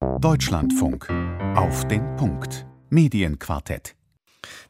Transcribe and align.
Deutschlandfunk. 0.00 1.10
Auf 1.56 1.86
den 1.88 2.16
Punkt. 2.16 2.66
Medienquartett. 2.88 3.96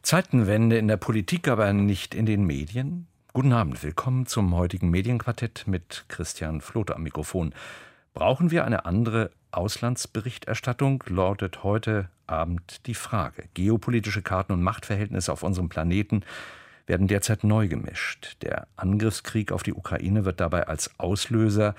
Zeitenwende 0.01 0.77
in 0.77 0.87
der 0.87 0.97
Politik, 0.97 1.47
aber 1.47 1.71
nicht 1.71 2.15
in 2.15 2.25
den 2.25 2.45
Medien? 2.45 3.07
Guten 3.33 3.53
Abend, 3.53 3.83
willkommen 3.83 4.25
zum 4.25 4.55
heutigen 4.55 4.89
Medienquartett 4.89 5.65
mit 5.67 6.05
Christian 6.07 6.61
Flote 6.61 6.95
am 6.95 7.03
Mikrofon. 7.03 7.53
Brauchen 8.15 8.49
wir 8.49 8.65
eine 8.65 8.85
andere 8.85 9.29
Auslandsberichterstattung? 9.51 11.03
lautet 11.07 11.63
heute 11.63 12.09
Abend 12.25 12.87
die 12.87 12.95
Frage. 12.95 13.49
Geopolitische 13.53 14.23
Karten 14.23 14.53
und 14.53 14.63
Machtverhältnisse 14.63 15.31
auf 15.31 15.43
unserem 15.43 15.69
Planeten 15.69 16.23
werden 16.87 17.07
derzeit 17.07 17.43
neu 17.43 17.67
gemischt. 17.67 18.37
Der 18.41 18.67
Angriffskrieg 18.75 19.51
auf 19.51 19.61
die 19.61 19.73
Ukraine 19.73 20.25
wird 20.25 20.39
dabei 20.39 20.67
als 20.67 20.99
Auslöser, 20.99 21.75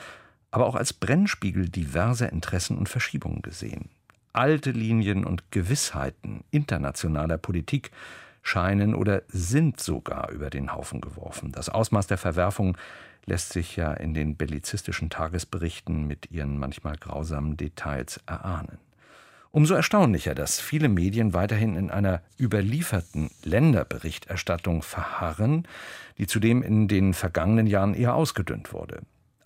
aber 0.50 0.66
auch 0.66 0.74
als 0.74 0.92
Brennspiegel 0.92 1.68
diverser 1.68 2.30
Interessen 2.32 2.76
und 2.76 2.88
Verschiebungen 2.88 3.42
gesehen. 3.42 3.90
Alte 4.32 4.70
Linien 4.70 5.24
und 5.24 5.50
Gewissheiten 5.50 6.45
internationaler 6.50 7.38
Politik 7.38 7.91
scheinen 8.42 8.94
oder 8.94 9.22
sind 9.28 9.80
sogar 9.80 10.30
über 10.30 10.50
den 10.50 10.72
Haufen 10.72 11.00
geworfen. 11.00 11.52
Das 11.52 11.68
Ausmaß 11.68 12.06
der 12.06 12.18
Verwerfung 12.18 12.77
lässt 13.27 13.52
sich 13.52 13.77
ja 13.77 13.92
in 13.92 14.14
den 14.14 14.36
bellizistischen 14.36 15.10
Tagesberichten 15.10 16.06
mit 16.06 16.30
ihren 16.30 16.58
manchmal 16.58 16.96
grausamen 16.96 17.56
Details 17.56 18.20
erahnen. 18.27 18.78
Umso 19.52 19.74
erstaunlicher, 19.74 20.34
dass 20.34 20.60
viele 20.60 20.88
Medien 20.88 21.32
weiterhin 21.32 21.74
in 21.74 21.91
einer 21.91 22.22
überlieferten 22.38 23.30
Länderberichterstattung 23.42 24.82
verharren, 24.82 25.66
die 26.19 26.28
zudem 26.28 26.62
in 26.62 26.86
den 26.86 27.14
vergangenen 27.14 27.66
Jahren 27.66 27.94
eher 27.94 28.14
ausgedünnt 28.14 28.72
wurde. 28.72 29.00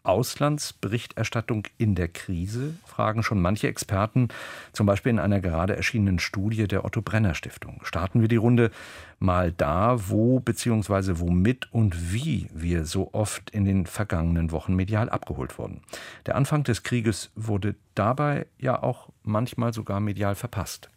Auslandsberichterstattung 0.04 1.64
in 1.78 1.94
der 1.94 2.08
Krise, 2.08 2.74
fragen 2.86 3.22
schon 3.22 3.40
manche 3.40 3.66
Experten, 3.66 4.28
zum 4.72 4.86
Beispiel 4.86 5.10
in 5.10 5.18
einer 5.18 5.40
gerade 5.40 5.76
erschienenen 5.76 6.18
Studie 6.18 6.68
der 6.68 6.84
Otto 6.84 7.02
Brenner 7.02 7.34
Stiftung. 7.34 7.80
Starten 7.82 8.20
wir 8.20 8.28
die 8.28 8.36
Runde 8.36 8.70
mal 9.18 9.50
da, 9.50 10.08
wo 10.08 10.40
bzw. 10.40 11.18
womit 11.18 11.72
und 11.72 12.12
wie 12.12 12.48
wir 12.52 12.84
so 12.84 13.10
oft 13.12 13.50
in 13.50 13.64
den 13.64 13.86
vergangenen 13.86 14.52
Wochen 14.52 14.74
medial 14.74 15.08
abgeholt 15.08 15.58
wurden. 15.58 15.80
Der 16.26 16.36
Anfang 16.36 16.62
des 16.62 16.82
Krieges 16.82 17.32
wurde 17.34 17.74
dabei 17.94 18.46
ja 18.58 18.82
auch 18.82 19.08
manchmal 19.22 19.72
sogar 19.72 20.00
medial 20.00 20.34
verpasst. 20.34 20.90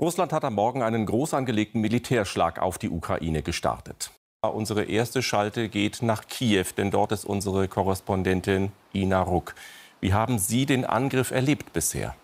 Russland 0.00 0.32
hat 0.32 0.44
am 0.44 0.54
Morgen 0.54 0.82
einen 0.82 1.04
groß 1.04 1.34
angelegten 1.34 1.80
Militärschlag 1.80 2.58
auf 2.58 2.78
die 2.78 2.88
Ukraine 2.88 3.42
gestartet. 3.42 4.10
Unsere 4.42 4.84
erste 4.84 5.22
Schalte 5.22 5.68
geht 5.68 6.00
nach 6.00 6.26
Kiew, 6.26 6.64
denn 6.74 6.90
dort 6.90 7.12
ist 7.12 7.26
unsere 7.26 7.68
Korrespondentin 7.68 8.72
Ina 8.94 9.20
Ruck. 9.20 9.54
Wie 10.00 10.14
haben 10.14 10.38
Sie 10.38 10.64
den 10.64 10.86
Angriff 10.86 11.30
erlebt 11.30 11.74
bisher? 11.74 12.16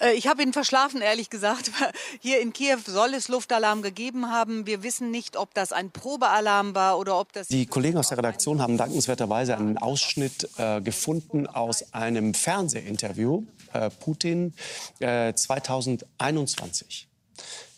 Äh, 0.00 0.12
ich 0.12 0.28
habe 0.28 0.44
ihn 0.44 0.52
verschlafen, 0.52 1.00
ehrlich 1.02 1.30
gesagt. 1.30 1.72
Hier 2.20 2.40
in 2.40 2.52
Kiew 2.52 2.78
soll 2.86 3.14
es 3.14 3.26
Luftalarm 3.26 3.82
gegeben 3.82 4.30
haben. 4.30 4.66
Wir 4.66 4.84
wissen 4.84 5.10
nicht, 5.10 5.36
ob 5.36 5.52
das 5.52 5.72
ein 5.72 5.90
Probealarm 5.90 6.76
war 6.76 6.96
oder 7.00 7.18
ob 7.18 7.32
das. 7.32 7.48
Die 7.48 7.66
Kollegen 7.66 7.98
aus 7.98 8.10
der 8.10 8.18
Redaktion 8.18 8.62
haben 8.62 8.76
dankenswerterweise 8.76 9.56
einen 9.56 9.78
Ausschnitt 9.78 10.48
äh, 10.58 10.80
gefunden 10.80 11.48
aus 11.48 11.92
einem 11.92 12.34
Fernsehinterview 12.34 13.42
äh, 13.72 13.90
Putin 13.90 14.54
äh, 15.00 15.34
2021 15.34 17.08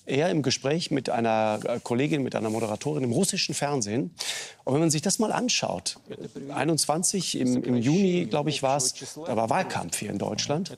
er 0.09 0.31
im 0.31 0.43
Gespräch 0.43 0.91
mit 0.91 1.11
einer 1.11 1.61
äh, 1.65 1.81
Kollegin, 1.81 2.23
mit 2.23 2.35
einer 2.35 2.51
Moderatorin 2.51 3.05
im 3.05 3.13
russischen 3.13 3.55
Fernsehen. 3.55 4.15
Und 4.65 4.75
wenn 4.75 4.81
man 4.81 4.91
sich 4.91 5.03
das 5.03 5.19
mal 5.19 5.33
anschaut, 5.33 5.99
21 6.49 7.39
im, 7.39 7.63
im 7.63 7.77
Juni, 7.77 8.27
glaube 8.27 8.51
ich, 8.51 8.63
war 8.63 8.79
es, 8.79 8.95
da 9.15 9.37
war 9.37 9.51
Wahlkampf 9.51 9.99
hier 9.99 10.11
in 10.11 10.19
Deutschland. 10.19 10.77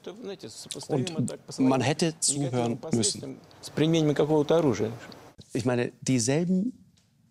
Und 0.88 1.14
man 1.58 1.80
hätte 1.80 2.18
zuhören 2.18 2.78
müssen. 2.92 3.36
Ich 5.52 5.64
meine, 5.64 5.92
dieselben 6.00 6.72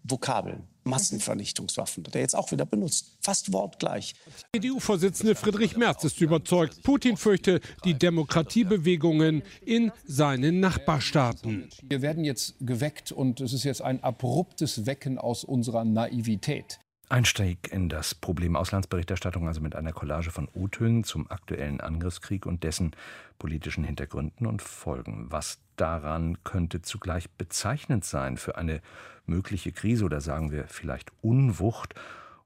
Vokabeln 0.03 0.68
Massenvernichtungswaffen, 0.83 2.03
der 2.03 2.21
jetzt 2.21 2.35
auch 2.35 2.51
wieder 2.51 2.65
benutzt. 2.65 3.17
Fast 3.21 3.53
wortgleich. 3.53 4.15
CDU-Vorsitzende 4.55 5.35
Friedrich 5.35 5.77
Merz 5.77 6.03
ist 6.03 6.21
überzeugt, 6.21 6.83
Putin 6.83 7.17
fürchte 7.17 7.61
die 7.85 7.93
Demokratiebewegungen 7.93 9.43
in 9.65 9.91
seinen 10.05 10.59
Nachbarstaaten. 10.59 11.69
Wir 11.83 12.01
werden 12.01 12.23
jetzt 12.23 12.55
geweckt 12.59 13.11
und 13.11 13.41
es 13.41 13.53
ist 13.53 13.63
jetzt 13.63 13.81
ein 13.81 14.03
abruptes 14.03 14.85
Wecken 14.85 15.17
aus 15.17 15.43
unserer 15.43 15.85
Naivität. 15.85 16.79
Einstieg 17.09 17.71
in 17.71 17.89
das 17.89 18.13
Problem 18.13 18.55
Auslandsberichterstattung, 18.55 19.47
also 19.47 19.61
mit 19.61 19.75
einer 19.75 19.93
Collage 19.93 20.29
von 20.29 20.47
O-Tönen 20.53 21.03
zum 21.03 21.29
aktuellen 21.29 21.81
Angriffskrieg 21.81 22.45
und 22.45 22.63
dessen 22.63 22.91
politischen 23.39 23.83
Hintergründen 23.83 24.45
und 24.45 24.61
Folgen. 24.61 25.25
Was 25.29 25.57
daran 25.79 26.43
könnte 26.43 26.81
zugleich 26.81 27.29
bezeichnend 27.31 28.05
sein 28.05 28.37
für 28.37 28.57
eine 28.57 28.81
mögliche 29.25 29.71
Krise 29.71 30.05
oder 30.05 30.21
sagen 30.21 30.51
wir 30.51 30.67
vielleicht 30.67 31.11
Unwucht 31.21 31.95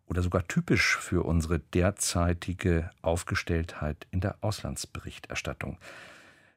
oder 0.08 0.22
sogar 0.22 0.48
typisch 0.48 0.98
für 0.98 1.26
unsere 1.26 1.60
derzeitige 1.60 2.90
Aufgestelltheit 3.02 4.06
in 4.12 4.20
der 4.20 4.36
Auslandsberichterstattung. 4.42 5.78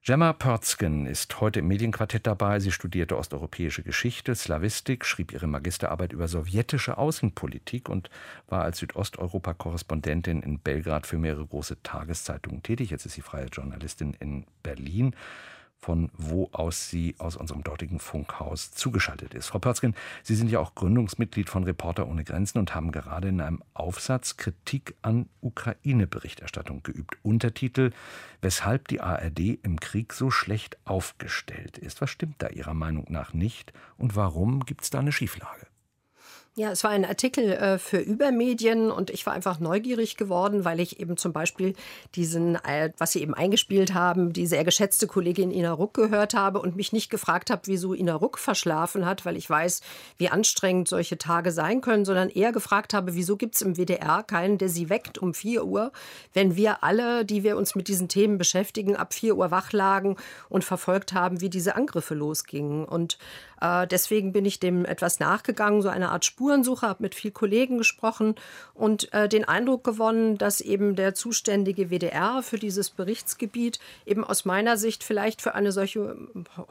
Gemma 0.06 0.32
Pörzgen 0.32 1.06
ist 1.06 1.40
heute 1.40 1.58
im 1.58 1.66
Medienquartett 1.66 2.28
dabei. 2.28 2.60
Sie 2.60 2.70
studierte 2.70 3.18
osteuropäische 3.18 3.82
Geschichte, 3.82 4.36
Slawistik, 4.36 5.04
schrieb 5.04 5.32
ihre 5.32 5.48
Magisterarbeit 5.48 6.12
über 6.12 6.28
sowjetische 6.28 6.96
Außenpolitik 6.96 7.88
und 7.88 8.08
war 8.46 8.62
als 8.62 8.78
Südosteuropa-Korrespondentin 8.78 10.42
in 10.42 10.60
Belgrad 10.60 11.08
für 11.08 11.18
mehrere 11.18 11.44
große 11.44 11.82
Tageszeitungen 11.82 12.62
tätig. 12.62 12.90
Jetzt 12.90 13.04
ist 13.04 13.14
sie 13.14 13.20
freie 13.20 13.46
Journalistin 13.46 14.14
in 14.20 14.44
Berlin 14.62 15.16
von 15.78 16.10
wo 16.16 16.48
aus 16.52 16.90
sie 16.90 17.14
aus 17.18 17.36
unserem 17.36 17.62
dortigen 17.62 18.00
Funkhaus 18.00 18.72
zugeschaltet 18.72 19.34
ist. 19.34 19.46
Frau 19.46 19.58
Pörzgen, 19.58 19.94
Sie 20.22 20.34
sind 20.34 20.50
ja 20.50 20.58
auch 20.58 20.74
Gründungsmitglied 20.74 21.48
von 21.48 21.64
Reporter 21.64 22.08
ohne 22.08 22.24
Grenzen 22.24 22.58
und 22.58 22.74
haben 22.74 22.92
gerade 22.92 23.28
in 23.28 23.40
einem 23.40 23.62
Aufsatz 23.74 24.36
Kritik 24.36 24.94
an 25.02 25.28
Ukraine-Berichterstattung 25.40 26.82
geübt. 26.82 27.18
Untertitel 27.22 27.92
Weshalb 28.40 28.88
die 28.88 29.00
ARD 29.00 29.58
im 29.62 29.80
Krieg 29.80 30.12
so 30.12 30.30
schlecht 30.30 30.78
aufgestellt 30.84 31.78
ist. 31.78 32.00
Was 32.00 32.10
stimmt 32.10 32.36
da 32.38 32.48
Ihrer 32.48 32.74
Meinung 32.74 33.06
nach 33.08 33.32
nicht 33.32 33.72
und 33.98 34.16
warum 34.16 34.64
gibt 34.64 34.82
es 34.82 34.90
da 34.90 35.00
eine 35.00 35.12
Schieflage? 35.12 35.66
Ja, 36.58 36.70
es 36.70 36.84
war 36.84 36.90
ein 36.90 37.04
Artikel 37.04 37.52
äh, 37.52 37.76
für 37.76 37.98
Übermedien 37.98 38.90
und 38.90 39.10
ich 39.10 39.26
war 39.26 39.34
einfach 39.34 39.60
neugierig 39.60 40.16
geworden, 40.16 40.64
weil 40.64 40.80
ich 40.80 40.98
eben 41.00 41.18
zum 41.18 41.34
Beispiel 41.34 41.74
diesen, 42.14 42.54
äh, 42.54 42.94
was 42.96 43.12
Sie 43.12 43.20
eben 43.20 43.34
eingespielt 43.34 43.92
haben, 43.92 44.32
die 44.32 44.46
sehr 44.46 44.64
geschätzte 44.64 45.06
Kollegin 45.06 45.50
Ina 45.50 45.72
Ruck 45.72 45.92
gehört 45.92 46.32
habe 46.32 46.62
und 46.62 46.74
mich 46.74 46.94
nicht 46.94 47.10
gefragt 47.10 47.50
habe, 47.50 47.60
wieso 47.66 47.92
Ina 47.92 48.14
Ruck 48.14 48.38
verschlafen 48.38 49.04
hat, 49.04 49.26
weil 49.26 49.36
ich 49.36 49.50
weiß, 49.50 49.82
wie 50.16 50.30
anstrengend 50.30 50.88
solche 50.88 51.18
Tage 51.18 51.52
sein 51.52 51.82
können, 51.82 52.06
sondern 52.06 52.30
eher 52.30 52.52
gefragt 52.52 52.94
habe, 52.94 53.14
wieso 53.14 53.36
gibt 53.36 53.56
es 53.56 53.60
im 53.60 53.76
WDR 53.76 54.22
keinen, 54.22 54.56
der 54.56 54.70
sie 54.70 54.88
weckt 54.88 55.18
um 55.18 55.34
4 55.34 55.62
Uhr, 55.62 55.92
wenn 56.32 56.56
wir 56.56 56.82
alle, 56.82 57.26
die 57.26 57.42
wir 57.42 57.58
uns 57.58 57.74
mit 57.74 57.86
diesen 57.86 58.08
Themen 58.08 58.38
beschäftigen, 58.38 58.96
ab 58.96 59.12
4 59.12 59.36
Uhr 59.36 59.50
wach 59.50 59.72
lagen 59.72 60.16
und 60.48 60.64
verfolgt 60.64 61.12
haben, 61.12 61.42
wie 61.42 61.50
diese 61.50 61.76
Angriffe 61.76 62.14
losgingen. 62.14 62.86
Und 62.86 63.18
äh, 63.60 63.86
deswegen 63.86 64.32
bin 64.32 64.44
ich 64.44 64.60
dem 64.60 64.84
etwas 64.84 65.20
nachgegangen, 65.20 65.82
so 65.82 65.88
eine 65.88 66.10
Art 66.10 66.24
Spurensuche, 66.24 66.86
habe 66.86 67.02
mit 67.02 67.14
vielen 67.14 67.34
Kollegen 67.34 67.78
gesprochen 67.78 68.34
und 68.74 69.12
äh, 69.12 69.28
den 69.28 69.44
Eindruck 69.44 69.84
gewonnen, 69.84 70.38
dass 70.38 70.60
eben 70.60 70.96
der 70.96 71.14
zuständige 71.14 71.90
WDR 71.90 72.42
für 72.42 72.58
dieses 72.58 72.90
Berichtsgebiet 72.90 73.80
eben 74.04 74.24
aus 74.24 74.44
meiner 74.44 74.76
Sicht 74.76 75.04
vielleicht 75.04 75.42
für 75.42 75.54
eine 75.54 75.72
solche 75.72 76.16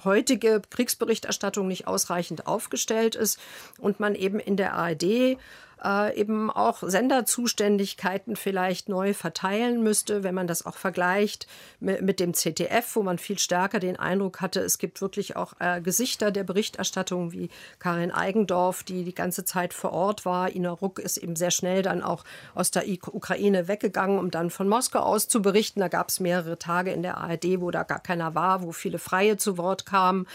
heutige 0.04 0.62
Kriegsberichterstattung 0.70 1.68
nicht 1.68 1.88
ausreichend 1.88 2.48
aufgestellt 2.48 3.16
ist 3.16 3.40
und 3.80 4.00
man 4.00 4.16
eben 4.16 4.40
in 4.40 4.58
der 4.58 4.74
ARD 4.74 5.38
äh, 5.84 6.18
eben 6.18 6.50
auch 6.50 6.84
Senderzuständigkeiten 6.84 8.36
vielleicht 8.36 8.90
neu 8.90 9.14
verteilen 9.14 9.84
müsste, 9.84 10.24
wenn 10.24 10.36
man 10.36 10.48
das 10.48 10.66
auch 10.66 10.76
vergleicht 10.76 11.48
mit, 11.80 12.20
dem 12.20 12.34
ZDF, 12.34 12.96
wo 12.96 13.04
man 13.04 13.18
viel 13.18 13.38
stärker 13.40 13.80
den 13.80 13.98
Eindruck 13.98 14.42
hatte, 14.42 14.62
es 14.62 14.78
gibt 14.78 15.02
wirklich 15.02 15.36
auch 15.36 15.54
Gesichter 15.84 16.32
der 16.32 16.44
Berichterstattung 16.44 16.75
wie 16.78 17.50
Karin 17.80 18.12
Eigendorf, 18.12 18.84
die 18.84 19.04
die 19.04 19.16
ganze 19.16 19.46
Zeit 19.46 19.74
vor 19.74 19.94
Ort 19.94 20.26
war. 20.26 20.56
Ina 20.56 20.72
Ruck 20.72 21.00
ist 21.00 21.18
eben 21.18 21.36
sehr 21.36 21.52
schnell 21.52 21.82
dann 21.82 22.02
auch 22.02 22.24
aus 22.54 22.72
der 22.72 22.84
Ukraine 22.88 23.68
weggegangen, 23.68 24.20
um 24.20 24.32
dann 24.32 24.50
von 24.50 24.68
Moskau 24.68 25.00
aus 25.00 25.28
zu 25.28 25.42
berichten. 25.42 25.80
Da 25.80 25.88
gab 25.88 26.10
es 26.10 26.20
mehrere 26.20 26.58
Tage 26.58 26.92
in 26.92 27.02
der 27.04 27.18
ARD, 27.18 27.62
wo 27.62 27.72
da 27.72 27.84
gar 27.84 28.00
keiner 28.00 28.36
war, 28.36 28.62
wo 28.62 28.72
viele 28.72 29.00
Freie 29.00 29.38
zu 29.38 29.58
Wort 29.58 29.86
kamen. 29.86 30.28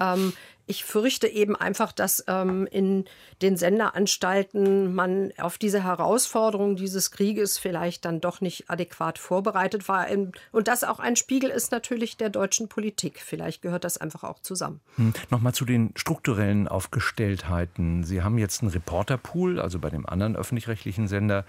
Ähm, 0.00 0.32
ich 0.66 0.84
fürchte 0.84 1.28
eben 1.28 1.56
einfach, 1.56 1.92
dass 1.92 2.24
ähm, 2.26 2.66
in 2.70 3.04
den 3.42 3.56
Senderanstalten 3.56 4.94
man 4.94 5.30
auf 5.36 5.58
diese 5.58 5.84
Herausforderung 5.84 6.76
dieses 6.76 7.10
Krieges 7.10 7.58
vielleicht 7.58 8.06
dann 8.06 8.20
doch 8.20 8.40
nicht 8.40 8.70
adäquat 8.70 9.18
vorbereitet 9.18 9.88
war. 9.88 10.06
Und 10.52 10.68
das 10.68 10.82
auch 10.82 11.00
ein 11.00 11.16
Spiegel 11.16 11.50
ist 11.50 11.70
natürlich 11.70 12.16
der 12.16 12.30
deutschen 12.30 12.68
Politik. 12.68 13.20
Vielleicht 13.20 13.60
gehört 13.60 13.84
das 13.84 13.98
einfach 13.98 14.24
auch 14.24 14.38
zusammen. 14.40 14.80
Hm. 14.96 15.12
Nochmal 15.28 15.52
zu 15.52 15.66
den 15.66 15.92
strukturellen 15.96 16.66
Aufgestelltheiten. 16.66 18.04
Sie 18.04 18.22
haben 18.22 18.38
jetzt 18.38 18.62
einen 18.62 18.70
Reporterpool, 18.70 19.60
also 19.60 19.78
bei 19.78 19.90
dem 19.90 20.06
anderen 20.06 20.34
öffentlich-rechtlichen 20.34 21.08
Sender 21.08 21.44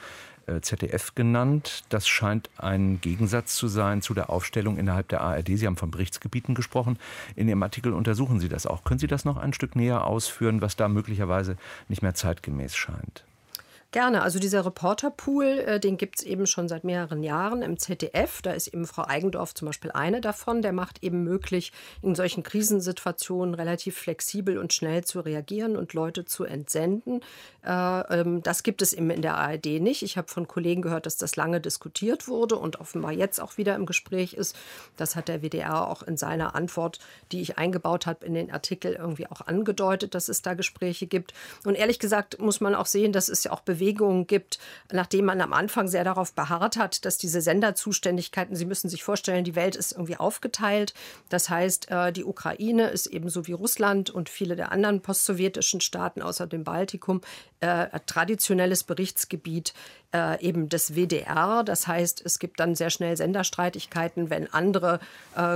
ZDF 0.62 1.16
genannt. 1.16 1.84
Das 1.90 2.08
scheint 2.08 2.50
ein 2.58 3.02
Gegensatz 3.02 3.56
zu 3.56 3.68
sein 3.68 4.02
zu 4.02 4.14
der 4.14 4.30
Aufstellung 4.30 4.78
innerhalb 4.78 5.10
der 5.10 5.22
ARD. 5.22 5.58
Sie 5.58 5.66
haben 5.66 5.78
von 5.78 5.92
Berichtsgebieten 5.92 6.56
gesprochen. 6.56 6.98
In 7.36 7.48
Ihrem 7.48 7.64
Artikel 7.64 7.94
untersuchen 7.94 8.40
Sie 8.40 8.50
das 8.50 8.66
auch. 8.66 8.84
Können 8.84 9.00
Sie 9.00 9.08
das 9.08 9.26
noch 9.26 9.38
ein 9.38 9.54
Stück 9.54 9.76
näher 9.76 10.06
ausführen, 10.06 10.62
was 10.62 10.76
da 10.76 10.88
möglicherweise 10.88 11.58
nicht 11.90 12.02
mehr 12.02 12.14
zeitgemäß 12.14 12.76
scheint? 12.76 13.26
Gerne. 13.96 14.24
Also 14.24 14.40
dieser 14.40 14.66
Reporterpool, 14.66 15.46
äh, 15.46 15.80
den 15.80 15.96
gibt 15.96 16.18
es 16.18 16.24
eben 16.24 16.48
schon 16.48 16.68
seit 16.68 16.84
mehreren 16.84 17.24
Jahren 17.24 17.62
im 17.62 17.80
ZDF. 17.80 18.42
Da 18.42 18.52
ist 18.52 18.68
eben 18.68 18.86
Frau 18.88 19.06
Eigendorf 19.08 19.54
zum 19.54 19.68
Beispiel 19.68 19.92
eine 19.92 20.20
davon. 20.20 20.62
Der 20.62 20.74
macht 20.74 21.02
eben 21.02 21.24
möglich, 21.24 21.72
in 22.02 22.14
solchen 22.14 22.44
Krisensituationen 22.44 23.54
relativ 23.54 23.98
flexibel 23.98 24.58
und 24.58 24.74
schnell 24.74 25.06
zu 25.06 25.22
reagieren 25.22 25.78
und 25.78 25.94
Leute 25.94 26.26
zu 26.26 26.44
entsenden. 26.44 27.22
Äh, 27.66 28.20
ähm, 28.20 28.44
das 28.44 28.64
gibt 28.64 28.82
es 28.82 28.92
eben 28.92 29.10
in 29.12 29.22
der 29.22 29.38
ARD 29.38 29.80
nicht. 29.80 30.04
Ich 30.04 30.18
habe 30.18 30.28
von 30.28 30.46
Kollegen 30.46 30.82
gehört, 30.82 31.06
dass 31.06 31.16
das 31.16 31.38
lange 31.38 31.62
diskutiert 31.62 32.28
wurde 32.28 32.58
und 32.58 32.82
offenbar 32.82 33.14
jetzt 33.14 33.40
auch 33.40 33.58
wieder 33.58 33.76
im 33.76 33.86
Gespräch 33.86 34.34
ist. 34.34 34.58
Das 34.98 35.16
hat 35.16 35.30
der 35.30 35.42
WDR 35.42 35.88
auch 35.88 36.04
in 36.04 36.18
seiner 36.18 36.54
Antwort, 36.54 37.00
die 37.32 37.40
ich 37.40 37.58
eingebaut 37.58 38.08
habe 38.08 38.26
in 38.26 38.34
den 38.34 38.52
Artikel, 38.52 38.92
irgendwie 38.92 39.28
auch 39.28 39.40
angedeutet, 39.40 40.16
dass 40.16 40.28
es 40.28 40.42
da 40.42 40.54
Gespräche 40.54 41.08
gibt. 41.08 41.34
Und 41.64 41.76
ehrlich 41.76 42.00
gesagt 42.00 42.42
muss 42.42 42.60
man 42.60 42.76
auch 42.76 42.88
sehen, 42.88 43.14
dass 43.14 43.30
es 43.30 43.46
ja 43.46 43.54
auch 43.54 43.62
Bewegung 43.62 43.85
Bewegung 43.86 44.26
gibt, 44.26 44.58
nachdem 44.92 45.26
man 45.26 45.42
am 45.42 45.54
Anfang 45.54 45.88
sehr 45.88 46.04
darauf 46.04 46.34
beharrt 46.34 46.76
hat, 46.78 47.06
dass 47.06 47.18
diese 47.18 47.42
Senderzuständigkeiten, 47.42 48.56
Sie 48.56 48.66
müssen 48.66 48.90
sich 48.90 49.04
vorstellen, 49.04 49.44
die 49.44 49.56
Welt 49.56 49.76
ist 49.76 49.92
irgendwie 49.92 50.18
aufgeteilt. 50.18 50.94
Das 51.30 51.50
heißt, 51.50 51.92
äh, 51.92 52.12
die 52.12 52.26
Ukraine 52.26 52.88
ist 52.88 53.08
ebenso 53.08 53.46
wie 53.46 53.54
Russland 53.54 54.10
und 54.10 54.30
viele 54.30 54.56
der 54.56 54.72
anderen 54.72 55.02
postsowjetischen 55.02 55.82
Staaten 55.82 56.22
außer 56.22 56.48
dem 56.48 56.64
Baltikum 56.64 57.22
äh, 57.60 57.88
traditionelles 58.08 58.84
Berichtsgebiet 58.84 59.74
äh, 60.14 60.42
eben 60.44 60.68
des 60.68 60.96
WDR. 60.96 61.64
Das 61.64 61.88
heißt, 61.88 62.24
es 62.26 62.40
gibt 62.40 62.60
dann 62.60 62.74
sehr 62.74 62.90
schnell 62.90 63.16
Senderstreitigkeiten, 63.16 64.30
wenn 64.30 64.52
andere 64.52 65.00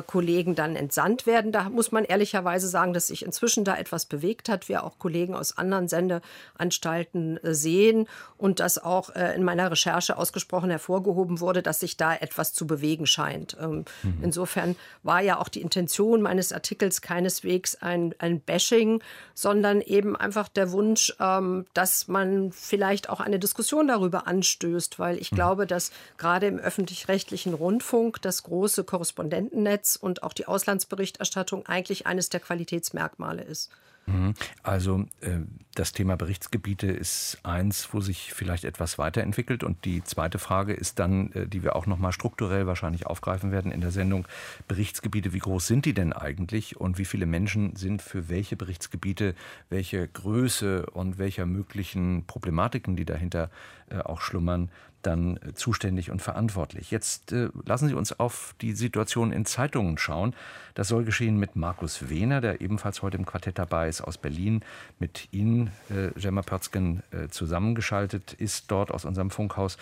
Kollegen 0.07 0.55
dann 0.55 0.75
entsandt 0.75 1.25
werden. 1.25 1.53
Da 1.53 1.69
muss 1.69 1.93
man 1.93 2.03
ehrlicherweise 2.03 2.67
sagen, 2.67 2.93
dass 2.93 3.07
sich 3.07 3.23
inzwischen 3.23 3.63
da 3.63 3.77
etwas 3.77 4.05
bewegt 4.05 4.49
hat. 4.49 4.67
Wir 4.67 4.83
auch 4.83 4.99
Kollegen 4.99 5.35
aus 5.35 5.57
anderen 5.57 5.87
Sendeanstalten 5.87 7.39
sehen 7.43 8.07
und 8.37 8.59
dass 8.59 8.77
auch 8.77 9.15
äh, 9.15 9.35
in 9.35 9.43
meiner 9.43 9.69
Recherche 9.69 10.17
ausgesprochen 10.17 10.69
hervorgehoben 10.69 11.39
wurde, 11.39 11.61
dass 11.61 11.81
sich 11.81 11.97
da 11.97 12.15
etwas 12.15 12.53
zu 12.53 12.65
bewegen 12.65 13.05
scheint. 13.05 13.57
Ähm, 13.59 13.85
mhm. 14.03 14.19
Insofern 14.21 14.75
war 15.03 15.21
ja 15.21 15.39
auch 15.39 15.49
die 15.49 15.61
Intention 15.61 16.21
meines 16.21 16.53
Artikels 16.53 17.01
keineswegs 17.01 17.75
ein, 17.75 18.15
ein 18.19 18.39
Bashing, 18.39 19.01
sondern 19.33 19.81
eben 19.81 20.15
einfach 20.15 20.47
der 20.47 20.71
Wunsch, 20.71 21.13
ähm, 21.19 21.65
dass 21.73 22.07
man 22.07 22.51
vielleicht 22.51 23.09
auch 23.09 23.19
eine 23.19 23.39
Diskussion 23.39 23.87
darüber 23.87 24.27
anstößt, 24.27 24.99
weil 24.99 25.17
ich 25.17 25.31
mhm. 25.31 25.35
glaube, 25.35 25.67
dass 25.67 25.91
gerade 26.17 26.47
im 26.47 26.59
öffentlich-rechtlichen 26.59 27.53
Rundfunk 27.53 28.21
das 28.21 28.43
große 28.43 28.83
Korrespondentennetz 28.83 29.97
und 29.97 30.23
auch 30.23 30.33
die 30.33 30.47
Auslandsberichterstattung 30.47 31.65
eigentlich 31.65 32.07
eines 32.07 32.29
der 32.29 32.39
Qualitätsmerkmale 32.39 33.43
ist. 33.43 33.69
Mhm. 34.09 34.33
Also 34.63 35.05
äh, 35.21 35.39
das 35.79 35.93
Thema 35.93 36.17
Berichtsgebiete 36.17 36.87
ist 36.87 37.39
eins, 37.43 37.93
wo 37.93 38.01
sich 38.01 38.33
vielleicht 38.33 38.65
etwas 38.65 38.97
weiterentwickelt. 38.97 39.63
Und 39.63 39.85
die 39.85 40.03
zweite 40.03 40.37
Frage 40.37 40.73
ist 40.73 40.99
dann, 40.99 41.31
äh, 41.31 41.47
die 41.47 41.63
wir 41.63 41.77
auch 41.77 41.85
noch 41.85 41.97
mal 41.97 42.11
strukturell 42.11 42.67
wahrscheinlich 42.67 43.07
aufgreifen 43.07 43.53
werden 43.53 43.71
in 43.71 43.79
der 43.79 43.91
Sendung, 43.91 44.27
Berichtsgebiete, 44.67 45.31
wie 45.31 45.39
groß 45.39 45.65
sind 45.65 45.85
die 45.85 45.93
denn 45.93 46.11
eigentlich 46.11 46.75
und 46.75 46.97
wie 46.97 47.05
viele 47.05 47.25
Menschen 47.25 47.77
sind 47.77 48.01
für 48.01 48.27
welche 48.27 48.57
Berichtsgebiete, 48.57 49.35
welche 49.69 50.05
Größe 50.07 50.85
und 50.87 51.17
welcher 51.17 51.45
möglichen 51.45 52.25
Problematiken, 52.27 52.97
die 52.97 53.05
dahinter 53.05 53.49
äh, 53.89 53.99
auch 53.99 54.19
schlummern, 54.19 54.69
dann 55.01 55.37
äh, 55.37 55.53
zuständig 55.53 56.11
und 56.11 56.21
verantwortlich. 56.21 56.91
Jetzt 56.91 57.33
lassen 57.65 57.87
Sie 57.87 57.93
uns 57.93 58.19
auf 58.19 58.53
die 58.61 58.73
Situation 58.73 59.31
in 59.31 59.45
Zeitungen 59.45 59.97
schauen. 59.97 60.35
Das 60.73 60.87
soll 60.87 61.03
geschehen 61.03 61.37
mit 61.37 61.55
Markus 61.55 62.09
Wehner, 62.09 62.41
der 62.41 62.61
ebenfalls 62.61 63.01
heute 63.01 63.17
im 63.17 63.25
Quartett 63.25 63.57
dabei 63.57 63.87
ist 63.87 64.01
aus 64.01 64.17
Berlin. 64.17 64.61
Mit 64.99 65.27
Ihnen, 65.31 65.68
äh, 65.89 66.19
Gemma 66.19 66.41
Pörzgen, 66.41 67.03
äh, 67.11 67.27
zusammengeschaltet 67.29 68.33
ist 68.33 68.71
dort 68.71 68.91
aus 68.91 69.05
unserem 69.05 69.29
Funkhaus. 69.29 69.77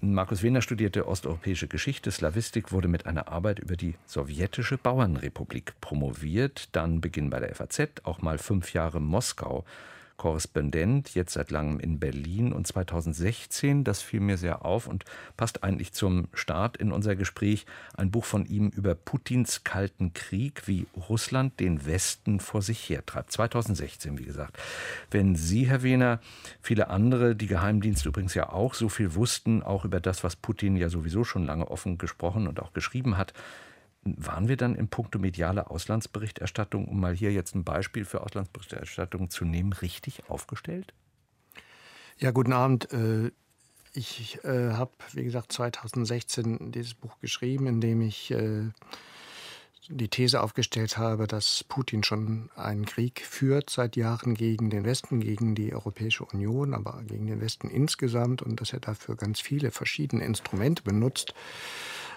Markus 0.00 0.44
Wehner 0.44 0.62
studierte 0.62 1.08
osteuropäische 1.08 1.66
Geschichte, 1.66 2.12
Slawistik, 2.12 2.70
wurde 2.70 2.86
mit 2.86 3.06
einer 3.06 3.28
Arbeit 3.28 3.58
über 3.58 3.76
die 3.76 3.94
sowjetische 4.06 4.78
Bauernrepublik 4.78 5.72
promoviert, 5.80 6.68
dann 6.72 7.00
Beginn 7.00 7.30
bei 7.30 7.40
der 7.40 7.54
FAZ, 7.54 7.80
auch 8.04 8.22
mal 8.22 8.38
fünf 8.38 8.72
Jahre 8.72 9.00
Moskau 9.00 9.64
Korrespondent, 10.18 11.14
jetzt 11.14 11.32
seit 11.32 11.50
langem 11.50 11.80
in 11.80 11.98
Berlin 11.98 12.52
und 12.52 12.66
2016, 12.66 13.84
das 13.84 14.02
fiel 14.02 14.20
mir 14.20 14.36
sehr 14.36 14.64
auf 14.64 14.86
und 14.86 15.04
passt 15.36 15.64
eigentlich 15.64 15.92
zum 15.92 16.28
Start 16.34 16.76
in 16.76 16.92
unser 16.92 17.16
Gespräch, 17.16 17.64
ein 17.96 18.10
Buch 18.10 18.24
von 18.24 18.44
ihm 18.44 18.68
über 18.68 18.94
Putins 18.94 19.64
kalten 19.64 20.12
Krieg, 20.12 20.66
wie 20.66 20.86
Russland 21.08 21.58
den 21.60 21.86
Westen 21.86 22.40
vor 22.40 22.60
sich 22.60 22.90
hertreibt. 22.90 23.32
2016, 23.32 24.18
wie 24.18 24.24
gesagt. 24.24 24.58
Wenn 25.10 25.36
Sie, 25.36 25.68
Herr 25.68 25.82
Wehner, 25.82 26.20
viele 26.60 26.90
andere, 26.90 27.36
die 27.36 27.46
Geheimdienste 27.46 28.08
übrigens 28.08 28.34
ja 28.34 28.50
auch 28.52 28.74
so 28.74 28.88
viel 28.88 29.14
wussten, 29.14 29.62
auch 29.62 29.84
über 29.84 30.00
das, 30.00 30.24
was 30.24 30.34
Putin 30.34 30.76
ja 30.76 30.88
sowieso 30.88 31.22
schon 31.22 31.46
lange 31.46 31.70
offen 31.70 31.96
gesprochen 31.96 32.48
und 32.48 32.60
auch 32.60 32.72
geschrieben 32.72 33.16
hat, 33.16 33.32
waren 34.18 34.48
wir 34.48 34.56
dann 34.56 34.74
in 34.74 34.88
puncto 34.88 35.18
mediale 35.18 35.70
Auslandsberichterstattung, 35.70 36.86
um 36.86 37.00
mal 37.00 37.14
hier 37.14 37.32
jetzt 37.32 37.54
ein 37.54 37.64
Beispiel 37.64 38.04
für 38.04 38.22
Auslandsberichterstattung 38.22 39.30
zu 39.30 39.44
nehmen, 39.44 39.72
richtig 39.72 40.28
aufgestellt? 40.28 40.92
Ja, 42.18 42.30
guten 42.30 42.52
Abend. 42.52 42.92
Äh, 42.92 43.30
ich 43.92 44.38
äh, 44.44 44.72
habe, 44.72 44.92
wie 45.12 45.24
gesagt, 45.24 45.52
2016 45.52 46.72
dieses 46.72 46.94
Buch 46.94 47.18
geschrieben, 47.20 47.66
in 47.66 47.80
dem 47.80 48.00
ich 48.00 48.30
äh, 48.30 48.70
die 49.88 50.08
These 50.08 50.42
aufgestellt 50.42 50.98
habe, 50.98 51.26
dass 51.26 51.64
Putin 51.64 52.04
schon 52.04 52.50
einen 52.54 52.84
Krieg 52.84 53.20
führt 53.20 53.70
seit 53.70 53.96
Jahren 53.96 54.34
gegen 54.34 54.68
den 54.70 54.84
Westen, 54.84 55.20
gegen 55.20 55.54
die 55.54 55.72
Europäische 55.72 56.24
Union, 56.24 56.74
aber 56.74 57.02
gegen 57.06 57.26
den 57.26 57.40
Westen 57.40 57.68
insgesamt 57.70 58.42
und 58.42 58.60
dass 58.60 58.72
er 58.72 58.80
dafür 58.80 59.16
ganz 59.16 59.40
viele 59.40 59.70
verschiedene 59.70 60.24
Instrumente 60.24 60.82
benutzt 60.82 61.34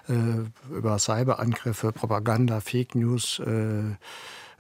über 0.08 1.00
Cyberangriffe, 1.00 1.92
Propaganda, 1.92 2.60
Fake 2.60 2.96
News 2.96 3.40
äh, 3.40 3.92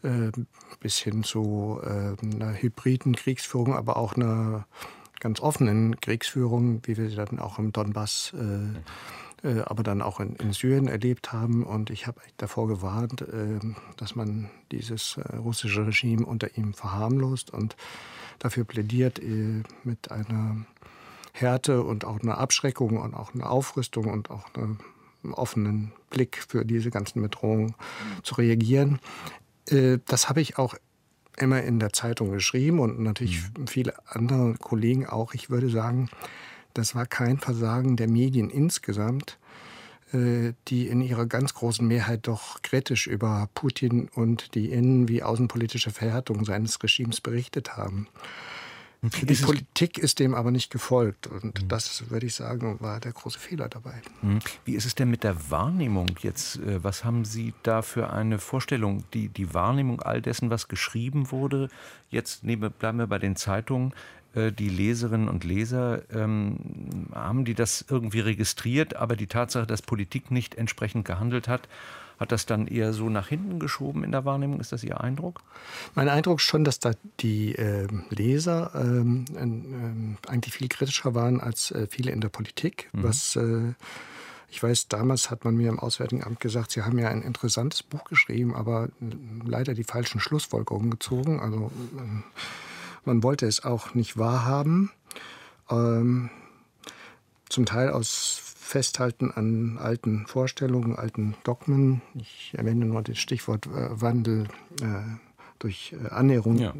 äh, 0.03 0.31
bis 0.79 0.99
hin 0.99 1.23
zu 1.23 1.79
einer 1.83 2.53
hybriden 2.53 3.15
Kriegsführung, 3.15 3.75
aber 3.75 3.97
auch 3.97 4.13
einer 4.13 4.65
ganz 5.19 5.39
offenen 5.39 5.99
Kriegsführung, 5.99 6.81
wie 6.83 6.97
wir 6.97 7.09
sie 7.09 7.15
dann 7.15 7.39
auch 7.39 7.59
im 7.59 7.71
Donbass 7.71 8.33
aber 9.43 9.81
dann 9.81 10.01
auch 10.01 10.19
in, 10.19 10.35
in, 10.35 10.53
Syrien 10.53 10.87
erlebt 10.87 11.33
haben. 11.33 11.63
Und 11.63 11.89
ich 11.89 12.05
habe 12.05 12.21
davor 12.37 12.67
gewarnt, 12.67 13.21
äh, 13.21 13.59
dass 13.97 14.15
man 14.15 14.51
dieses 14.71 15.17
äh, 15.17 15.35
russische 15.35 15.85
Regime 15.87 16.25
unter 16.25 16.57
ihm 16.57 16.73
verharmlost 16.73 17.51
und 17.51 17.75
dafür 18.37 18.65
plädiert, 18.65 19.19
äh, 19.19 19.63
mit 19.83 20.11
einer 20.11 20.65
Härte 21.33 21.81
und 21.83 22.05
auch 22.05 22.19
einer 22.19 22.37
Abschreckung 22.37 22.97
und 22.97 23.15
auch 23.15 23.33
einer 23.33 23.49
Aufrüstung 23.49 24.05
und 24.05 24.29
auch 24.29 24.45
einer 24.53 24.77
offenen 25.31 25.91
Blick 26.09 26.43
für 26.47 26.65
diese 26.65 26.89
ganzen 26.89 27.21
Bedrohungen 27.21 27.75
zu 28.23 28.35
reagieren. 28.35 28.99
Äh, 29.67 29.99
das 30.07 30.29
habe 30.29 30.41
ich 30.41 30.57
auch 30.57 30.75
immer 31.37 31.61
in 31.63 31.79
der 31.79 31.93
Zeitung 31.93 32.31
geschrieben 32.31 32.79
und 32.79 32.99
natürlich 32.99 33.41
mhm. 33.57 33.67
viele 33.67 33.93
andere 34.07 34.55
Kollegen 34.55 35.05
auch. 35.05 35.33
Ich 35.33 35.49
würde 35.49 35.69
sagen, 35.69 36.09
das 36.73 36.95
war 36.95 37.05
kein 37.05 37.37
Versagen 37.37 37.97
der 37.97 38.09
Medien 38.09 38.49
insgesamt, 38.49 39.37
äh, 40.13 40.53
die 40.67 40.87
in 40.87 41.01
ihrer 41.01 41.25
ganz 41.25 41.53
großen 41.53 41.87
Mehrheit 41.87 42.27
doch 42.27 42.61
kritisch 42.61 43.07
über 43.07 43.49
Putin 43.53 44.09
und 44.13 44.55
die 44.55 44.71
innen- 44.71 45.07
wie 45.07 45.23
außenpolitische 45.23 45.91
Verhärtung 45.91 46.45
seines 46.45 46.81
Regimes 46.81 47.21
berichtet 47.21 47.77
haben. 47.77 48.07
Die 49.03 49.33
Politik 49.33 49.97
ist 49.97 50.19
dem 50.19 50.35
aber 50.35 50.51
nicht 50.51 50.71
gefolgt. 50.71 51.25
Und 51.25 51.63
mhm. 51.63 51.67
das, 51.67 52.09
würde 52.11 52.27
ich 52.27 52.35
sagen, 52.35 52.79
war 52.81 52.99
der 52.99 53.13
große 53.13 53.39
Fehler 53.39 53.67
dabei. 53.67 53.99
Mhm. 54.21 54.39
Wie 54.63 54.75
ist 54.75 54.85
es 54.85 54.93
denn 54.93 55.09
mit 55.09 55.23
der 55.23 55.49
Wahrnehmung 55.49 56.11
jetzt? 56.21 56.57
Äh, 56.57 56.83
was 56.83 57.03
haben 57.03 57.25
Sie 57.25 57.55
da 57.63 57.81
für 57.81 58.11
eine 58.11 58.37
Vorstellung? 58.37 59.03
Die, 59.13 59.29
die 59.29 59.55
Wahrnehmung 59.55 60.01
all 60.01 60.21
dessen, 60.21 60.51
was 60.51 60.67
geschrieben 60.67 61.31
wurde, 61.31 61.69
jetzt 62.11 62.43
nehmen, 62.43 62.71
bleiben 62.77 62.99
wir 62.99 63.07
bei 63.07 63.17
den 63.17 63.35
Zeitungen, 63.35 63.93
äh, 64.35 64.51
die 64.51 64.69
Leserinnen 64.69 65.29
und 65.29 65.43
Leser, 65.43 66.03
ähm, 66.13 67.07
haben 67.11 67.43
die 67.43 67.55
das 67.55 67.83
irgendwie 67.89 68.19
registriert, 68.19 68.95
aber 68.95 69.15
die 69.15 69.27
Tatsache, 69.27 69.65
dass 69.65 69.81
Politik 69.81 70.29
nicht 70.29 70.55
entsprechend 70.55 71.05
gehandelt 71.05 71.47
hat, 71.47 71.67
hat 72.21 72.31
das 72.31 72.45
dann 72.45 72.67
eher 72.67 72.93
so 72.93 73.09
nach 73.09 73.29
hinten 73.29 73.59
geschoben 73.59 74.03
in 74.03 74.11
der 74.11 74.25
Wahrnehmung? 74.25 74.59
Ist 74.59 74.71
das 74.71 74.83
Ihr 74.83 75.01
Eindruck? 75.01 75.41
Mein 75.95 76.07
Eindruck 76.07 76.37
ist 76.37 76.45
schon, 76.45 76.63
dass 76.63 76.77
da 76.77 76.91
die 77.19 77.55
äh, 77.55 77.87
Leser 78.11 78.71
ähm, 78.75 79.25
äh, 79.35 80.29
eigentlich 80.29 80.53
viel 80.53 80.67
kritischer 80.67 81.15
waren 81.15 81.41
als 81.41 81.71
äh, 81.71 81.87
viele 81.89 82.11
in 82.11 82.21
der 82.21 82.29
Politik. 82.29 82.89
Mhm. 82.93 83.03
Was 83.03 83.35
äh, 83.35 83.73
ich 84.51 84.61
weiß, 84.61 84.87
damals 84.87 85.31
hat 85.31 85.45
man 85.45 85.55
mir 85.55 85.69
im 85.69 85.79
Auswärtigen 85.79 86.23
Amt 86.23 86.39
gesagt, 86.39 86.69
Sie 86.69 86.83
haben 86.83 86.99
ja 86.99 87.09
ein 87.09 87.23
interessantes 87.23 87.81
Buch 87.81 88.03
geschrieben, 88.03 88.53
aber 88.53 88.89
leider 89.43 89.73
die 89.73 89.83
falschen 89.83 90.19
Schlussfolgerungen 90.19 90.91
gezogen. 90.91 91.39
Also 91.39 91.71
ähm, 91.97 92.23
man 93.03 93.23
wollte 93.23 93.47
es 93.47 93.65
auch 93.65 93.95
nicht 93.95 94.19
wahrhaben. 94.19 94.91
Ähm, 95.71 96.29
zum 97.49 97.65
Teil 97.65 97.89
aus 97.89 98.50
Festhalten 98.71 99.31
an 99.31 99.77
alten 99.77 100.25
Vorstellungen, 100.27 100.95
alten 100.95 101.35
Dogmen. 101.43 102.01
Ich 102.15 102.53
erwähne 102.55 102.85
nur 102.85 103.01
das 103.01 103.19
Stichwort 103.19 103.67
äh, 103.67 104.01
Wandel 104.01 104.47
äh, 104.81 104.85
durch 105.59 105.93
äh, 105.93 106.07
Annäherung 106.07 106.57
ja. 106.57 106.73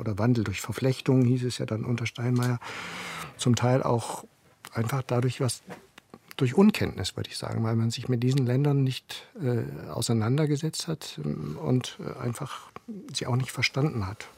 Oder 0.00 0.18
Wandel 0.18 0.44
durch 0.44 0.60
Verflechtung, 0.60 1.24
hieß 1.24 1.44
es 1.44 1.58
ja 1.58 1.66
dann 1.66 1.84
unter 1.84 2.06
Steinmeier. 2.06 2.58
Zum 3.36 3.54
Teil 3.54 3.82
auch 3.82 4.24
einfach 4.72 5.02
dadurch, 5.02 5.40
was 5.40 5.62
durch 6.36 6.54
Unkenntnis, 6.54 7.16
würde 7.16 7.30
ich 7.30 7.36
sagen, 7.36 7.62
weil 7.62 7.76
man 7.76 7.90
sich 7.90 8.08
mit 8.08 8.22
diesen 8.22 8.46
Ländern 8.46 8.82
nicht 8.82 9.28
äh, 9.40 9.88
auseinandergesetzt 9.88 10.88
hat 10.88 11.20
ähm, 11.24 11.56
und 11.58 11.98
äh, 12.00 12.18
einfach 12.20 12.70
sie 13.12 13.26
auch 13.26 13.36
nicht 13.36 13.52
verstanden 13.52 14.06
hat. 14.06 14.28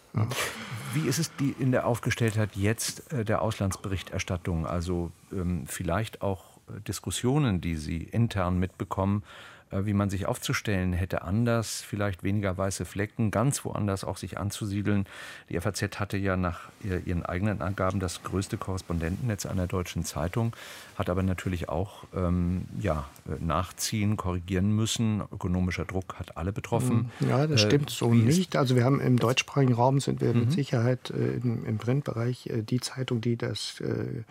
Wie 0.94 1.06
ist 1.06 1.18
es 1.18 1.34
die 1.36 1.54
in 1.58 1.72
der 1.72 1.86
Aufgestelltheit 1.86 2.50
jetzt 2.54 3.12
äh, 3.12 3.24
der 3.24 3.42
Auslandsberichterstattung? 3.42 4.66
Also 4.66 5.10
ähm, 5.32 5.66
vielleicht 5.66 6.22
auch 6.22 6.56
äh, 6.68 6.80
Diskussionen, 6.80 7.60
die 7.60 7.76
Sie 7.76 7.98
intern 8.02 8.58
mitbekommen, 8.58 9.22
wie 9.70 9.94
man 9.94 10.10
sich 10.10 10.26
aufzustellen 10.26 10.92
hätte, 10.92 11.22
anders, 11.22 11.82
vielleicht 11.82 12.22
weniger 12.22 12.56
weiße 12.56 12.84
Flecken, 12.84 13.30
ganz 13.30 13.64
woanders 13.64 14.04
auch 14.04 14.16
sich 14.16 14.38
anzusiedeln. 14.38 15.06
Die 15.50 15.60
FAZ 15.60 15.98
hatte 15.98 16.16
ja 16.16 16.36
nach 16.36 16.68
ihren 16.82 17.24
eigenen 17.24 17.62
Angaben 17.62 17.98
das 17.98 18.22
größte 18.22 18.58
Korrespondentennetz 18.58 19.44
einer 19.44 19.66
deutschen 19.66 20.04
Zeitung, 20.04 20.54
hat 20.96 21.10
aber 21.10 21.22
natürlich 21.22 21.68
auch 21.68 22.04
ähm, 22.14 22.66
ja, 22.80 23.08
äh, 23.26 23.44
nachziehen, 23.44 24.16
korrigieren 24.16 24.70
müssen. 24.70 25.22
Ökonomischer 25.32 25.84
Druck 25.84 26.14
hat 26.18 26.36
alle 26.36 26.52
betroffen. 26.52 27.10
Hm, 27.18 27.28
ja, 27.28 27.46
das 27.46 27.62
stimmt 27.62 27.90
so 27.90 28.14
nicht. 28.14 28.56
Also 28.56 28.76
wir 28.76 28.84
haben 28.84 29.00
im 29.00 29.18
deutschsprachigen 29.18 29.74
Raum 29.74 30.00
sind 30.00 30.20
wir 30.20 30.32
mhm. 30.32 30.40
mit 30.40 30.52
Sicherheit 30.52 31.10
äh, 31.10 31.36
im, 31.36 31.66
im, 31.66 31.78
Printbereich 31.78 32.46
äh, 32.46 32.62
die 32.62 32.80
Zeitung, 32.80 33.20
die 33.20 33.36
das, 33.36 33.80
äh, 33.80 34.22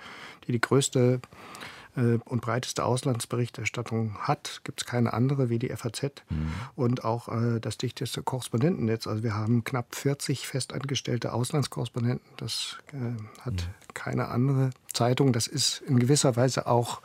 die, 0.47 0.53
die 0.53 0.61
größte 0.61 1.19
äh, 1.21 1.74
und 1.95 2.41
breiteste 2.41 2.83
Auslandsberichterstattung 2.83 4.17
hat. 4.19 4.61
Gibt 4.63 4.81
es 4.81 4.85
keine 4.85 5.13
andere 5.13 5.49
wie 5.49 5.59
die 5.59 5.69
FAZ 5.69 6.23
mhm. 6.29 6.51
und 6.75 7.05
auch 7.05 7.29
äh, 7.29 7.59
das 7.59 7.77
dichteste 7.77 8.21
Korrespondentennetz. 8.21 9.07
Also 9.07 9.23
wir 9.23 9.35
haben 9.35 9.63
knapp 9.63 9.95
40 9.95 10.47
festangestellte 10.47 11.33
Auslandskorrespondenten. 11.33 12.27
Das 12.37 12.77
äh, 12.93 13.41
hat 13.41 13.53
mhm. 13.53 13.93
keine 13.93 14.27
andere 14.27 14.71
Zeitung. 14.93 15.33
Das 15.33 15.47
ist 15.47 15.81
in 15.87 15.99
gewisser 15.99 16.35
Weise 16.35 16.67
auch 16.67 17.01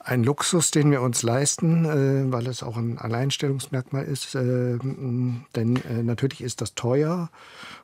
ein 0.00 0.22
Luxus, 0.22 0.70
den 0.70 0.90
wir 0.90 1.02
uns 1.02 1.22
leisten, 1.22 1.84
äh, 1.84 2.32
weil 2.32 2.46
es 2.46 2.62
auch 2.62 2.76
ein 2.76 2.98
Alleinstellungsmerkmal 2.98 4.04
ist. 4.04 4.34
Äh, 4.34 4.78
denn 4.78 5.76
äh, 5.88 6.02
natürlich 6.02 6.40
ist 6.40 6.60
das 6.60 6.74
teuer 6.74 7.30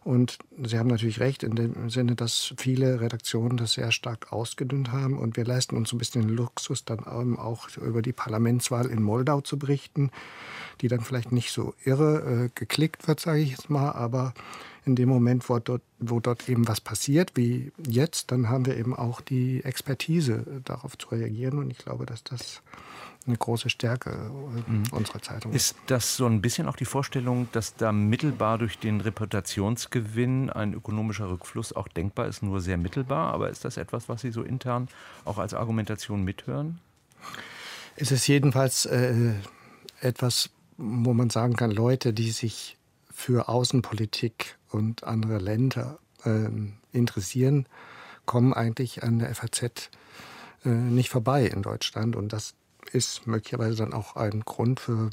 und 0.05 0.39
Sie 0.63 0.79
haben 0.79 0.89
natürlich 0.89 1.21
recht 1.21 1.43
in 1.43 1.57
dem 1.57 1.91
Sinne, 1.91 2.15
dass 2.15 2.55
viele 2.57 3.01
Redaktionen 3.01 3.57
das 3.57 3.73
sehr 3.73 3.91
stark 3.91 4.33
ausgedünnt 4.33 4.93
haben 4.93 5.19
und 5.19 5.37
wir 5.37 5.45
leisten 5.45 5.77
uns 5.77 5.93
ein 5.93 5.99
bisschen 5.99 6.29
Luxus, 6.29 6.85
dann 6.85 7.05
auch 7.05 7.69
über 7.77 8.03
die 8.03 8.13
Parlamentswahl 8.13 8.87
in 8.87 9.03
Moldau 9.03 9.41
zu 9.41 9.59
berichten, 9.59 10.11
die 10.81 10.89
dann 10.89 11.01
vielleicht 11.01 11.33
nicht 11.33 11.53
so 11.53 11.75
irre 11.85 12.45
äh, 12.45 12.51
geklickt 12.55 13.09
wird, 13.09 13.21
sage 13.21 13.41
ich 13.41 13.51
jetzt 13.51 13.71
mal, 13.71 13.93
aber 13.93 14.35
in 14.85 14.97
dem 14.97 15.09
Moment, 15.09 15.49
wo 15.49 15.59
dort, 15.59 15.83
wo 15.99 16.21
dort 16.21 16.49
eben 16.49 16.69
was 16.69 16.81
passiert, 16.81 17.33
wie 17.35 17.73
jetzt, 17.87 18.31
dann 18.31 18.49
haben 18.49 18.67
wir 18.67 18.77
eben 18.77 18.95
auch 18.95 19.21
die 19.21 19.65
Expertise, 19.65 20.63
darauf 20.65 20.99
zu 20.99 21.09
reagieren. 21.09 21.59
Und 21.59 21.71
ich 21.71 21.79
glaube, 21.79 22.05
dass 22.07 22.23
das 22.25 22.63
eine 23.27 23.37
große 23.37 23.71
Stärke 23.71 24.11
äh, 24.11 24.71
mhm. 24.71 24.85
unserer 24.91 25.23
Zeitung 25.23 25.53
ist. 25.53 25.73
Ist 25.73 25.77
das 25.87 26.17
so 26.17 26.27
ein 26.27 26.43
bisschen 26.43 26.69
auch 26.69 26.77
die 26.77 26.85
Vorstellung, 26.85 27.49
dass 27.53 27.75
da 27.75 27.93
mittelbar 27.93 28.59
durch 28.59 28.79
den 28.79 29.01
Reputationsgewinn 29.01 30.51
ein 30.51 30.75
ökonomischer 30.75 31.31
Rückfluss 31.31 31.73
auch 31.73 31.89
denkbar 31.89 32.27
ist, 32.27 32.43
nur 32.43 32.61
sehr 32.61 32.77
mittelbar? 32.77 33.33
Aber 33.33 33.49
ist 33.49 33.65
das 33.65 33.77
etwas, 33.77 34.09
was 34.09 34.21
Sie 34.21 34.31
so 34.31 34.43
intern 34.43 34.89
auch 35.25 35.39
als 35.39 35.55
Argumentation 35.55 36.23
mithören? 36.23 36.81
Es 37.97 38.13
ist 38.13 38.27
jedenfalls 38.27 38.85
äh, 38.87 39.33
etwas, 40.01 40.51
wo 40.77 41.15
man 41.15 41.31
sagen 41.31 41.55
kann, 41.55 41.71
Leute, 41.71 42.13
die 42.13 42.31
sich 42.31 42.77
für 43.15 43.49
Außenpolitik 43.49 44.59
und 44.71 45.05
andere 45.05 45.39
Länder 45.39 45.99
äh, 46.25 46.49
interessieren, 46.93 47.67
kommen 48.27 48.53
eigentlich 48.53 49.03
an 49.03 49.21
der 49.21 49.35
FAZ 49.35 49.91
äh, 50.65 50.69
nicht 50.69 51.11
vorbei 51.11 51.47
in 51.47 51.63
Deutschland. 51.63 52.17
Und 52.17 52.33
das 52.33 52.55
ist 52.93 53.27
möglicherweise 53.27 53.77
dann 53.77 53.95
auch 53.95 54.17
ein 54.17 54.41
Grund 54.41 54.81
für 54.81 55.11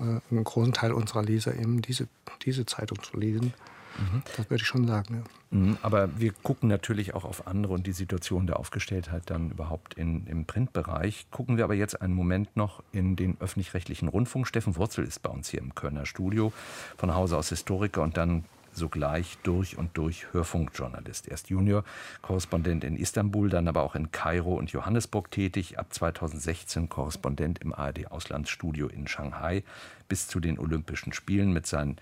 äh, 0.00 0.20
einen 0.30 0.44
großen 0.44 0.72
Teil 0.72 0.92
unserer 0.92 1.22
Leser, 1.22 1.54
eben 1.54 1.82
diese, 1.82 2.08
diese 2.42 2.66
Zeitung 2.66 3.02
zu 3.02 3.18
lesen. 3.18 3.52
Mhm. 3.98 4.22
Das 4.36 4.50
würde 4.50 4.62
ich 4.62 4.68
schon 4.68 4.86
sagen. 4.86 5.24
Ja. 5.50 5.58
Mhm, 5.58 5.78
aber 5.82 6.08
wir 6.18 6.32
gucken 6.32 6.68
natürlich 6.68 7.14
auch 7.14 7.24
auf 7.24 7.46
andere 7.46 7.74
und 7.74 7.86
die 7.86 7.92
Situation 7.92 8.46
der 8.46 8.58
Aufgestelltheit 8.58 9.22
dann 9.26 9.50
überhaupt 9.50 9.94
in, 9.94 10.26
im 10.26 10.46
Printbereich. 10.46 11.26
Gucken 11.30 11.56
wir 11.56 11.64
aber 11.64 11.74
jetzt 11.74 12.00
einen 12.00 12.14
Moment 12.14 12.56
noch 12.56 12.82
in 12.92 13.16
den 13.16 13.36
öffentlich-rechtlichen 13.40 14.08
Rundfunk. 14.08 14.46
Steffen 14.46 14.76
Wurzel 14.76 15.04
ist 15.04 15.22
bei 15.22 15.30
uns 15.30 15.48
hier 15.48 15.60
im 15.60 15.74
Kölner 15.74 16.06
Studio, 16.06 16.52
von 16.96 17.14
Hause 17.14 17.36
aus 17.36 17.50
Historiker 17.50 18.02
und 18.02 18.16
dann 18.16 18.44
sogleich 18.76 19.38
durch 19.42 19.78
und 19.78 19.96
durch 19.96 20.32
Hörfunkjournalist. 20.32 21.28
Erst 21.28 21.50
Junior-Korrespondent 21.50 22.84
in 22.84 22.96
Istanbul, 22.96 23.48
dann 23.48 23.68
aber 23.68 23.82
auch 23.82 23.94
in 23.94 24.10
Kairo 24.10 24.56
und 24.56 24.72
Johannesburg 24.72 25.30
tätig. 25.30 25.78
Ab 25.78 25.92
2016 25.92 26.88
Korrespondent 26.88 27.60
im 27.60 27.72
ARD-Auslandsstudio 27.72 28.88
in 28.88 29.06
Shanghai 29.06 29.62
bis 30.08 30.28
zu 30.28 30.40
den 30.40 30.58
Olympischen 30.58 31.12
Spielen 31.12 31.52
mit 31.52 31.66
seinen 31.66 31.96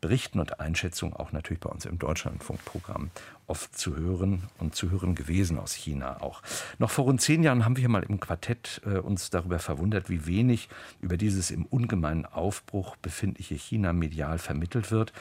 Berichten 0.00 0.40
und 0.40 0.60
Einschätzungen 0.60 1.14
auch 1.14 1.32
natürlich 1.32 1.60
bei 1.60 1.70
uns 1.70 1.84
im 1.84 1.98
Deutschlandfunkprogramm 1.98 3.10
oft 3.46 3.76
zu 3.76 3.96
hören 3.96 4.44
und 4.58 4.74
zu 4.74 4.90
hören 4.90 5.14
gewesen 5.14 5.58
aus 5.58 5.74
China 5.74 6.20
auch. 6.20 6.42
Noch 6.78 6.90
vor 6.90 7.04
rund 7.04 7.20
zehn 7.20 7.42
Jahren 7.42 7.64
haben 7.64 7.76
wir 7.76 7.88
mal 7.88 8.02
im 8.02 8.20
Quartett 8.20 8.80
äh, 8.84 8.98
uns 8.98 9.30
darüber 9.30 9.58
verwundert, 9.58 10.08
wie 10.08 10.26
wenig 10.26 10.68
über 11.00 11.16
dieses 11.16 11.50
im 11.50 11.66
ungemeinen 11.66 12.26
Aufbruch 12.26 12.96
befindliche 12.96 13.54
China 13.54 13.92
medial 13.92 14.38
vermittelt 14.38 14.90
wird. 14.90 15.12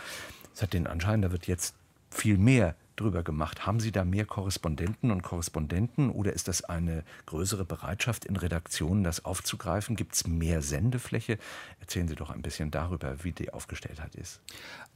Es 0.54 0.62
hat 0.62 0.74
den 0.74 0.88
Anschein, 0.88 1.22
da 1.22 1.32
wird 1.32 1.48
jetzt 1.48 1.76
viel 2.10 2.38
mehr 2.38 2.76
drüber 2.98 3.24
gemacht. 3.24 3.66
Haben 3.66 3.80
Sie 3.80 3.92
da 3.92 4.04
mehr 4.04 4.26
Korrespondenten 4.26 5.12
und 5.12 5.24
Korrespondenten 5.24 6.10
oder 6.10 6.34
ist 6.34 6.48
das 6.48 6.64
eine 6.64 7.04
größere 7.26 7.64
Bereitschaft 7.64 8.26
in 8.26 8.36
Redaktionen, 8.36 9.04
das 9.04 9.24
aufzugreifen? 9.24 9.96
Gibt 9.96 10.16
es 10.16 10.28
mehr 10.28 10.62
Sendefläche? 10.62 11.38
Erzählen 11.80 12.08
Sie 12.08 12.16
doch 12.16 12.30
ein 12.30 12.42
bisschen 12.42 12.72
darüber, 12.72 13.24
wie 13.24 13.32
die 13.32 13.54
Aufgestelltheit 13.54 14.16
ist. 14.16 14.42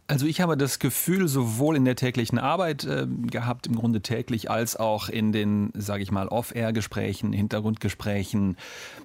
Also 0.08 0.26
ich 0.26 0.42
habe 0.42 0.58
das 0.58 0.80
Gefühl, 0.80 1.30
sowohl 1.30 1.78
in 1.78 1.86
der 1.86 1.96
täglichen 1.96 2.38
Arbeit 2.38 2.84
äh, 2.84 3.08
gehabt, 3.08 3.68
im 3.68 3.76
Grunde 3.76 4.02
täglich, 4.02 4.52
als 4.52 4.76
auch 4.76 5.08
in 5.08 5.32
den, 5.32 5.72
sage 5.74 6.04
ich 6.04 6.12
mal, 6.12 6.28
Off-Air-Gesprächen, 6.28 7.32
Hintergrundgesprächen, 7.32 8.58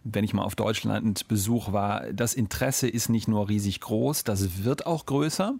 wenn 0.02 0.24
ich 0.24 0.34
mal 0.34 0.42
auf 0.42 0.56
Deutschland 0.56 1.28
Besuch 1.28 1.72
war, 1.72 2.12
das 2.12 2.34
Interesse 2.34 2.88
ist 2.88 3.08
nicht 3.08 3.28
nur 3.28 3.48
riesig 3.48 3.80
groß, 3.80 4.24
das 4.24 4.64
wird 4.64 4.86
auch 4.86 5.06
größer. 5.06 5.54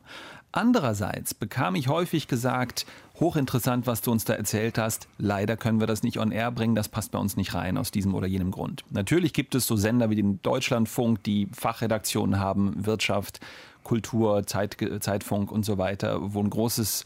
Andererseits 0.57 1.35
bekam 1.35 1.75
ich 1.75 1.89
häufig 1.89 2.29
gesagt, 2.29 2.87
hochinteressant, 3.21 3.87
was 3.87 4.01
du 4.01 4.11
uns 4.11 4.25
da 4.25 4.33
erzählt 4.33 4.79
hast. 4.79 5.07
Leider 5.19 5.55
können 5.55 5.81
wir 5.81 5.87
das 5.87 6.03
nicht 6.03 6.19
on 6.19 6.33
air 6.33 6.51
bringen, 6.51 6.75
das 6.75 6.89
passt 6.89 7.11
bei 7.11 7.19
uns 7.19 7.37
nicht 7.37 7.53
rein 7.53 7.77
aus 7.77 7.91
diesem 7.91 8.15
oder 8.15 8.27
jenem 8.27 8.53
Grund. 8.53 8.83
Natürlich 8.89 9.35
gibt 9.35 9.55
es 9.55 9.67
so 9.67 9.77
Sender 9.77 10.09
wie 10.09 10.15
den 10.15 10.41
Deutschlandfunk, 10.41 11.23
die 11.25 11.47
Fachredaktionen 11.53 12.41
haben, 12.41 12.87
Wirtschaft, 12.87 13.41
Kultur, 13.85 14.47
Zeit, 14.47 14.79
Zeitfunk 15.01 15.53
und 15.53 15.67
so 15.67 15.77
weiter, 15.77 16.33
wo 16.33 16.41
ein 16.41 16.49
großes 16.49 17.05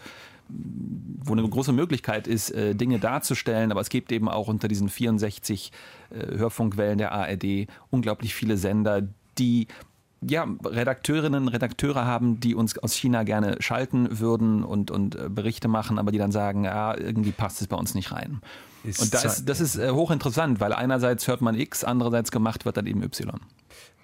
wo 0.48 1.32
eine 1.32 1.48
große 1.48 1.72
Möglichkeit 1.72 2.26
ist, 2.28 2.50
äh, 2.50 2.74
Dinge 2.74 2.98
darzustellen. 3.00 3.72
Aber 3.72 3.80
es 3.80 3.88
gibt 3.88 4.10
eben 4.10 4.28
auch 4.28 4.46
unter 4.48 4.66
diesen 4.68 4.88
64 4.88 5.70
äh, 6.10 6.38
Hörfunkwellen 6.38 6.98
der 6.98 7.12
ARD 7.12 7.68
unglaublich 7.90 8.34
viele 8.34 8.56
Sender, 8.56 9.02
die 9.38 9.68
ja, 10.22 10.46
Redakteurinnen, 10.64 11.48
Redakteure 11.48 12.04
haben, 12.04 12.40
die 12.40 12.54
uns 12.54 12.76
aus 12.78 12.94
China 12.94 13.22
gerne 13.22 13.56
schalten 13.60 14.20
würden 14.20 14.64
und, 14.64 14.90
und 14.90 15.14
äh, 15.14 15.28
Berichte 15.28 15.68
machen, 15.68 15.98
aber 15.98 16.12
die 16.12 16.18
dann 16.18 16.32
sagen, 16.32 16.64
ja, 16.64 16.96
irgendwie 16.96 17.32
passt 17.32 17.60
es 17.60 17.68
bei 17.68 17.76
uns 17.76 17.94
nicht 17.94 18.12
rein. 18.12 18.40
Ist 18.84 19.00
und 19.00 19.14
das, 19.14 19.44
das 19.44 19.60
ist 19.60 19.76
äh, 19.76 19.90
hochinteressant, 19.90 20.60
weil 20.60 20.72
einerseits 20.72 21.26
hört 21.26 21.40
man 21.40 21.58
X, 21.58 21.84
andererseits 21.84 22.30
gemacht 22.30 22.64
wird 22.64 22.76
dann 22.76 22.86
eben 22.86 23.02
Y. 23.02 23.40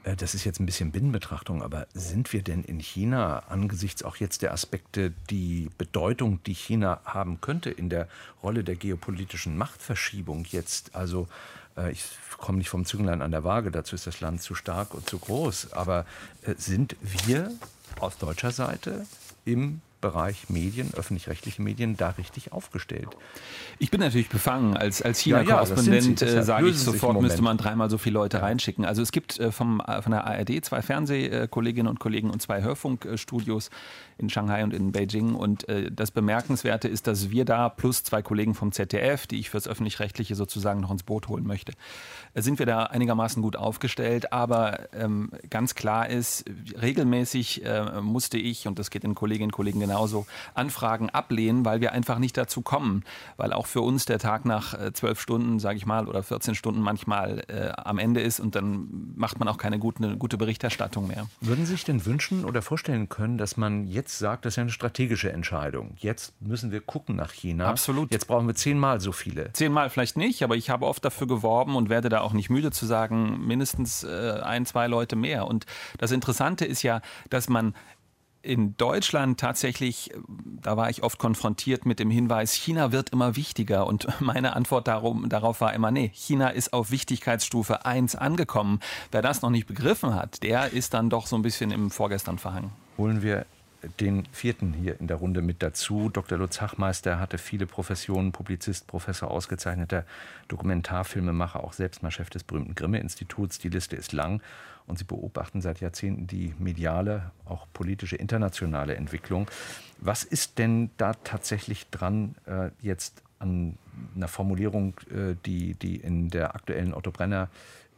Äh, 0.06 0.16
das 0.16 0.34
ist 0.34 0.44
jetzt 0.44 0.60
ein 0.60 0.66
bisschen 0.66 0.92
Binnenbetrachtung, 0.92 1.62
aber 1.62 1.86
sind 1.92 2.32
wir 2.32 2.42
denn 2.42 2.62
in 2.62 2.78
China 2.78 3.42
angesichts 3.48 4.02
auch 4.02 4.16
jetzt 4.16 4.42
der 4.42 4.52
Aspekte, 4.52 5.12
die 5.28 5.70
Bedeutung, 5.76 6.40
die 6.44 6.54
China 6.54 7.00
haben 7.04 7.40
könnte 7.40 7.70
in 7.70 7.90
der 7.90 8.08
Rolle 8.42 8.64
der 8.64 8.76
geopolitischen 8.76 9.58
Machtverschiebung 9.58 10.46
jetzt, 10.50 10.94
also 10.94 11.28
ich 11.90 12.04
komme 12.38 12.58
nicht 12.58 12.68
vom 12.68 12.84
Zünglein 12.84 13.22
an 13.22 13.30
der 13.30 13.44
Waage, 13.44 13.70
dazu 13.70 13.94
ist 13.94 14.06
das 14.06 14.20
Land 14.20 14.42
zu 14.42 14.54
stark 14.54 14.94
und 14.94 15.08
zu 15.08 15.18
groß. 15.18 15.72
Aber 15.72 16.06
äh, 16.42 16.54
sind 16.56 16.96
wir 17.02 17.50
aus 18.00 18.18
deutscher 18.18 18.50
Seite 18.50 19.06
im 19.44 19.80
Bereich 20.00 20.50
Medien, 20.50 20.92
öffentlich-rechtliche 20.94 21.62
Medien, 21.62 21.96
da 21.96 22.10
richtig 22.10 22.52
aufgestellt? 22.52 23.08
Ich 23.78 23.90
bin 23.90 24.00
natürlich 24.00 24.28
befangen. 24.28 24.76
Als, 24.76 25.00
als 25.02 25.18
China-Korrespondent 25.20 26.20
ja, 26.20 26.28
ja, 26.28 26.34
äh, 26.34 26.42
sage 26.42 26.68
ich 26.68 26.78
sofort, 26.78 27.20
müsste 27.20 27.42
man 27.42 27.56
dreimal 27.56 27.88
so 27.88 27.98
viele 27.98 28.14
Leute 28.14 28.36
ja. 28.36 28.44
reinschicken. 28.44 28.84
Also 28.84 29.02
es 29.02 29.10
gibt 29.10 29.40
äh, 29.40 29.50
vom, 29.50 29.80
äh, 29.80 30.02
von 30.02 30.12
der 30.12 30.26
ARD 30.26 30.64
zwei 30.64 30.82
Fernsehkolleginnen 30.82 31.88
und 31.88 31.98
Kollegen 31.98 32.30
und 32.30 32.42
zwei 32.42 32.62
Hörfunkstudios 32.62 33.70
in 34.18 34.30
Shanghai 34.30 34.64
und 34.64 34.72
in 34.72 34.92
Beijing. 34.92 35.34
Und 35.34 35.68
äh, 35.68 35.90
das 35.92 36.10
Bemerkenswerte 36.10 36.88
ist, 36.88 37.06
dass 37.06 37.30
wir 37.30 37.44
da 37.44 37.68
plus 37.68 38.02
zwei 38.02 38.22
Kollegen 38.22 38.54
vom 38.54 38.72
ZDF, 38.72 39.26
die 39.26 39.38
ich 39.38 39.50
fürs 39.50 39.68
Öffentlich-Rechtliche 39.68 40.34
sozusagen 40.34 40.80
noch 40.80 40.90
ins 40.90 41.02
Boot 41.02 41.28
holen 41.28 41.46
möchte, 41.46 41.72
äh, 42.34 42.42
sind 42.42 42.58
wir 42.58 42.66
da 42.66 42.84
einigermaßen 42.84 43.42
gut 43.42 43.56
aufgestellt. 43.56 44.32
Aber 44.32 44.92
ähm, 44.94 45.30
ganz 45.50 45.74
klar 45.74 46.08
ist, 46.08 46.44
regelmäßig 46.80 47.64
äh, 47.64 48.00
musste 48.00 48.38
ich, 48.38 48.66
und 48.66 48.78
das 48.78 48.90
geht 48.90 49.02
den 49.02 49.14
Kolleginnen 49.14 49.48
und 49.48 49.52
Kollegen 49.52 49.80
genauso, 49.80 50.26
Anfragen 50.54 51.10
ablehnen, 51.10 51.64
weil 51.64 51.80
wir 51.80 51.92
einfach 51.92 52.18
nicht 52.18 52.36
dazu 52.36 52.62
kommen. 52.62 53.04
Weil 53.36 53.52
auch 53.52 53.66
für 53.66 53.82
uns 53.82 54.06
der 54.06 54.18
Tag 54.18 54.44
nach 54.44 54.74
äh, 54.74 54.92
zwölf 54.92 55.20
Stunden, 55.20 55.58
sage 55.58 55.76
ich 55.76 55.86
mal, 55.86 56.08
oder 56.08 56.22
14 56.22 56.54
Stunden 56.54 56.80
manchmal 56.80 57.42
äh, 57.48 57.72
am 57.76 57.98
Ende 57.98 58.20
ist 58.20 58.40
und 58.40 58.54
dann 58.54 59.12
macht 59.16 59.38
man 59.38 59.48
auch 59.48 59.58
keine 59.58 59.78
gute, 59.78 60.16
gute 60.16 60.38
Berichterstattung 60.38 61.08
mehr. 61.08 61.26
Würden 61.40 61.66
Sie 61.66 61.72
sich 61.72 61.84
denn 61.84 62.06
wünschen 62.06 62.44
oder 62.44 62.62
vorstellen 62.62 63.08
können, 63.08 63.38
dass 63.38 63.56
man 63.56 63.86
jetzt 63.86 64.05
jetzt 64.06 64.18
sagt, 64.20 64.44
das 64.44 64.52
ist 64.52 64.56
ja 64.56 64.62
eine 64.62 64.70
strategische 64.70 65.32
Entscheidung. 65.32 65.96
Jetzt 65.98 66.40
müssen 66.40 66.70
wir 66.70 66.80
gucken 66.80 67.16
nach 67.16 67.32
China. 67.32 67.66
Absolut. 67.66 68.12
Jetzt 68.12 68.26
brauchen 68.28 68.46
wir 68.46 68.54
zehnmal 68.54 69.00
so 69.00 69.10
viele. 69.10 69.52
Zehnmal 69.52 69.90
vielleicht 69.90 70.16
nicht, 70.16 70.44
aber 70.44 70.54
ich 70.54 70.70
habe 70.70 70.86
oft 70.86 71.04
dafür 71.04 71.26
geworben 71.26 71.74
und 71.74 71.88
werde 71.88 72.08
da 72.08 72.20
auch 72.20 72.32
nicht 72.32 72.48
müde 72.48 72.70
zu 72.70 72.86
sagen, 72.86 73.44
mindestens 73.46 74.04
äh, 74.04 74.40
ein, 74.42 74.64
zwei 74.64 74.86
Leute 74.86 75.16
mehr. 75.16 75.48
Und 75.48 75.66
das 75.98 76.12
Interessante 76.12 76.64
ist 76.64 76.82
ja, 76.82 77.00
dass 77.30 77.48
man 77.48 77.74
in 78.42 78.76
Deutschland 78.76 79.40
tatsächlich, 79.40 80.12
da 80.28 80.76
war 80.76 80.88
ich 80.88 81.02
oft 81.02 81.18
konfrontiert 81.18 81.84
mit 81.84 81.98
dem 81.98 82.10
Hinweis, 82.10 82.52
China 82.52 82.92
wird 82.92 83.10
immer 83.10 83.34
wichtiger. 83.34 83.88
Und 83.88 84.06
meine 84.20 84.54
Antwort 84.54 84.86
darum, 84.86 85.28
darauf 85.28 85.60
war 85.60 85.74
immer, 85.74 85.90
nee, 85.90 86.12
China 86.14 86.50
ist 86.50 86.72
auf 86.72 86.92
Wichtigkeitsstufe 86.92 87.84
1 87.84 88.14
angekommen. 88.14 88.78
Wer 89.10 89.22
das 89.22 89.42
noch 89.42 89.50
nicht 89.50 89.66
begriffen 89.66 90.14
hat, 90.14 90.44
der 90.44 90.72
ist 90.72 90.94
dann 90.94 91.10
doch 91.10 91.26
so 91.26 91.34
ein 91.34 91.42
bisschen 91.42 91.72
im 91.72 91.90
Vorgestern 91.90 92.38
verhangen. 92.38 92.70
Holen 92.96 93.20
wir 93.20 93.46
den 94.00 94.26
vierten 94.32 94.72
hier 94.72 95.00
in 95.00 95.06
der 95.06 95.16
Runde 95.16 95.42
mit 95.42 95.62
dazu. 95.62 96.08
Dr. 96.08 96.38
Lutz 96.38 96.60
Hachmeister 96.60 97.18
hatte 97.18 97.38
viele 97.38 97.66
Professionen, 97.66 98.32
Publizist, 98.32 98.86
Professor, 98.86 99.30
ausgezeichneter 99.30 100.04
Dokumentarfilmemacher, 100.48 101.62
auch 101.62 101.72
selbst 101.72 102.02
mal 102.02 102.10
Chef 102.10 102.30
des 102.30 102.44
berühmten 102.44 102.74
Grimme-Instituts. 102.74 103.58
Die 103.58 103.68
Liste 103.68 103.96
ist 103.96 104.12
lang 104.12 104.42
und 104.86 104.98
Sie 104.98 105.04
beobachten 105.04 105.60
seit 105.60 105.80
Jahrzehnten 105.80 106.26
die 106.26 106.54
mediale, 106.58 107.30
auch 107.44 107.66
politische, 107.72 108.16
internationale 108.16 108.94
Entwicklung. 108.96 109.48
Was 109.98 110.24
ist 110.24 110.58
denn 110.58 110.90
da 110.96 111.14
tatsächlich 111.14 111.88
dran 111.90 112.34
äh, 112.46 112.70
jetzt 112.80 113.22
an 113.38 113.76
einer 114.14 114.28
Formulierung, 114.28 114.94
äh, 115.10 115.34
die, 115.44 115.74
die 115.74 115.96
in 115.96 116.30
der 116.30 116.54
aktuellen 116.54 116.94
Otto 116.94 117.10
Brenner 117.10 117.48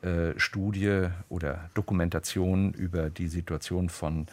äh, 0.02 0.38
Studie 0.38 1.08
oder 1.28 1.70
Dokumentation 1.74 2.72
über 2.72 3.10
die 3.10 3.28
Situation 3.28 3.88
von 3.88 4.26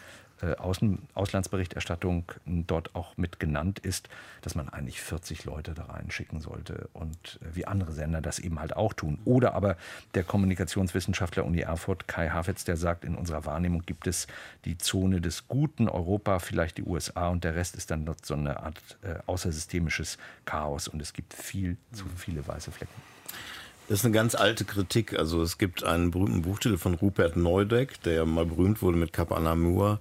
Außen 0.53 0.99
Auslandsberichterstattung 1.13 2.31
dort 2.45 2.95
auch 2.95 3.17
mit 3.17 3.39
genannt 3.39 3.79
ist, 3.79 4.09
dass 4.41 4.55
man 4.55 4.69
eigentlich 4.69 5.01
40 5.01 5.45
Leute 5.45 5.73
da 5.73 5.85
reinschicken 5.85 6.39
sollte 6.39 6.89
und 6.93 7.39
äh, 7.41 7.55
wie 7.55 7.65
andere 7.65 7.91
Sender 7.91 8.21
das 8.21 8.39
eben 8.39 8.59
halt 8.59 8.75
auch 8.75 8.93
tun. 8.93 9.19
Oder 9.25 9.53
aber 9.55 9.77
der 10.13 10.23
Kommunikationswissenschaftler 10.23 11.45
Uni 11.45 11.61
Erfurt 11.61 12.07
Kai 12.07 12.29
Hafetz, 12.29 12.63
der 12.63 12.77
sagt, 12.77 13.03
in 13.03 13.15
unserer 13.15 13.45
Wahrnehmung 13.45 13.83
gibt 13.85 14.07
es 14.07 14.27
die 14.65 14.77
Zone 14.77 15.21
des 15.21 15.47
guten 15.47 15.89
Europa, 15.89 16.39
vielleicht 16.39 16.77
die 16.77 16.83
USA 16.83 17.29
und 17.29 17.43
der 17.43 17.55
Rest 17.55 17.75
ist 17.75 17.91
dann 17.91 18.05
dort 18.05 18.25
so 18.25 18.35
eine 18.35 18.59
Art 18.59 18.79
äh, 19.01 19.15
außersystemisches 19.25 20.17
Chaos 20.45 20.87
und 20.87 21.01
es 21.01 21.13
gibt 21.13 21.33
viel 21.33 21.77
zu 21.91 22.05
viele 22.15 22.47
weiße 22.47 22.71
Flecken. 22.71 23.14
Das 23.88 24.00
ist 24.00 24.06
eine 24.06 24.15
ganz 24.15 24.34
alte 24.34 24.65
Kritik. 24.65 25.18
Also 25.18 25.44
es 25.44 25.60
gibt 25.60 25.84
einen 25.84 26.10
berühmten 26.10 26.42
Buchtitel 26.42 26.77
von 26.77 26.96
Rupert 26.96 27.38
Neudeck, 27.38 28.01
der 28.01 28.25
mal 28.25 28.46
berühmt 28.46 28.82
wurde 28.82 28.98
mit 28.98 29.13
Kap 29.13 29.32
Anamur. 29.32 30.00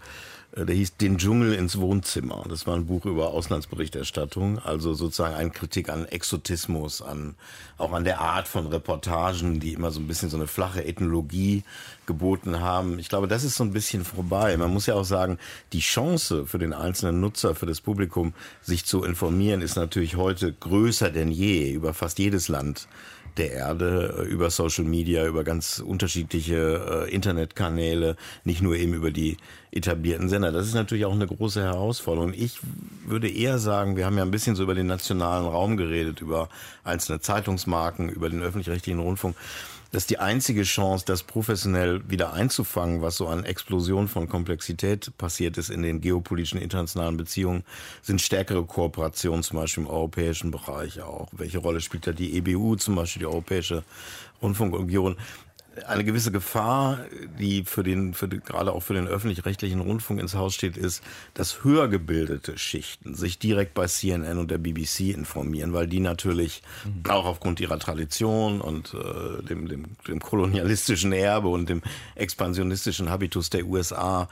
Äh, 0.56 0.64
der 0.64 0.74
hieß 0.74 0.96
Den 0.96 1.18
Dschungel 1.18 1.52
ins 1.52 1.78
Wohnzimmer. 1.78 2.46
Das 2.48 2.66
war 2.66 2.76
ein 2.76 2.86
Buch 2.86 3.04
über 3.04 3.28
Auslandsberichterstattung, 3.28 4.58
also 4.58 4.94
sozusagen 4.94 5.34
eine 5.34 5.50
Kritik 5.50 5.90
an 5.90 6.06
Exotismus, 6.06 7.02
an 7.02 7.34
auch 7.76 7.92
an 7.92 8.04
der 8.04 8.22
Art 8.22 8.48
von 8.48 8.68
Reportagen, 8.68 9.60
die 9.60 9.74
immer 9.74 9.90
so 9.90 10.00
ein 10.00 10.06
bisschen 10.06 10.30
so 10.30 10.38
eine 10.38 10.46
flache 10.46 10.86
Ethnologie 10.86 11.62
geboten 12.06 12.60
haben. 12.60 12.98
Ich 12.98 13.10
glaube, 13.10 13.28
das 13.28 13.44
ist 13.44 13.56
so 13.56 13.64
ein 13.64 13.72
bisschen 13.74 14.06
vorbei. 14.06 14.56
Man 14.56 14.72
muss 14.72 14.86
ja 14.86 14.94
auch 14.94 15.04
sagen, 15.04 15.38
die 15.74 15.80
Chance 15.80 16.46
für 16.46 16.58
den 16.58 16.72
einzelnen 16.72 17.20
Nutzer, 17.20 17.54
für 17.54 17.66
das 17.66 17.82
Publikum, 17.82 18.32
sich 18.62 18.86
zu 18.86 19.04
informieren, 19.04 19.60
ist 19.60 19.76
natürlich 19.76 20.16
heute 20.16 20.54
größer 20.54 21.10
denn 21.10 21.30
je 21.30 21.70
über 21.70 21.92
fast 21.92 22.18
jedes 22.18 22.48
Land 22.48 22.88
der 23.36 23.52
Erde 23.52 24.16
äh, 24.18 24.22
über 24.24 24.50
Social 24.50 24.84
Media, 24.84 25.26
über 25.26 25.44
ganz 25.44 25.78
unterschiedliche 25.78 27.06
äh, 27.08 27.14
Internetkanäle, 27.14 28.16
nicht 28.44 28.62
nur 28.62 28.76
eben 28.76 28.94
über 28.94 29.10
die 29.10 29.36
etablierten 29.72 30.28
Sender. 30.28 30.52
Das 30.52 30.66
ist 30.66 30.74
natürlich 30.74 31.04
auch 31.04 31.12
eine 31.12 31.26
große 31.26 31.62
Herausforderung. 31.62 32.32
Ich 32.32 32.60
würde 33.06 33.28
eher 33.28 33.58
sagen, 33.58 33.96
wir 33.96 34.06
haben 34.06 34.16
ja 34.16 34.22
ein 34.22 34.30
bisschen 34.30 34.54
so 34.54 34.62
über 34.62 34.74
den 34.74 34.86
nationalen 34.86 35.46
Raum 35.46 35.76
geredet, 35.76 36.20
über 36.20 36.48
einzelne 36.84 37.20
Zeitungsmarken, 37.20 38.08
über 38.08 38.30
den 38.30 38.42
öffentlich-rechtlichen 38.42 39.00
Rundfunk 39.00 39.36
dass 39.94 40.06
die 40.06 40.18
einzige 40.18 40.64
Chance, 40.64 41.04
das 41.06 41.22
professionell 41.22 42.02
wieder 42.10 42.32
einzufangen, 42.32 43.00
was 43.00 43.16
so 43.16 43.28
an 43.28 43.44
Explosion 43.44 44.08
von 44.08 44.28
Komplexität 44.28 45.16
passiert 45.18 45.56
ist 45.56 45.70
in 45.70 45.82
den 45.82 46.00
geopolitischen 46.00 46.60
internationalen 46.60 47.16
Beziehungen, 47.16 47.62
sind 48.02 48.20
stärkere 48.20 48.64
Kooperationen, 48.64 49.44
zum 49.44 49.60
Beispiel 49.60 49.84
im 49.84 49.88
europäischen 49.88 50.50
Bereich 50.50 51.00
auch. 51.00 51.28
Welche 51.30 51.58
Rolle 51.58 51.80
spielt 51.80 52.08
da 52.08 52.12
die 52.12 52.36
EBU, 52.36 52.74
zum 52.74 52.96
Beispiel 52.96 53.20
die 53.20 53.26
Europäische 53.26 53.84
Rundfunkunion? 54.42 55.16
Eine 55.86 56.04
gewisse 56.04 56.30
Gefahr, 56.30 57.00
die 57.38 57.64
für 57.64 57.82
den, 57.82 58.14
für 58.14 58.28
den, 58.28 58.42
gerade 58.42 58.72
auch 58.72 58.82
für 58.82 58.94
den 58.94 59.06
öffentlich-rechtlichen 59.06 59.80
Rundfunk 59.80 60.20
ins 60.20 60.34
Haus 60.34 60.54
steht, 60.54 60.76
ist, 60.76 61.02
dass 61.34 61.64
höher 61.64 61.88
gebildete 61.88 62.56
Schichten 62.58 63.14
sich 63.14 63.38
direkt 63.38 63.74
bei 63.74 63.86
CNN 63.86 64.38
und 64.38 64.50
der 64.50 64.58
BBC 64.58 65.14
informieren, 65.14 65.72
weil 65.72 65.86
die 65.86 66.00
natürlich 66.00 66.62
mhm. 66.84 67.10
auch 67.10 67.26
aufgrund 67.26 67.60
ihrer 67.60 67.78
Tradition 67.78 68.60
und 68.60 68.94
äh, 68.94 69.42
dem, 69.42 69.68
dem, 69.68 69.84
dem 70.06 70.20
kolonialistischen 70.20 71.12
Erbe 71.12 71.48
und 71.48 71.68
dem 71.68 71.82
expansionistischen 72.14 73.10
Habitus 73.10 73.50
der 73.50 73.66
USA 73.66 74.28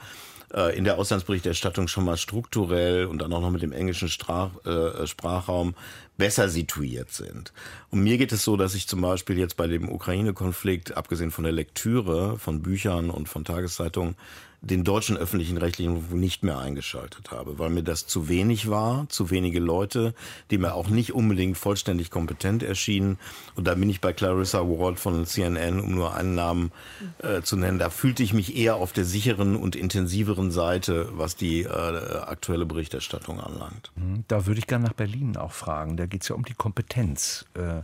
äh, 0.53 0.77
in 0.77 0.83
der 0.83 0.97
Auslandsberichterstattung 0.97 1.87
schon 1.87 2.05
mal 2.05 2.17
strukturell 2.17 3.05
und 3.05 3.21
dann 3.21 3.33
auch 3.33 3.41
noch 3.41 3.51
mit 3.51 3.61
dem 3.61 3.71
englischen 3.71 4.09
Sprach, 4.09 4.49
äh, 4.65 5.07
Sprachraum 5.07 5.75
besser 6.17 6.49
situiert 6.49 7.11
sind. 7.11 7.53
Und 7.89 8.03
mir 8.03 8.17
geht 8.17 8.31
es 8.31 8.43
so, 8.43 8.55
dass 8.55 8.75
ich 8.75 8.87
zum 8.87 9.01
Beispiel 9.01 9.37
jetzt 9.37 9.57
bei 9.57 9.67
dem 9.67 9.89
Ukraine-Konflikt, 9.89 10.95
abgesehen 10.95 11.31
von 11.31 11.43
der 11.43 11.53
Lektüre 11.53 12.37
von 12.37 12.61
Büchern 12.61 13.09
und 13.09 13.27
von 13.27 13.45
Tageszeitungen, 13.45 14.15
den 14.63 14.85
deutschen 14.85 15.17
öffentlichen 15.17 15.57
rechtlichen 15.57 16.19
nicht 16.19 16.41
mehr 16.41 16.57
eingeschaltet 16.57 17.31
habe, 17.31 17.59
weil 17.59 17.69
mir 17.69 17.83
das 17.83 18.07
zu 18.07 18.29
wenig 18.29 18.69
war, 18.69 19.07
zu 19.09 19.29
wenige 19.29 19.59
Leute, 19.59 20.13
die 20.51 20.57
mir 20.57 20.73
auch 20.73 20.87
nicht 20.87 21.13
unbedingt 21.13 21.57
vollständig 21.57 22.09
kompetent 22.09 22.63
erschienen. 22.63 23.19
Und 23.55 23.67
da 23.67 23.75
bin 23.75 23.89
ich 23.89 23.99
bei 23.99 24.13
Clarissa 24.13 24.59
Ward 24.61 24.99
von 24.99 25.25
CNN, 25.25 25.81
um 25.81 25.93
nur 25.93 26.15
einen 26.15 26.33
Namen 26.33 26.71
äh, 27.19 27.41
zu 27.41 27.57
nennen. 27.57 27.77
Da 27.77 27.89
fühlte 27.89 28.23
ich 28.23 28.33
mich 28.33 28.55
eher 28.55 28.77
auf 28.77 28.93
der 28.93 29.03
sicheren 29.03 29.57
und 29.57 29.75
intensiveren 29.75 30.49
Seite, 30.49 31.09
was 31.11 31.35
die 31.35 31.63
äh, 31.63 31.67
aktuelle 31.67 32.65
Berichterstattung 32.65 33.41
anlangt. 33.41 33.91
Mhm. 33.95 34.23
Da 34.29 34.45
würde 34.45 34.59
ich 34.59 34.67
gerne 34.67 34.85
nach 34.85 34.93
Berlin 34.93 35.35
auch 35.35 35.51
fragen. 35.51 35.97
Da 35.97 36.05
geht 36.05 36.21
es 36.21 36.29
ja 36.29 36.35
um 36.35 36.45
die 36.45 36.53
Kompetenz. 36.53 37.45
Äh 37.55 37.81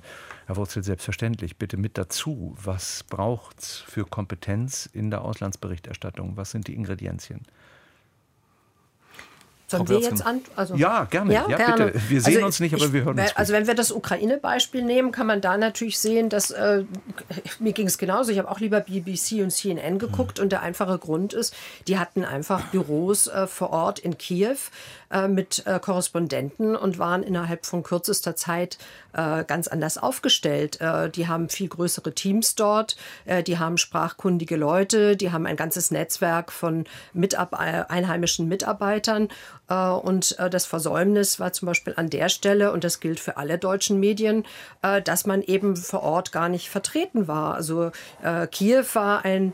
Herr 0.50 0.58
Wurzel, 0.58 0.84
selbstverständlich, 0.84 1.58
bitte 1.58 1.78
mit 1.78 2.00
dazu. 2.00 2.56
Was 2.60 3.04
braucht 3.04 3.60
es 3.60 3.78
für 3.78 4.04
Kompetenz 4.04 4.88
in 4.92 5.12
der 5.12 5.22
Auslandsberichterstattung? 5.22 6.38
Was 6.38 6.50
sind 6.50 6.68
die 6.68 6.74
Ingredienzien? 6.74 7.44
Sollen 9.70 9.88
wir 9.88 10.00
jetzt 10.00 10.26
an? 10.26 10.42
Also, 10.56 10.76
ja, 10.76 11.04
gerne. 11.06 11.34
Ja, 11.34 11.46
ja 11.48 11.58
gerne. 11.58 11.86
bitte. 11.88 12.10
Wir 12.10 12.22
sehen 12.22 12.36
also, 12.36 12.46
uns 12.48 12.60
nicht, 12.60 12.74
aber 12.74 12.86
ich, 12.86 12.94
wir 12.94 13.04
hören 13.04 13.20
uns. 13.20 13.36
Also 13.36 13.54
wenn 13.54 13.68
wir 13.68 13.76
das 13.76 13.92
Ukraine-Beispiel 13.92 14.84
nehmen, 14.84 15.12
kann 15.12 15.28
man 15.28 15.42
da 15.42 15.58
natürlich 15.58 16.00
sehen, 16.00 16.30
dass 16.30 16.52
äh, 16.52 16.84
mir 17.60 17.74
ging 17.74 17.88
es 17.88 17.98
genauso. 17.98 18.32
Ich 18.32 18.40
habe 18.40 18.50
auch 18.50 18.60
lieber 18.60 18.80
BBC 18.80 19.44
und 19.44 19.52
CNN 19.52 20.00
geguckt 20.00 20.38
mhm. 20.38 20.44
und 20.44 20.52
der 20.52 20.62
einfache 20.62 20.98
Grund 20.98 21.34
ist, 21.34 21.56
die 21.88 22.00
hatten 22.00 22.26
einfach 22.26 22.66
Büros 22.68 23.28
äh, 23.28 23.48
vor 23.48 23.70
Ort 23.72 24.00
in 24.00 24.18
Kiew 24.18 24.58
äh, 25.12 25.28
mit 25.28 25.66
äh, 25.66 25.80
Korrespondenten 25.80 26.76
und 26.76 27.00
waren 27.00 27.24
innerhalb 27.24 27.66
von 27.66 27.82
kürzester 27.82 28.36
Zeit 28.36 28.78
äh, 29.14 29.44
ganz 29.44 29.68
anders 29.68 29.98
aufgestellt. 29.98 30.80
Äh, 30.82 31.10
die 31.10 31.28
haben 31.28 31.50
viel 31.50 31.68
größere 31.68 32.14
Teams 32.14 32.54
dort, 32.54 32.96
die 33.48 33.58
haben 33.58 33.78
sprachkundige 33.78 34.56
Leute, 34.56 35.16
die 35.16 35.32
haben 35.32 35.46
ein 35.46 35.56
ganzes 35.56 35.92
Netzwerk 35.92 36.52
von 36.52 36.86
Mitab 37.14 37.54
einheimischen 37.54 38.48
Mitarbeitern 38.48 39.30
und 39.76 40.38
äh, 40.40 40.50
das 40.50 40.66
Versäumnis 40.66 41.40
war 41.40 41.54
zum 41.54 41.68
Beispiel 41.68 41.94
an 41.96 42.10
der 42.10 42.30
Stelle, 42.30 42.72
und 42.72 42.84
das 42.84 43.00
gilt 43.00 43.20
für 43.20 43.38
alle 43.38 43.58
deutschen 43.58 44.00
Medien, 44.00 44.46
äh, 44.82 45.02
dass 45.02 45.26
man 45.26 45.42
eben 45.42 45.76
vor 45.76 46.02
Ort 46.02 46.32
gar 46.32 46.50
nicht 46.50 46.70
vertreten 46.70 47.28
war. 47.28 47.56
Also 47.56 47.92
Kiew 48.52 48.86
war 48.94 49.26
ein, 49.26 49.54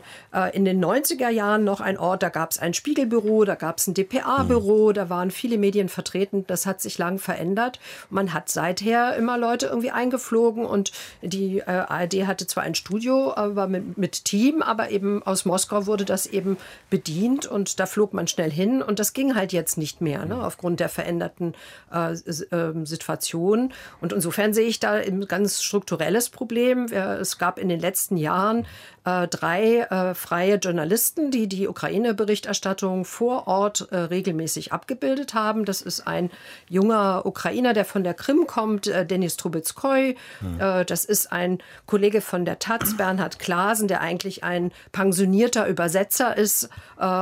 in 0.52 0.64
den 0.64 0.84
90er 0.84 1.28
Jahren 1.28 1.64
noch 1.64 1.80
ein 1.80 1.98
Ort, 1.98 2.22
da 2.22 2.28
gab 2.28 2.50
es 2.50 2.58
ein 2.58 2.74
Spiegelbüro, 2.74 3.44
da 3.44 3.54
gab 3.54 3.78
es 3.78 3.86
ein 3.86 3.94
DPA-Büro, 3.94 4.92
da 4.92 5.08
waren 5.08 5.30
viele 5.30 5.58
Medien 5.58 5.88
vertreten. 5.88 6.44
Das 6.46 6.66
hat 6.66 6.80
sich 6.80 6.98
lang 6.98 7.18
verändert. 7.18 7.80
Man 8.10 8.32
hat 8.32 8.48
seither 8.48 9.16
immer 9.16 9.38
Leute 9.38 9.66
irgendwie 9.66 9.90
eingeflogen 9.90 10.64
und 10.64 10.92
die 11.22 11.62
ARD 11.66 12.26
hatte 12.26 12.46
zwar 12.46 12.64
ein 12.64 12.74
Studio, 12.74 13.34
aber 13.34 13.66
mit, 13.66 13.98
mit 13.98 14.24
Team, 14.24 14.62
aber 14.62 14.90
eben 14.90 15.22
aus 15.22 15.44
Moskau 15.44 15.86
wurde 15.86 16.04
das 16.04 16.26
eben 16.26 16.56
bedient 16.90 17.46
und 17.46 17.80
da 17.80 17.86
flog 17.86 18.14
man 18.14 18.28
schnell 18.28 18.50
hin 18.50 18.82
und 18.82 18.98
das 18.98 19.12
ging 19.12 19.34
halt 19.34 19.52
jetzt 19.52 19.78
nicht 19.78 20.00
mehr 20.00 20.05
mehr, 20.06 20.24
ne, 20.24 20.40
aufgrund 20.40 20.78
der 20.78 20.88
veränderten 20.88 21.54
äh, 21.92 22.12
äh, 22.12 22.86
Situation. 22.86 23.72
Und 24.00 24.12
insofern 24.12 24.54
sehe 24.54 24.68
ich 24.68 24.78
da 24.78 24.92
ein 24.92 25.26
ganz 25.26 25.62
strukturelles 25.62 26.30
Problem. 26.30 26.86
Es 26.86 27.38
gab 27.38 27.58
in 27.58 27.68
den 27.68 27.80
letzten 27.80 28.16
Jahren 28.16 28.66
äh, 29.06 29.28
drei 29.28 29.82
äh, 29.82 30.14
freie 30.14 30.56
Journalisten, 30.56 31.30
die 31.30 31.48
die 31.48 31.68
Ukraine-Berichterstattung 31.68 33.04
vor 33.04 33.46
Ort 33.46 33.86
äh, 33.92 33.96
regelmäßig 33.96 34.72
abgebildet 34.72 35.32
haben. 35.32 35.64
Das 35.64 35.80
ist 35.80 36.08
ein 36.08 36.28
junger 36.68 37.24
Ukrainer, 37.24 37.72
der 37.72 37.84
von 37.84 38.02
der 38.02 38.14
Krim 38.14 38.48
kommt, 38.48 38.88
äh, 38.88 39.06
Denis 39.06 39.36
Trubetskoy. 39.36 40.16
Mhm. 40.40 40.86
das 40.86 41.04
ist 41.04 41.30
ein 41.32 41.58
Kollege 41.86 42.20
von 42.20 42.44
der 42.44 42.58
Taz, 42.58 42.96
Bernhard 42.96 43.38
Klasen, 43.38 43.86
der 43.86 44.00
eigentlich 44.00 44.42
ein 44.42 44.72
pensionierter 44.90 45.66
Übersetzer 45.68 46.36
ist. 46.36 46.68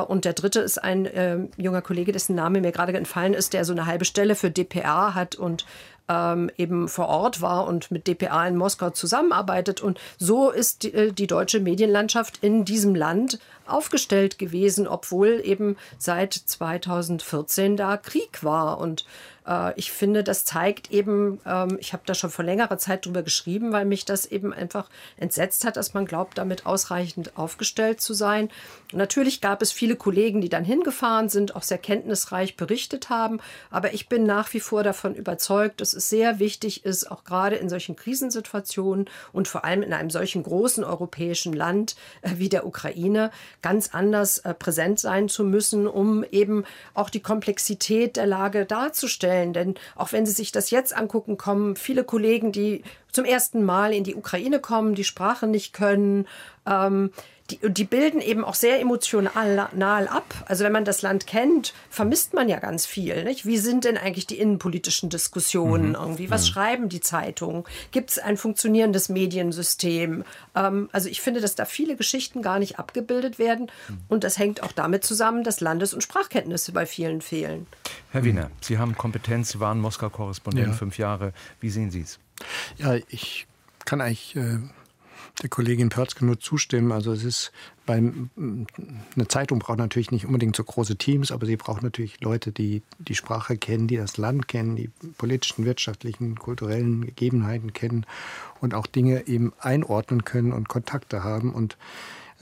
und 0.08 0.24
der 0.24 0.32
dritte 0.32 0.60
ist 0.60 0.78
ein 0.78 1.50
junger 1.56 1.82
Kollege, 1.82 2.12
dessen 2.12 2.34
Name 2.34 2.60
mir 2.60 2.72
gerade 2.74 2.92
entfallen 2.92 3.32
ist, 3.32 3.54
der 3.54 3.64
so 3.64 3.72
eine 3.72 3.86
halbe 3.86 4.04
Stelle 4.04 4.34
für 4.34 4.50
DPA 4.50 5.14
hat 5.14 5.36
und 5.36 5.64
ähm, 6.08 6.50
eben 6.58 6.88
vor 6.88 7.08
Ort 7.08 7.40
war 7.40 7.66
und 7.66 7.90
mit 7.90 8.06
DPA 8.06 8.46
in 8.46 8.56
Moskau 8.56 8.90
zusammenarbeitet. 8.90 9.80
Und 9.80 9.98
so 10.18 10.50
ist 10.50 10.82
die, 10.82 10.92
äh, 10.92 11.12
die 11.12 11.26
deutsche 11.26 11.60
Medienlandschaft 11.60 12.38
in 12.42 12.64
diesem 12.64 12.94
Land 12.94 13.38
aufgestellt 13.66 14.38
gewesen, 14.38 14.86
obwohl 14.86 15.40
eben 15.42 15.76
seit 15.96 16.34
2014 16.34 17.76
da 17.76 17.96
Krieg 17.96 18.44
war. 18.44 18.78
Und 18.78 19.06
ich 19.76 19.92
finde, 19.92 20.24
das 20.24 20.46
zeigt 20.46 20.90
eben, 20.90 21.38
ähm, 21.44 21.76
ich 21.78 21.92
habe 21.92 22.02
da 22.06 22.14
schon 22.14 22.30
vor 22.30 22.44
längerer 22.44 22.78
Zeit 22.78 23.04
drüber 23.04 23.22
geschrieben, 23.22 23.72
weil 23.72 23.84
mich 23.84 24.06
das 24.06 24.24
eben 24.24 24.54
einfach 24.54 24.88
entsetzt 25.18 25.66
hat, 25.66 25.76
dass 25.76 25.92
man 25.92 26.06
glaubt, 26.06 26.38
damit 26.38 26.64
ausreichend 26.64 27.36
aufgestellt 27.36 28.00
zu 28.00 28.14
sein. 28.14 28.48
Natürlich 28.92 29.42
gab 29.42 29.60
es 29.60 29.70
viele 29.70 29.96
Kollegen, 29.96 30.40
die 30.40 30.48
dann 30.48 30.64
hingefahren 30.64 31.28
sind, 31.28 31.56
auch 31.56 31.62
sehr 31.62 31.76
kenntnisreich 31.76 32.56
berichtet 32.56 33.10
haben. 33.10 33.38
Aber 33.70 33.92
ich 33.92 34.08
bin 34.08 34.24
nach 34.24 34.52
wie 34.54 34.60
vor 34.60 34.82
davon 34.82 35.14
überzeugt, 35.14 35.82
dass 35.82 35.92
es 35.92 36.08
sehr 36.08 36.38
wichtig 36.38 36.86
ist, 36.86 37.10
auch 37.10 37.24
gerade 37.24 37.56
in 37.56 37.68
solchen 37.68 37.96
Krisensituationen 37.96 39.10
und 39.32 39.46
vor 39.46 39.64
allem 39.64 39.82
in 39.82 39.92
einem 39.92 40.10
solchen 40.10 40.42
großen 40.42 40.84
europäischen 40.84 41.52
Land 41.52 41.96
äh, 42.22 42.30
wie 42.36 42.48
der 42.48 42.66
Ukraine 42.66 43.30
ganz 43.60 43.90
anders 43.92 44.38
äh, 44.38 44.54
präsent 44.54 45.00
sein 45.00 45.28
zu 45.28 45.44
müssen, 45.44 45.86
um 45.86 46.24
eben 46.30 46.64
auch 46.94 47.10
die 47.10 47.20
Komplexität 47.20 48.16
der 48.16 48.26
Lage 48.26 48.64
darzustellen 48.64 49.33
stellen. 49.34 49.52
Denn 49.52 49.74
auch 49.96 50.12
wenn 50.12 50.26
Sie 50.26 50.32
sich 50.32 50.52
das 50.52 50.70
jetzt 50.70 50.96
angucken, 50.96 51.36
kommen 51.36 51.76
viele 51.76 52.04
Kollegen, 52.04 52.52
die 52.52 52.82
zum 53.14 53.24
ersten 53.24 53.64
Mal 53.64 53.92
in 53.92 54.04
die 54.04 54.14
Ukraine 54.14 54.58
kommen, 54.58 54.94
die 54.94 55.04
Sprache 55.04 55.46
nicht 55.46 55.72
können. 55.72 56.26
Ähm, 56.66 57.10
die, 57.50 57.58
die 57.62 57.84
bilden 57.84 58.22
eben 58.22 58.42
auch 58.42 58.54
sehr 58.54 58.80
emotional 58.80 60.08
ab. 60.08 60.34
Also 60.46 60.64
wenn 60.64 60.72
man 60.72 60.86
das 60.86 61.02
Land 61.02 61.26
kennt, 61.26 61.74
vermisst 61.90 62.32
man 62.32 62.48
ja 62.48 62.58
ganz 62.58 62.86
viel. 62.86 63.22
Nicht? 63.24 63.44
Wie 63.44 63.58
sind 63.58 63.84
denn 63.84 63.98
eigentlich 63.98 64.26
die 64.26 64.38
innenpolitischen 64.38 65.10
Diskussionen 65.10 65.90
mhm. 65.90 65.94
irgendwie? 65.94 66.30
Was 66.30 66.46
mhm. 66.46 66.52
schreiben 66.52 66.88
die 66.88 67.00
Zeitungen? 67.00 67.64
Gibt 67.90 68.12
es 68.12 68.18
ein 68.18 68.38
funktionierendes 68.38 69.10
Mediensystem? 69.10 70.24
Ähm, 70.54 70.88
also 70.92 71.10
ich 71.10 71.20
finde, 71.20 71.42
dass 71.42 71.54
da 71.54 71.66
viele 71.66 71.96
Geschichten 71.96 72.40
gar 72.40 72.58
nicht 72.58 72.78
abgebildet 72.78 73.38
werden. 73.38 73.70
Mhm. 73.88 73.98
Und 74.08 74.24
das 74.24 74.38
hängt 74.38 74.62
auch 74.62 74.72
damit 74.72 75.04
zusammen, 75.04 75.44
dass 75.44 75.60
Landes- 75.60 75.92
und 75.92 76.00
Sprachkenntnisse 76.00 76.72
bei 76.72 76.86
vielen 76.86 77.20
fehlen. 77.20 77.66
Herr 78.10 78.24
Wiener, 78.24 78.50
Sie 78.62 78.78
haben 78.78 78.96
Kompetenz, 78.96 79.50
Sie 79.50 79.60
waren 79.60 79.80
Moskau-Korrespondent 79.80 80.68
ja. 80.68 80.72
fünf 80.72 80.96
Jahre. 80.96 81.34
Wie 81.60 81.68
sehen 81.68 81.90
Sie 81.90 82.00
es? 82.00 82.18
Ja, 82.78 82.96
ich 83.08 83.46
kann 83.84 84.00
eigentlich 84.00 84.36
äh, 84.36 84.58
der 85.42 85.48
Kollegin 85.48 85.88
Pörzke 85.88 86.24
nur 86.24 86.38
zustimmen. 86.38 86.92
Also 86.92 87.12
es 87.12 87.24
ist 87.24 87.52
beim 87.86 88.30
eine 88.36 89.28
Zeitung 89.28 89.58
braucht 89.58 89.78
natürlich 89.78 90.10
nicht 90.10 90.26
unbedingt 90.26 90.54
so 90.54 90.64
große 90.64 90.96
Teams, 90.96 91.32
aber 91.32 91.46
sie 91.46 91.56
braucht 91.56 91.82
natürlich 91.82 92.20
Leute, 92.20 92.52
die 92.52 92.82
die 92.98 93.14
Sprache 93.14 93.56
kennen, 93.56 93.88
die 93.88 93.96
das 93.96 94.16
Land 94.16 94.48
kennen, 94.48 94.76
die 94.76 94.90
politischen, 95.18 95.64
wirtschaftlichen, 95.64 96.38
kulturellen 96.38 97.04
Gegebenheiten 97.04 97.72
kennen 97.72 98.06
und 98.60 98.74
auch 98.74 98.86
Dinge 98.86 99.26
eben 99.26 99.52
einordnen 99.58 100.24
können 100.24 100.52
und 100.52 100.68
Kontakte 100.68 101.24
haben. 101.24 101.52
Und 101.52 101.76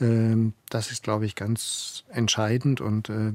äh, 0.01 0.37
das 0.69 0.91
ist, 0.91 1.03
glaube 1.03 1.25
ich, 1.25 1.35
ganz 1.35 2.05
entscheidend. 2.11 2.81
Und 2.81 3.09
äh, 3.09 3.33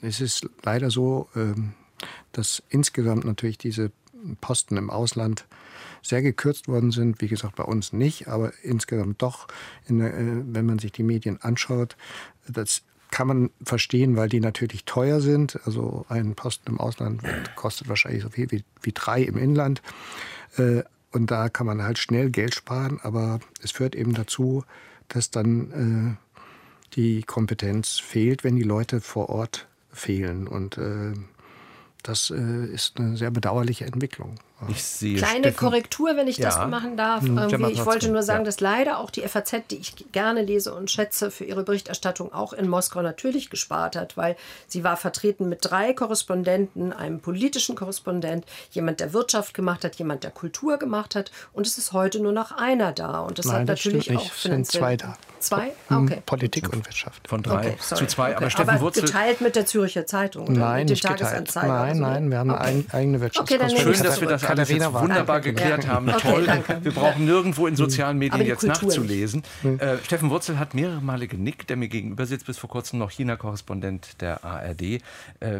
es 0.00 0.20
ist 0.20 0.48
leider 0.64 0.90
so, 0.90 1.28
äh, 1.36 1.54
dass 2.32 2.62
insgesamt 2.70 3.24
natürlich 3.24 3.58
diese 3.58 3.92
Posten 4.40 4.76
im 4.76 4.90
Ausland 4.90 5.46
sehr 6.02 6.22
gekürzt 6.22 6.68
worden 6.68 6.90
sind. 6.90 7.20
Wie 7.20 7.28
gesagt, 7.28 7.56
bei 7.56 7.64
uns 7.64 7.92
nicht, 7.92 8.28
aber 8.28 8.52
insgesamt 8.62 9.22
doch, 9.22 9.48
der, 9.88 10.14
äh, 10.14 10.42
wenn 10.46 10.66
man 10.66 10.78
sich 10.78 10.92
die 10.92 11.02
Medien 11.02 11.40
anschaut, 11.40 11.96
das 12.48 12.82
kann 13.10 13.28
man 13.28 13.50
verstehen, 13.62 14.16
weil 14.16 14.28
die 14.28 14.40
natürlich 14.40 14.84
teuer 14.84 15.20
sind. 15.20 15.60
Also 15.64 16.06
ein 16.08 16.34
Posten 16.34 16.70
im 16.70 16.80
Ausland 16.80 17.22
kostet 17.56 17.88
wahrscheinlich 17.88 18.22
so 18.22 18.30
viel 18.30 18.50
wie, 18.50 18.64
wie 18.80 18.92
drei 18.92 19.22
im 19.22 19.36
Inland. 19.36 19.82
Äh, 20.56 20.82
und 21.12 21.30
da 21.30 21.50
kann 21.50 21.66
man 21.66 21.82
halt 21.82 21.98
schnell 21.98 22.30
Geld 22.30 22.54
sparen, 22.54 22.98
aber 23.02 23.40
es 23.62 23.70
führt 23.70 23.94
eben 23.94 24.14
dazu, 24.14 24.64
dass 25.08 25.30
dann 25.30 26.18
äh, 26.18 26.94
die 26.94 27.22
Kompetenz 27.22 27.98
fehlt, 27.98 28.44
wenn 28.44 28.56
die 28.56 28.62
Leute 28.62 29.00
vor 29.00 29.28
Ort 29.28 29.68
fehlen. 29.92 30.48
Und 30.48 30.78
das 32.02 32.30
ist 32.30 32.98
eine 32.98 33.16
sehr 33.16 33.30
bedauerliche 33.30 33.84
Entwicklung. 33.86 34.34
Ich 34.68 34.82
sehe 34.84 35.16
Kleine 35.16 35.38
Steffen. 35.40 35.56
Korrektur, 35.56 36.16
wenn 36.16 36.28
ich 36.28 36.38
ja. 36.38 36.46
das 36.46 36.68
machen 36.68 36.96
darf. 36.96 37.22
Hm, 37.22 37.68
ich 37.70 37.84
wollte 37.84 38.10
nur 38.10 38.22
sagen, 38.22 38.40
ja. 38.40 38.44
dass 38.44 38.60
leider 38.60 38.98
auch 38.98 39.10
die 39.10 39.22
FAZ, 39.22 39.54
die 39.70 39.76
ich 39.76 39.94
gerne 40.12 40.42
lese 40.42 40.74
und 40.74 40.90
schätze, 40.90 41.30
für 41.30 41.44
ihre 41.44 41.64
Berichterstattung 41.64 42.32
auch 42.32 42.52
in 42.52 42.68
Moskau 42.68 43.02
natürlich 43.02 43.50
gespart 43.50 43.96
hat, 43.96 44.16
weil 44.16 44.36
sie 44.66 44.84
war 44.84 44.96
vertreten 44.96 45.48
mit 45.48 45.58
drei 45.62 45.92
Korrespondenten, 45.92 46.92
einem 46.92 47.20
politischen 47.20 47.76
Korrespondent, 47.76 48.44
jemand, 48.70 49.00
der 49.00 49.12
Wirtschaft 49.12 49.54
gemacht 49.54 49.84
hat, 49.84 49.96
jemand, 49.96 50.24
der 50.24 50.30
Kultur 50.30 50.78
gemacht 50.78 51.14
hat 51.14 51.30
und 51.52 51.66
es 51.66 51.78
ist 51.78 51.92
heute 51.92 52.20
nur 52.20 52.32
noch 52.32 52.52
einer 52.52 52.92
da 52.92 53.20
und 53.20 53.38
das 53.38 53.46
Nein, 53.46 53.62
hat 53.62 53.68
das 53.68 53.84
natürlich 53.84 54.16
auch 54.16 54.32
sind 54.32 54.66
zwei 54.66 54.96
da. 54.96 55.16
Zwei? 55.40 55.72
Hm, 55.88 56.04
okay. 56.04 56.22
Politik 56.24 56.72
und 56.72 56.86
Wirtschaft. 56.86 57.26
Von 57.26 57.42
drei 57.42 57.72
okay, 57.72 57.76
zu 57.80 58.06
zwei, 58.06 58.28
okay. 58.28 58.36
aber 58.36 58.50
Steffen 58.50 58.70
aber 58.70 58.80
Wurzel... 58.80 59.04
geteilt 59.04 59.40
mit 59.40 59.56
der 59.56 59.66
Zürcher 59.66 60.06
Zeitung 60.06 60.52
nein, 60.52 60.80
mit 60.80 60.90
nicht 60.90 61.02
geteilt. 61.06 61.52
Nein, 61.56 61.98
nein, 61.98 62.30
wir 62.30 62.38
haben 62.38 62.50
eine 62.52 62.84
eigene 62.92 63.20
Wirtschaftskorrespondenz. 63.20 63.96
Schön, 63.96 64.06
dass 64.06 64.20
wir 64.20 64.28
das 64.28 64.42
alles 64.52 64.68
jetzt 64.68 64.92
wunderbar 64.92 65.40
geklärt 65.40 65.86
haben. 65.86 66.08
Okay, 66.08 66.30
Toll. 66.30 66.46
Danke. 66.46 66.78
Wir 66.82 66.92
brauchen 66.92 67.24
nirgendwo 67.24 67.66
in 67.66 67.76
sozialen 67.76 68.18
Medien 68.18 68.46
jetzt 68.46 68.60
Kultur 68.60 68.88
nachzulesen. 68.88 69.42
Äh, 69.64 69.98
Steffen 70.04 70.30
Wurzel 70.30 70.58
hat 70.58 70.74
mehrere 70.74 71.00
Male 71.00 71.26
genickt, 71.26 71.70
der 71.70 71.76
mir 71.76 71.88
gegenüber 71.88 72.26
sitzt, 72.26 72.46
bis 72.46 72.58
vor 72.58 72.70
kurzem 72.70 72.98
noch 72.98 73.10
China-Korrespondent 73.10 74.20
der 74.20 74.44
ARD. 74.44 74.82
Äh, 74.82 75.00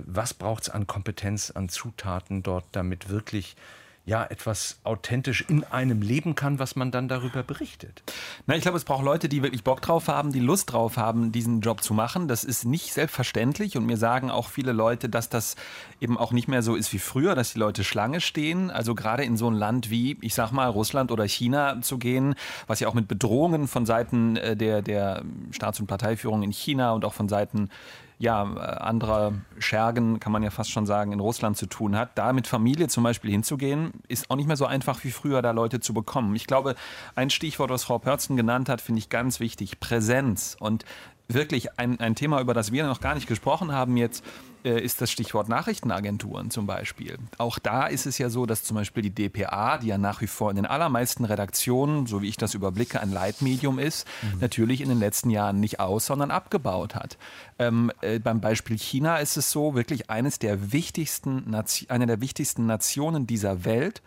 was 0.07 0.35
braucht 0.35 0.64
es 0.64 0.68
an 0.70 0.87
Kompetenz, 0.87 1.50
an 1.50 1.68
Zutaten 1.68 2.42
dort, 2.42 2.64
damit 2.72 3.09
wirklich 3.09 3.57
ja 4.04 4.24
etwas 4.24 4.80
authentisch 4.82 5.44
in 5.48 5.62
einem 5.64 6.02
leben 6.02 6.34
kann, 6.34 6.58
was 6.58 6.74
man 6.74 6.90
dann 6.90 7.06
darüber 7.06 7.42
berichtet. 7.42 8.02
Na, 8.46 8.56
ich 8.56 8.62
glaube, 8.62 8.76
es 8.76 8.84
braucht 8.84 9.04
Leute, 9.04 9.28
die 9.28 9.42
wirklich 9.42 9.62
Bock 9.62 9.80
drauf 9.80 10.08
haben, 10.08 10.32
die 10.32 10.40
Lust 10.40 10.72
drauf 10.72 10.96
haben, 10.96 11.30
diesen 11.30 11.60
Job 11.60 11.82
zu 11.82 11.94
machen. 11.94 12.26
Das 12.26 12.42
ist 12.42 12.64
nicht 12.64 12.92
selbstverständlich 12.92 13.76
und 13.76 13.86
mir 13.86 13.96
sagen 13.96 14.30
auch 14.30 14.48
viele 14.48 14.72
Leute, 14.72 15.08
dass 15.08 15.28
das 15.28 15.54
eben 16.00 16.18
auch 16.18 16.32
nicht 16.32 16.48
mehr 16.48 16.62
so 16.62 16.74
ist 16.74 16.92
wie 16.92 16.98
früher, 16.98 17.36
dass 17.36 17.52
die 17.52 17.60
Leute 17.60 17.84
Schlange 17.84 18.20
stehen. 18.20 18.70
Also 18.70 18.96
gerade 18.96 19.24
in 19.24 19.36
so 19.36 19.48
ein 19.48 19.54
Land 19.54 19.88
wie, 19.88 20.18
ich 20.20 20.34
sag 20.34 20.50
mal, 20.50 20.68
Russland 20.68 21.12
oder 21.12 21.28
China 21.28 21.80
zu 21.80 21.98
gehen, 21.98 22.34
was 22.66 22.80
ja 22.80 22.88
auch 22.88 22.94
mit 22.94 23.06
Bedrohungen 23.06 23.68
von 23.68 23.86
Seiten 23.86 24.36
äh, 24.36 24.56
der, 24.56 24.82
der 24.82 25.22
Staats- 25.52 25.78
und 25.78 25.86
Parteiführung 25.86 26.42
in 26.42 26.52
China 26.52 26.92
und 26.92 27.04
auch 27.04 27.14
von 27.14 27.28
Seiten 27.28 27.68
ja, 28.22 28.44
anderer 28.44 29.32
Schergen, 29.58 30.20
kann 30.20 30.30
man 30.30 30.44
ja 30.44 30.50
fast 30.50 30.70
schon 30.70 30.87
sagen, 30.87 31.11
in 31.11 31.18
Russland 31.18 31.56
zu 31.56 31.66
tun 31.66 31.96
hat. 31.96 32.16
Da 32.16 32.32
mit 32.32 32.46
Familie 32.46 32.87
zum 32.87 33.02
Beispiel 33.02 33.32
hinzugehen, 33.32 33.90
ist 34.06 34.30
auch 34.30 34.37
nicht 34.37 34.46
mehr 34.46 34.56
so 34.56 34.64
einfach 34.64 35.02
wie 35.02 35.11
früher, 35.11 35.42
da 35.42 35.50
Leute 35.50 35.80
zu 35.80 35.92
bekommen. 35.92 36.37
Ich 36.37 36.46
glaube, 36.46 36.76
ein 37.16 37.30
Stichwort, 37.30 37.70
was 37.70 37.82
Frau 37.82 37.98
Pörzen 37.98 38.37
genannt 38.37 38.68
hat, 38.68 38.80
finde 38.80 39.00
ich 39.00 39.08
ganz 39.08 39.40
wichtig, 39.40 39.80
Präsenz. 39.80 40.56
Und 40.61 40.85
wirklich 41.35 41.79
ein, 41.79 42.01
ein 42.01 42.14
Thema, 42.14 42.40
über 42.40 42.55
das 42.55 42.73
wir 42.73 42.87
noch 42.87 43.01
gar 43.01 43.14
nicht 43.14 43.27
gesprochen 43.27 43.73
haben 43.73 43.97
jetzt, 43.97 44.25
äh, 44.64 44.81
ist 44.81 45.01
das 45.01 45.11
Stichwort 45.11 45.49
Nachrichtenagenturen 45.49 46.51
zum 46.51 46.66
Beispiel. 46.66 47.18
Auch 47.38 47.59
da 47.59 47.87
ist 47.87 48.07
es 48.07 48.18
ja 48.18 48.31
so, 48.31 48.47
dass 48.47 48.62
zum 48.62 48.77
Beispiel 48.77 49.03
die 49.03 49.11
DPA, 49.11 49.79
die 49.79 49.88
ja 49.88 49.99
nach 49.99 50.21
wie 50.21 50.27
vor 50.27 50.51
in 50.51 50.57
den 50.57 50.66
allermeisten 50.66 51.25
Redaktionen, 51.25 52.07
so 52.07 52.23
wie 52.23 52.29
ich 52.29 52.37
das 52.37 52.55
überblicke, 52.55 53.01
ein 53.01 53.11
Leitmedium 53.11 53.79
ist, 53.79 54.07
mhm. 54.23 54.40
natürlich 54.40 54.81
in 54.81 54.88
den 54.88 54.99
letzten 54.99 55.31
Jahren 55.31 55.61
nicht 55.61 55.81
aus, 55.81 56.07
sondern 56.07 56.31
abgebaut 56.31 56.95
hat. 56.95 57.18
Ähm, 57.59 57.90
äh, 58.01 58.18
beim 58.18 58.40
Beispiel 58.40 58.79
China 58.79 59.16
ist 59.16 59.37
es 59.37 59.51
so, 59.51 59.75
wirklich 59.75 60.11
eines 60.11 60.38
der 60.38 60.73
wichtigsten, 60.73 61.55
eine 61.88 62.07
der 62.07 62.21
wichtigsten 62.21 62.66
Nationen 62.66 63.27
dieser 63.27 63.64
Welt 63.64 64.03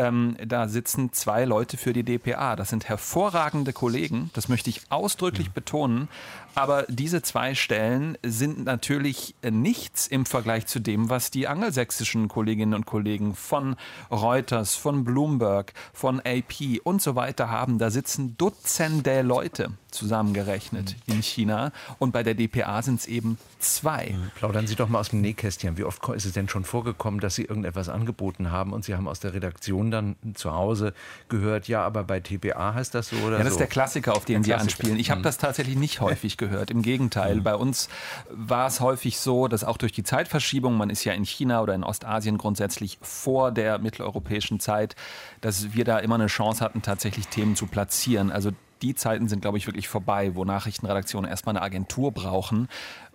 ähm, 0.00 0.36
da 0.44 0.66
sitzen 0.66 1.12
zwei 1.12 1.44
Leute 1.44 1.76
für 1.76 1.92
die 1.92 2.02
DPA. 2.02 2.56
Das 2.56 2.70
sind 2.70 2.88
hervorragende 2.88 3.74
Kollegen, 3.74 4.30
das 4.32 4.48
möchte 4.48 4.70
ich 4.70 4.80
ausdrücklich 4.88 5.48
ja. 5.48 5.52
betonen. 5.54 6.08
Aber 6.54 6.84
diese 6.88 7.22
zwei 7.22 7.54
Stellen 7.54 8.18
sind 8.22 8.64
natürlich 8.64 9.34
nichts 9.48 10.06
im 10.06 10.26
Vergleich 10.26 10.66
zu 10.66 10.80
dem, 10.80 11.08
was 11.08 11.30
die 11.30 11.46
angelsächsischen 11.46 12.28
Kolleginnen 12.28 12.74
und 12.74 12.86
Kollegen 12.86 13.34
von 13.34 13.76
Reuters, 14.10 14.74
von 14.74 15.04
Bloomberg, 15.04 15.72
von 15.92 16.20
AP 16.20 16.80
und 16.82 17.02
so 17.02 17.14
weiter 17.14 17.50
haben. 17.50 17.78
Da 17.78 17.90
sitzen 17.90 18.36
Dutzende 18.36 19.22
Leute 19.22 19.72
zusammengerechnet 19.90 20.96
mhm. 21.06 21.14
in 21.14 21.22
China 21.22 21.72
und 21.98 22.12
bei 22.12 22.22
der 22.22 22.34
DPA 22.34 22.82
sind 22.82 23.00
es 23.00 23.06
eben 23.06 23.38
zwei. 23.58 24.14
Mhm. 24.16 24.30
Plaudern 24.34 24.66
Sie 24.66 24.74
doch 24.74 24.88
mal 24.88 25.00
aus 25.00 25.10
dem 25.10 25.20
Nähkästchen. 25.20 25.76
Wie 25.76 25.84
oft 25.84 26.06
ist 26.10 26.24
es 26.24 26.32
denn 26.32 26.48
schon 26.48 26.64
vorgekommen, 26.64 27.20
dass 27.20 27.34
Sie 27.34 27.44
irgendetwas 27.44 27.88
angeboten 27.88 28.50
haben 28.50 28.72
und 28.72 28.84
Sie 28.84 28.94
haben 28.94 29.08
aus 29.08 29.20
der 29.20 29.34
Redaktion 29.34 29.90
dann 29.90 30.16
zu 30.34 30.52
Hause 30.52 30.94
gehört, 31.28 31.68
ja, 31.68 31.84
aber 31.84 32.04
bei 32.04 32.20
TPA 32.20 32.74
heißt 32.74 32.94
das 32.94 33.08
so 33.08 33.16
oder 33.16 33.24
so? 33.24 33.32
Ja, 33.32 33.38
das 33.44 33.52
ist 33.52 33.60
der 33.60 33.66
Klassiker, 33.66 34.16
auf 34.16 34.24
den 34.24 34.42
Sie 34.42 34.54
anspielen. 34.54 34.98
Ich 34.98 35.10
habe 35.10 35.20
mhm. 35.20 35.24
das 35.24 35.38
tatsächlich 35.38 35.76
nicht 35.76 36.00
häufig 36.00 36.36
gehört. 36.36 36.70
Im 36.70 36.82
Gegenteil, 36.82 37.36
mhm. 37.36 37.42
bei 37.42 37.54
uns 37.54 37.88
war 38.30 38.66
es 38.66 38.80
häufig 38.80 39.18
so, 39.18 39.48
dass 39.48 39.64
auch 39.64 39.76
durch 39.76 39.92
die 39.92 40.02
Zeitverschiebung, 40.02 40.76
man 40.76 40.90
ist 40.90 41.04
ja 41.04 41.12
in 41.12 41.24
China 41.24 41.62
oder 41.62 41.74
in 41.74 41.84
Ostasien 41.84 42.38
grundsätzlich 42.38 42.98
vor 43.02 43.52
der 43.52 43.78
mitteleuropäischen 43.78 44.60
Zeit, 44.60 44.96
dass 45.40 45.72
wir 45.72 45.84
da 45.84 45.98
immer 45.98 46.14
eine 46.16 46.26
Chance 46.26 46.64
hatten, 46.64 46.82
tatsächlich 46.82 47.28
Themen 47.28 47.56
zu 47.56 47.66
platzieren. 47.66 48.30
Also 48.30 48.50
die 48.82 48.94
Zeiten 48.94 49.28
sind, 49.28 49.40
glaube 49.40 49.58
ich, 49.58 49.66
wirklich 49.66 49.88
vorbei, 49.88 50.34
wo 50.34 50.44
Nachrichtenredaktionen 50.44 51.30
erstmal 51.30 51.56
eine 51.56 51.64
Agentur 51.64 52.12
brauchen, 52.12 52.68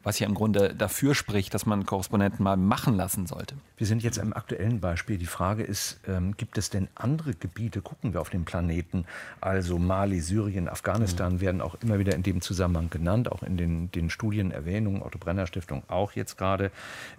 was 0.06 0.20
ja 0.20 0.28
im 0.28 0.36
Grunde 0.36 0.74
dafür 0.78 1.16
spricht, 1.16 1.54
dass 1.54 1.66
man 1.66 1.86
Korrespondenten 1.86 2.44
mal 2.44 2.56
machen 2.56 2.96
lassen 2.96 3.26
sollte. 3.26 3.56
Wir 3.76 3.88
sind 3.88 4.04
jetzt 4.04 4.18
im 4.18 4.34
aktuellen 4.34 4.80
Beispiel. 4.80 5.18
Die 5.18 5.26
Frage 5.26 5.64
ist, 5.64 6.00
ähm, 6.08 6.38
gibt 6.38 6.58
es 6.60 6.70
denn 6.70 6.88
andere 6.94 7.34
Gebiete, 7.34 7.82
gucken 7.82 8.14
wir 8.14 8.22
auf 8.22 8.30
den 8.30 8.46
Planeten, 8.46 9.06
also 9.42 9.80
Mali, 9.80 10.22
Syrien, 10.22 10.70
Afghanistan 10.70 11.34
mhm. 11.34 11.42
werden 11.42 11.62
auch 11.62 11.76
immer 11.82 11.98
wieder 11.98 12.14
in 12.14 12.22
dem 12.22 12.42
Zusammenhang 12.42 12.92
genannt, 12.92 13.32
auch 13.32 13.42
in 13.42 13.58
den, 13.58 13.92
den 13.92 14.12
Studien, 14.12 14.52
Erwähnungen, 14.52 15.02
Otto 15.02 15.18
Brenner 15.18 15.48
Stiftung 15.48 15.82
auch 15.88 16.12
jetzt 16.12 16.38
gerade. 16.38 16.72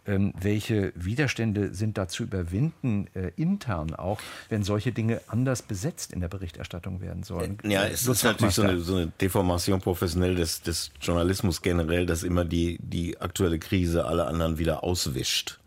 Ähm, 0.06 0.32
welche 0.40 0.92
Widerstände 0.94 1.74
sind 1.74 1.98
da 1.98 2.06
zu 2.06 2.22
überwinden, 2.22 3.08
äh, 3.14 3.32
intern 3.36 3.96
auch, 3.96 4.20
wenn 4.48 4.62
solche 4.62 4.92
Dinge 4.92 5.20
anders 5.26 5.62
besetzt 5.62 6.12
in 6.12 6.20
der 6.20 6.28
Berichterstattung 6.28 7.00
werden 7.00 7.24
sollen? 7.24 7.58
Ja, 7.64 7.84
es 7.84 8.06
ist 8.06 8.22
natürlich 8.22 8.54
so 8.54 8.62
eine, 8.62 8.78
so 8.78 8.94
eine 8.94 9.08
Deformation 9.20 9.80
professionell 9.80 10.36
des, 10.36 10.62
des 10.62 10.92
Journalismus 11.00 11.62
generell, 11.62 12.06
dass 12.06 12.22
immer 12.22 12.44
die 12.44 12.75
die, 12.80 13.20
aktuelle 13.20 13.58
Krise 13.58 14.06
alle 14.06 14.26
anderen 14.26 14.58
wieder 14.58 14.84
auswischt. 14.84 15.58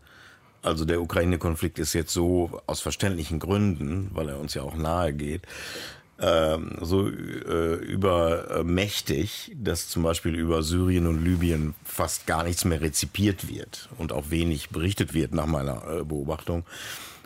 Also 0.62 0.84
der 0.84 1.00
Ukraine-Konflikt 1.00 1.78
ist 1.78 1.94
jetzt 1.94 2.12
so 2.12 2.60
aus 2.66 2.80
verständlichen 2.80 3.38
Gründen, 3.38 4.10
weil 4.12 4.28
er 4.28 4.38
uns 4.38 4.54
ja 4.54 4.62
auch 4.62 4.76
nahe 4.76 5.12
geht, 5.12 5.42
ähm, 6.20 6.76
so 6.82 7.08
äh, 7.08 7.74
übermächtig, 7.76 9.52
dass 9.54 9.88
zum 9.88 10.02
Beispiel 10.02 10.34
über 10.34 10.62
Syrien 10.62 11.06
und 11.06 11.24
Libyen 11.24 11.74
fast 11.82 12.26
gar 12.26 12.44
nichts 12.44 12.66
mehr 12.66 12.82
rezipiert 12.82 13.48
wird 13.48 13.88
und 13.96 14.12
auch 14.12 14.30
wenig 14.30 14.68
berichtet 14.68 15.14
wird 15.14 15.32
nach 15.32 15.46
meiner 15.46 15.82
äh, 15.88 16.04
Beobachtung 16.04 16.64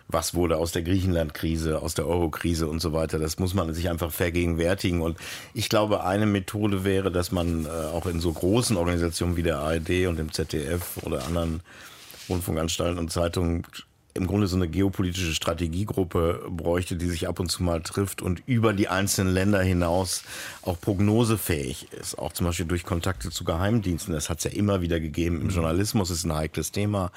was 0.09 0.35
wurde 0.35 0.59
aus 0.59 0.73
der 0.73 0.83
Griechenland-Krise, 0.83 1.81
aus 1.81 1.95
der 1.95 2.07
Euro-Krise 2.07 2.69
und 2.69 2.81
so 2.81 2.93
weiter. 2.93 3.19
Das 3.19 3.39
muss 3.39 3.55
man 3.55 3.73
sich 3.75 3.89
einfach 3.89 4.13
vergegenwärtigen. 4.13 5.01
Und 5.01 5.19
ich 5.55 5.69
glaube, 5.69 6.05
eine 6.05 6.27
Methode 6.27 6.85
wäre, 6.85 7.11
dass 7.11 7.33
man 7.33 7.67
äh, 7.67 7.69
auch 7.69 8.07
in 8.07 8.21
so 8.21 8.33
großen 8.33 8.77
Organisationen 8.77 9.37
wie 9.37 9.43
der 9.43 9.59
ARD 9.59 10.07
und 10.07 10.19
dem 10.19 10.33
ZDF 10.33 10.99
oder 11.03 11.25
anderen 11.25 11.61
Rundfunkanstalten 12.29 12.99
und 12.99 13.11
Zeitungen 13.11 13.67
im 14.17 14.29
Grunde 14.29 14.47
so 14.47 14.55
eine 14.55 14.69
geopolitische 14.69 15.35
Strategiegruppe 15.35 16.47
bräuchte, 16.49 16.95
die 16.95 17.09
sich 17.09 17.27
ab 17.27 17.41
und 17.41 17.51
zu 17.51 17.65
mal 17.65 17.83
trifft 17.83 18.23
und 18.23 18.43
über 18.47 18.73
die 18.73 18.87
einzelnen 18.87 19.35
Länder 19.35 19.61
hinaus 19.61 20.23
auch 20.63 20.81
prognosefähig 20.81 21.89
ist. 21.93 22.17
Auch 22.17 22.33
zum 22.33 22.47
Beispiel 22.47 22.67
durch 22.67 22.85
Kontakte 22.85 23.31
zu 23.31 23.43
Geheimdiensten. 23.43 24.15
Das 24.15 24.31
hat 24.31 24.39
es 24.39 24.45
ja 24.45 24.53
immer 24.53 24.81
wieder 24.81 25.01
gegeben. 25.01 25.41
Im 25.41 25.51
Journalismus 25.51 26.11
ist 26.11 26.25
ein 26.25 26.33
heikles 26.33 26.71
Thema. 26.71 27.11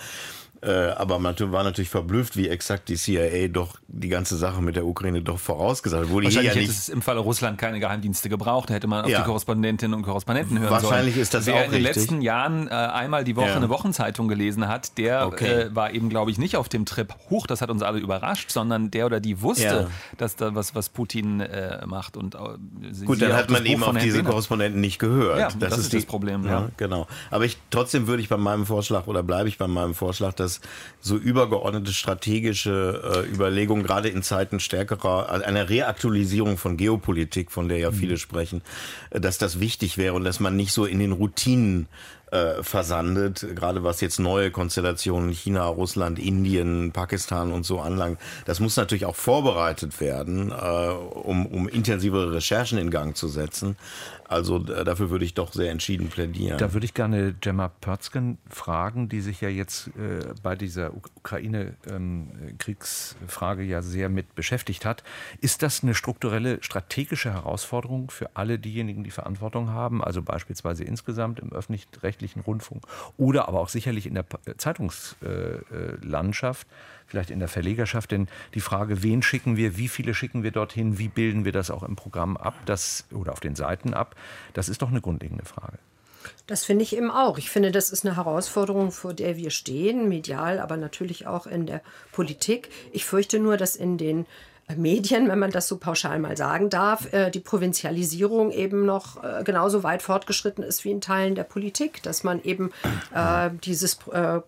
Äh, 0.61 0.71
aber 0.71 1.19
man 1.19 1.35
war 1.51 1.63
natürlich 1.63 1.89
verblüfft, 1.89 2.35
wie 2.35 2.49
exakt 2.49 2.89
die 2.89 2.95
CIA 2.95 3.47
doch 3.47 3.77
die 3.87 4.09
ganze 4.09 4.35
Sache 4.37 4.61
mit 4.61 4.75
der 4.75 4.85
Ukraine 4.85 5.21
doch 5.21 5.37
vorausgesagt 5.37 6.05
hat. 6.05 6.11
Wahrscheinlich 6.11 6.43
ja 6.43 6.51
hätte 6.51 6.71
es 6.71 6.89
im 6.89 7.03
Falle 7.03 7.19
Russland 7.19 7.59
keine 7.59 7.79
Geheimdienste 7.79 8.27
gebraucht, 8.27 8.71
da 8.71 8.73
hätte 8.73 8.87
man 8.87 9.05
auf 9.05 9.11
ja. 9.11 9.19
die 9.19 9.25
Korrespondentinnen 9.25 9.93
und 9.93 10.01
Korrespondenten 10.03 10.57
hören 10.59 10.71
Wahrscheinlich 10.71 11.13
sollen. 11.13 11.21
ist 11.21 11.33
das 11.35 11.45
Wer 11.45 11.55
auch 11.55 11.65
in 11.65 11.71
den 11.71 11.83
letzten 11.83 12.21
Jahren 12.21 12.67
äh, 12.67 12.71
einmal 12.71 13.23
die 13.23 13.35
Woche 13.35 13.49
ja. 13.49 13.55
eine 13.55 13.69
Wochenzeitung 13.69 14.27
gelesen 14.27 14.67
hat, 14.67 14.97
der 14.97 15.27
okay. 15.27 15.45
äh, 15.45 15.75
war 15.75 15.93
eben, 15.93 16.09
glaube 16.09 16.31
ich, 16.31 16.39
nicht 16.39 16.55
auf 16.55 16.69
dem 16.69 16.85
Trip, 16.85 17.13
huch, 17.29 17.45
das 17.45 17.61
hat 17.61 17.69
uns 17.69 17.83
alle 17.83 17.99
überrascht, 17.99 18.49
sondern 18.49 18.89
der 18.89 19.05
oder 19.05 19.19
die 19.19 19.41
wusste, 19.41 19.89
dass 20.17 20.37
da 20.37 20.55
was, 20.55 20.73
was 20.73 20.89
Putin 20.89 21.39
äh, 21.39 21.85
macht. 21.85 22.17
Und, 22.17 22.33
äh, 22.33 22.39
Gut, 23.05 23.21
dann 23.21 23.33
hat 23.33 23.51
man 23.51 23.63
eben 23.65 23.83
auf 23.83 23.95
diese 23.97 24.23
Korrespondenten 24.23 24.81
nicht 24.81 24.97
gehört. 24.97 25.39
Das, 25.39 25.57
das 25.69 25.77
ist, 25.77 25.93
die, 25.93 25.97
das 25.97 26.05
Problem. 26.05 26.45
Ja. 26.47 26.69
Genau. 26.77 27.05
Aber 27.29 27.45
ich, 27.45 27.57
trotzdem 27.69 28.07
würde 28.07 28.23
ich 28.23 28.29
bei 28.29 28.37
meinem 28.37 28.65
Vorschlag 28.65 29.05
oder 29.05 29.21
bleibe 29.21 29.49
ich 29.49 29.59
bei 29.59 29.67
meinem 29.67 29.93
Vorschlag, 29.93 30.33
dass 30.33 30.46
so 30.99 31.15
übergeordnete 31.15 31.93
strategische 31.93 33.25
äh, 33.25 33.33
Überlegungen, 33.33 33.83
gerade 33.83 34.09
in 34.09 34.23
Zeiten 34.23 34.59
stärkerer, 34.59 35.29
also 35.29 35.45
einer 35.45 35.69
Reaktualisierung 35.69 36.57
von 36.57 36.77
Geopolitik, 36.77 37.51
von 37.51 37.69
der 37.69 37.77
ja 37.77 37.91
viele 37.91 38.13
mhm. 38.13 38.19
sprechen, 38.19 38.61
äh, 39.09 39.19
dass 39.19 39.37
das 39.37 39.59
wichtig 39.59 39.97
wäre 39.97 40.13
und 40.13 40.23
dass 40.23 40.39
man 40.39 40.55
nicht 40.55 40.71
so 40.71 40.85
in 40.85 40.99
den 40.99 41.11
Routinen 41.11 41.87
äh, 42.31 42.61
versandet, 42.61 43.45
gerade 43.55 43.83
was 43.83 44.01
jetzt 44.01 44.19
neue 44.19 44.51
Konstellationen 44.51 45.31
China, 45.31 45.67
Russland, 45.67 46.19
Indien, 46.19 46.91
Pakistan 46.91 47.51
und 47.51 47.65
so 47.65 47.79
anlangt. 47.79 48.19
Das 48.45 48.59
muss 48.59 48.75
natürlich 48.75 49.05
auch 49.05 49.15
vorbereitet 49.15 49.99
werden, 50.01 50.51
äh, 50.51 50.53
um, 50.53 51.45
um 51.45 51.69
intensivere 51.69 52.33
Recherchen 52.33 52.77
in 52.77 52.91
Gang 52.91 53.15
zu 53.15 53.27
setzen. 53.27 53.77
Also 54.29 54.59
dafür 54.59 55.09
würde 55.09 55.23
ich 55.23 55.35
doch 55.35 55.53
sehr 55.53 55.71
entschieden 55.71 56.09
plädieren. 56.09 56.57
Da 56.57 56.73
würde 56.73 56.85
ich 56.85 56.93
gerne 56.93 57.33
Gemma 57.39 57.69
Pörzgen 57.69 58.37
fragen, 58.49 59.07
die 59.07 59.21
sich 59.21 59.39
ja 59.39 59.47
jetzt 59.47 59.87
äh, 59.87 60.33
bei 60.43 60.55
dieser 60.55 60.93
Ukraine-Kriegsfrage 60.93 63.63
ähm, 63.63 63.69
ja 63.69 63.81
sehr 63.81 64.09
mit 64.09 64.35
beschäftigt 64.35 64.83
hat. 64.83 65.05
Ist 65.39 65.63
das 65.63 65.81
eine 65.81 65.93
strukturelle 65.93 66.61
strategische 66.61 67.31
Herausforderung 67.31 68.11
für 68.11 68.35
alle 68.35 68.59
diejenigen, 68.59 69.05
die 69.05 69.11
Verantwortung 69.11 69.69
haben, 69.69 70.03
also 70.03 70.21
beispielsweise 70.21 70.83
insgesamt 70.83 71.39
im 71.39 71.53
öffentlich-rechtlichen 71.53 72.16
Rundfunk 72.45 72.85
oder 73.17 73.47
aber 73.47 73.59
auch 73.59 73.69
sicherlich 73.69 74.05
in 74.05 74.15
der 74.15 74.25
Zeitungslandschaft? 74.57 76.67
Äh, 76.67 76.71
vielleicht 77.07 77.31
in 77.31 77.39
der 77.39 77.47
Verlegerschaft. 77.47 78.11
Denn 78.11 78.27
die 78.53 78.59
Frage, 78.59 79.01
wen 79.01 79.23
schicken 79.23 79.57
wir, 79.57 79.77
wie 79.77 79.87
viele 79.87 80.13
schicken 80.13 80.43
wir 80.43 80.51
dorthin, 80.51 80.99
wie 80.99 81.07
bilden 81.07 81.45
wir 81.45 81.51
das 81.51 81.71
auch 81.71 81.83
im 81.83 81.95
Programm 81.95 82.37
ab 82.37 82.53
das, 82.65 83.05
oder 83.11 83.31
auf 83.31 83.39
den 83.39 83.55
Seiten 83.55 83.93
ab, 83.93 84.15
das 84.53 84.69
ist 84.69 84.81
doch 84.81 84.89
eine 84.89 85.01
grundlegende 85.01 85.45
Frage. 85.45 85.79
Das 86.45 86.65
finde 86.65 86.83
ich 86.83 86.95
eben 86.95 87.09
auch. 87.09 87.37
Ich 87.37 87.49
finde, 87.49 87.71
das 87.71 87.89
ist 87.89 88.05
eine 88.05 88.17
Herausforderung, 88.17 88.91
vor 88.91 89.13
der 89.13 89.37
wir 89.37 89.49
stehen, 89.49 90.09
medial, 90.09 90.59
aber 90.59 90.75
natürlich 90.75 91.25
auch 91.25 91.47
in 91.47 91.65
der 91.65 91.81
Politik. 92.11 92.69
Ich 92.91 93.05
fürchte 93.05 93.39
nur, 93.39 93.55
dass 93.55 93.77
in 93.77 93.97
den 93.97 94.25
Medien, 94.75 95.29
wenn 95.29 95.39
man 95.39 95.51
das 95.51 95.69
so 95.69 95.77
pauschal 95.77 96.19
mal 96.19 96.35
sagen 96.35 96.69
darf, 96.69 97.13
äh, 97.13 97.31
die 97.31 97.39
Provinzialisierung 97.39 98.51
eben 98.51 98.85
noch 98.85 99.23
äh, 99.23 99.41
genauso 99.45 99.81
weit 99.81 100.01
fortgeschritten 100.01 100.61
ist 100.61 100.83
wie 100.83 100.91
in 100.91 100.99
Teilen 100.99 101.35
der 101.35 101.45
Politik, 101.45 102.03
dass 102.03 102.25
man 102.25 102.43
eben 102.43 102.71
äh, 103.15 103.49
dieses 103.63 103.97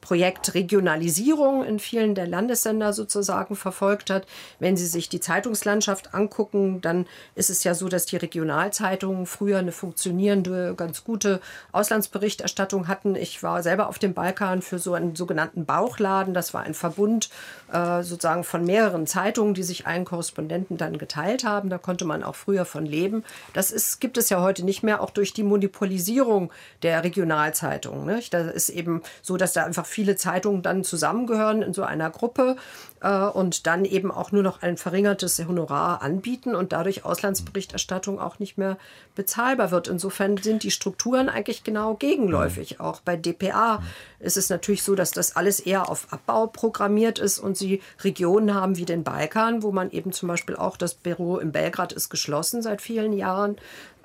Projekt 0.01 0.53
Regionalisierung 0.53 1.63
in 1.63 1.79
vielen 1.79 2.15
der 2.15 2.27
Landessender 2.27 2.91
sozusagen 2.91 3.55
verfolgt 3.55 4.09
hat. 4.09 4.25
Wenn 4.59 4.75
Sie 4.75 4.85
sich 4.85 5.07
die 5.07 5.21
Zeitungslandschaft 5.21 6.13
angucken, 6.13 6.81
dann 6.81 7.05
ist 7.35 7.49
es 7.49 7.63
ja 7.63 7.73
so, 7.73 7.87
dass 7.87 8.05
die 8.05 8.17
Regionalzeitungen 8.17 9.25
früher 9.25 9.59
eine 9.59 9.71
funktionierende, 9.71 10.73
ganz 10.75 11.03
gute 11.03 11.39
Auslandsberichterstattung 11.71 12.87
hatten. 12.87 13.15
Ich 13.15 13.41
war 13.41 13.63
selber 13.63 13.87
auf 13.87 13.99
dem 13.99 14.13
Balkan 14.13 14.61
für 14.61 14.79
so 14.79 14.93
einen 14.93 15.15
sogenannten 15.15 15.65
Bauchladen. 15.65 16.33
Das 16.33 16.53
war 16.53 16.63
ein 16.63 16.73
Verbund 16.73 17.29
sozusagen 17.71 18.43
von 18.43 18.65
mehreren 18.65 19.05
Zeitungen, 19.05 19.53
die 19.53 19.63
sich 19.63 19.85
ein 19.85 20.05
Korrespondenten 20.09 20.77
dann 20.77 20.97
geteilt 20.97 21.43
haben. 21.43 21.69
Da 21.69 21.77
konnte 21.77 22.05
man 22.05 22.23
auch 22.23 22.35
früher 22.35 22.65
von 22.65 22.85
leben. 22.85 23.23
Das 23.53 23.71
ist, 23.71 24.01
gibt 24.01 24.17
es 24.17 24.29
ja 24.29 24.41
heute 24.41 24.65
nicht 24.65 24.81
mehr, 24.81 25.01
auch 25.01 25.11
durch 25.11 25.33
die 25.33 25.43
Monopolisierung 25.43 26.51
der 26.81 27.03
Regionalzeitungen. 27.03 28.21
Da 28.31 28.39
ist 28.49 28.69
eben 28.69 29.03
so, 29.21 29.37
dass 29.37 29.53
da 29.53 29.63
einfach 29.63 29.85
viele 29.85 30.15
Zeitungen 30.15 30.63
dann 30.63 30.83
zusammengehören 30.83 31.61
in 31.61 31.73
so 31.73 31.83
einer 31.83 32.09
Gruppe. 32.09 32.55
Äh, 33.01 33.25
und 33.25 33.67
dann 33.67 33.85
eben 33.85 34.11
auch 34.11 34.31
nur 34.31 34.43
noch 34.43 34.61
ein 34.61 34.77
verringertes 34.77 35.39
Honorar 35.39 36.01
anbieten 36.01 36.55
und 36.55 36.71
dadurch 36.71 37.05
Auslandsberichterstattung 37.05 38.19
auch 38.19 38.39
nicht 38.39 38.57
mehr 38.57 38.77
bezahlbar 39.15 39.71
wird. 39.71 39.87
Insofern 39.87 40.37
sind 40.37 40.63
die 40.63 40.71
Strukturen 40.71 41.29
eigentlich 41.29 41.63
genau 41.63 41.95
gegenläufig. 41.95 42.79
Auch 42.79 43.01
bei 43.01 43.15
DPA 43.15 43.81
ist 44.19 44.37
es 44.37 44.49
natürlich 44.49 44.83
so, 44.83 44.95
dass 44.95 45.11
das 45.11 45.35
alles 45.35 45.59
eher 45.59 45.89
auf 45.89 46.07
Abbau 46.11 46.47
programmiert 46.47 47.19
ist 47.19 47.39
und 47.39 47.57
sie 47.57 47.81
Regionen 48.03 48.53
haben 48.53 48.77
wie 48.77 48.85
den 48.85 49.03
Balkan, 49.03 49.63
wo 49.63 49.71
man 49.71 49.91
eben 49.91 50.11
zum 50.11 50.27
Beispiel 50.27 50.55
auch 50.55 50.77
das 50.77 50.93
Büro 50.93 51.37
in 51.37 51.51
Belgrad 51.51 51.93
ist 51.93 52.09
geschlossen 52.09 52.61
seit 52.61 52.81
vielen 52.81 53.13
Jahren. 53.13 53.57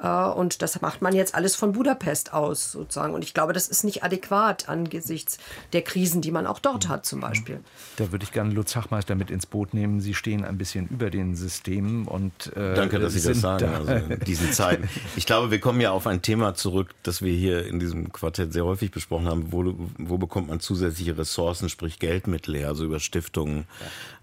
Äh, 0.03 0.09
und 0.09 0.63
das 0.63 0.81
macht 0.81 1.03
man 1.03 1.15
jetzt 1.15 1.35
alles 1.35 1.55
von 1.55 1.73
Budapest 1.73 2.33
aus 2.33 2.73
sozusagen. 2.73 3.15
Und 3.15 3.23
ich 3.23 3.35
glaube, 3.35 3.53
das 3.53 3.69
ist 3.69 3.85
nicht 3.85 4.03
adäquat 4.03 4.69
angesichts 4.69 5.39
der 5.73 5.83
Krisen, 5.83 6.21
die 6.21 6.31
man 6.31 6.47
auch 6.47 6.59
dort 6.59 6.89
hat 6.89 7.07
zum 7.07 7.21
Beispiel. 7.21 7.61
Da 7.97 8.11
würde 8.11 8.25
ich 8.25 8.33
gerne 8.33 8.53
Lutz 8.53 8.75
Hachmeister 8.75 9.15
mit 9.15 9.31
ins 9.31 9.47
Boot 9.47 9.75
nehmen. 9.75 10.01
Sie 10.01 10.15
stehen 10.15 10.45
ein 10.45 10.59
bisschen 10.59 10.89
über 10.89 11.11
den 11.11 11.37
Systemen 11.37 12.07
und 12.07 12.55
äh, 12.57 12.75
Danke, 12.75 12.99
dass 12.99 13.13
Sie 13.13 13.27
das 13.27 13.41
sagen. 13.41 13.67
Da. 13.67 13.79
Also 13.79 13.93
in 13.93 14.21
diesen 14.27 14.53
Zeiten. 14.53 14.89
Ich 15.17 15.27
glaube, 15.27 15.51
wir 15.51 15.61
kommen 15.61 15.81
ja 15.81 15.93
auf 15.93 16.07
ein 16.07 16.23
Thema 16.23 16.55
zurück, 16.55 16.91
das 17.03 17.23
wir 17.23 17.33
hier 17.33 17.67
in 17.67 17.79
diesem 17.79 18.13
Quartett 18.13 18.53
sehr 18.53 18.65
häufig 18.65 18.91
besprochen 18.91 19.27
haben. 19.27 19.53
Wo, 19.53 19.75
wo 19.99 20.19
bekommt 20.19 20.49
man 20.49 20.61
zusätzliche 20.61 21.17
Ressourcen, 21.17 21.69
sprich 21.69 21.99
Geldmittel 21.99 22.57
her, 22.57 22.69
also 22.69 22.85
über 22.85 23.01
Stiftungen, 23.01 23.65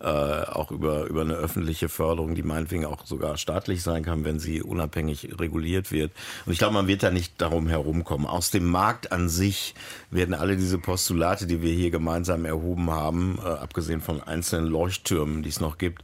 ja. 0.01 0.41
äh, 0.41 0.47
auch 0.47 0.71
über, 0.71 1.05
über 1.05 1.21
eine 1.21 1.33
öffentliche 1.33 1.89
Förderung, 1.89 2.35
die 2.35 2.43
meinetwegen 2.43 2.85
auch 2.85 3.05
sogar 3.05 3.37
staatlich 3.37 3.81
sein 3.83 4.03
kann, 4.03 4.25
wenn 4.25 4.39
sie 4.39 4.61
unabhängig 4.61 5.39
reguliert 5.39 5.60
reguliert 5.61 5.91
wird. 5.91 6.11
Und 6.45 6.53
ich 6.53 6.59
glaube, 6.59 6.73
man 6.73 6.87
wird 6.87 7.03
da 7.03 7.11
nicht 7.11 7.39
darum 7.39 7.67
herumkommen. 7.67 8.27
Aus 8.27 8.51
dem 8.51 8.65
Markt 8.65 9.11
an 9.11 9.29
sich 9.29 9.73
werden 10.09 10.33
alle 10.33 10.57
diese 10.57 10.77
Postulate, 10.77 11.45
die 11.45 11.61
wir 11.61 11.73
hier 11.73 11.91
gemeinsam 11.91 12.45
erhoben 12.45 12.89
haben, 12.89 13.39
äh, 13.43 13.47
abgesehen 13.47 14.01
von 14.01 14.21
einzelnen 14.21 14.67
Leuchttürmen, 14.67 15.43
die 15.43 15.49
es 15.49 15.59
noch 15.59 15.77
gibt, 15.77 16.03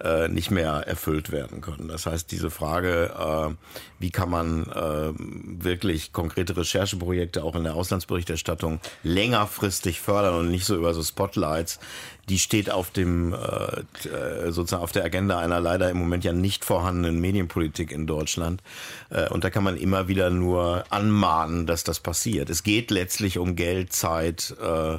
äh, 0.00 0.28
nicht 0.28 0.50
mehr 0.50 0.72
erfüllt 0.86 1.32
werden 1.32 1.60
können. 1.60 1.88
Das 1.88 2.06
heißt, 2.06 2.30
diese 2.30 2.50
Frage, 2.50 3.10
äh, 3.18 3.54
wie 3.98 4.10
kann 4.10 4.30
man 4.30 4.64
äh, 4.64 5.12
wirklich 5.16 6.12
konkrete 6.12 6.56
Rechercheprojekte 6.56 7.42
auch 7.42 7.54
in 7.54 7.64
der 7.64 7.74
Auslandsberichterstattung 7.74 8.80
längerfristig 9.02 10.00
fördern 10.00 10.34
und 10.34 10.50
nicht 10.50 10.66
so 10.66 10.76
über 10.76 10.92
so 10.92 11.02
Spotlights, 11.02 11.78
die 12.28 12.38
steht 12.38 12.70
auf 12.70 12.90
dem 12.90 13.32
äh, 13.32 13.36
äh, 14.08 14.50
sozusagen 14.50 14.82
auf 14.82 14.92
der 14.92 15.04
Agenda 15.04 15.38
einer 15.38 15.60
leider 15.60 15.90
im 15.90 15.98
Moment 15.98 16.24
ja 16.24 16.32
nicht 16.32 16.64
vorhandenen 16.64 17.20
Medienpolitik 17.20 17.92
in 17.92 18.06
Deutschland. 18.06 18.62
Äh, 19.10 19.28
und 19.30 19.44
da 19.44 19.50
kann 19.50 19.64
man 19.64 19.76
immer 19.76 20.08
wieder 20.08 20.30
nur 20.30 20.84
anmahnen, 20.90 21.66
dass 21.66 21.84
das 21.84 22.00
passiert. 22.00 22.50
Es 22.50 22.64
geht 22.64 22.90
letztlich 22.90 23.38
um 23.38 23.54
Geld, 23.54 23.92
Zeit, 23.92 24.54
äh, 24.60 24.98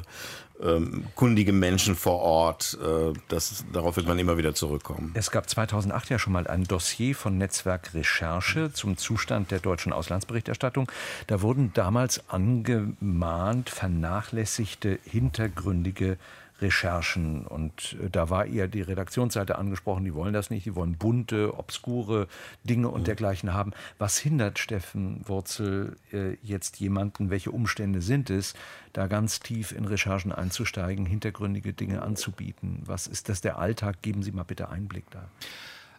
ähm, 0.62 1.04
kundige 1.14 1.52
Menschen 1.52 1.94
vor 1.94 2.20
Ort. 2.20 2.78
Äh, 2.82 3.12
das, 3.28 3.64
darauf 3.72 3.96
wird 3.96 4.06
man 4.06 4.18
immer 4.18 4.36
wieder 4.38 4.54
zurückkommen. 4.54 5.12
Es 5.14 5.30
gab 5.30 5.48
2008 5.48 6.10
ja 6.10 6.18
schon 6.18 6.32
mal 6.32 6.46
ein 6.46 6.64
Dossier 6.64 7.14
von 7.14 7.38
Netzwerk 7.38 7.94
Recherche 7.94 8.72
zum 8.72 8.96
Zustand 8.96 9.50
der 9.50 9.60
deutschen 9.60 9.92
Auslandsberichterstattung. 9.92 10.90
Da 11.26 11.42
wurden 11.42 11.72
damals 11.74 12.28
angemahnt 12.28 13.70
vernachlässigte 13.70 14.98
hintergründige 15.04 16.18
Recherchen. 16.60 17.46
Und 17.46 17.96
äh, 18.02 18.10
da 18.10 18.30
war 18.30 18.46
eher 18.46 18.68
die 18.68 18.82
Redaktionsseite 18.82 19.58
angesprochen, 19.58 20.04
die 20.04 20.14
wollen 20.14 20.32
das 20.32 20.50
nicht, 20.50 20.66
die 20.66 20.74
wollen 20.74 20.96
bunte, 20.96 21.56
obskure 21.58 22.28
Dinge 22.64 22.88
und 22.88 23.02
mhm. 23.02 23.04
dergleichen 23.04 23.52
haben. 23.52 23.72
Was 23.98 24.18
hindert 24.18 24.58
Steffen 24.58 25.20
Wurzel 25.26 25.96
äh, 26.12 26.34
jetzt 26.42 26.80
jemanden, 26.80 27.30
welche 27.30 27.50
Umstände 27.50 28.00
sind 28.00 28.30
es, 28.30 28.54
da 28.92 29.06
ganz 29.06 29.40
tief 29.40 29.72
in 29.72 29.84
Recherchen 29.84 30.32
einzusteigen, 30.32 31.06
hintergründige 31.06 31.72
Dinge 31.72 32.02
anzubieten? 32.02 32.82
Was 32.86 33.06
ist 33.06 33.28
das 33.28 33.40
der 33.40 33.58
Alltag? 33.58 34.02
Geben 34.02 34.22
Sie 34.22 34.32
mal 34.32 34.44
bitte 34.44 34.68
Einblick 34.68 35.10
da. 35.10 35.28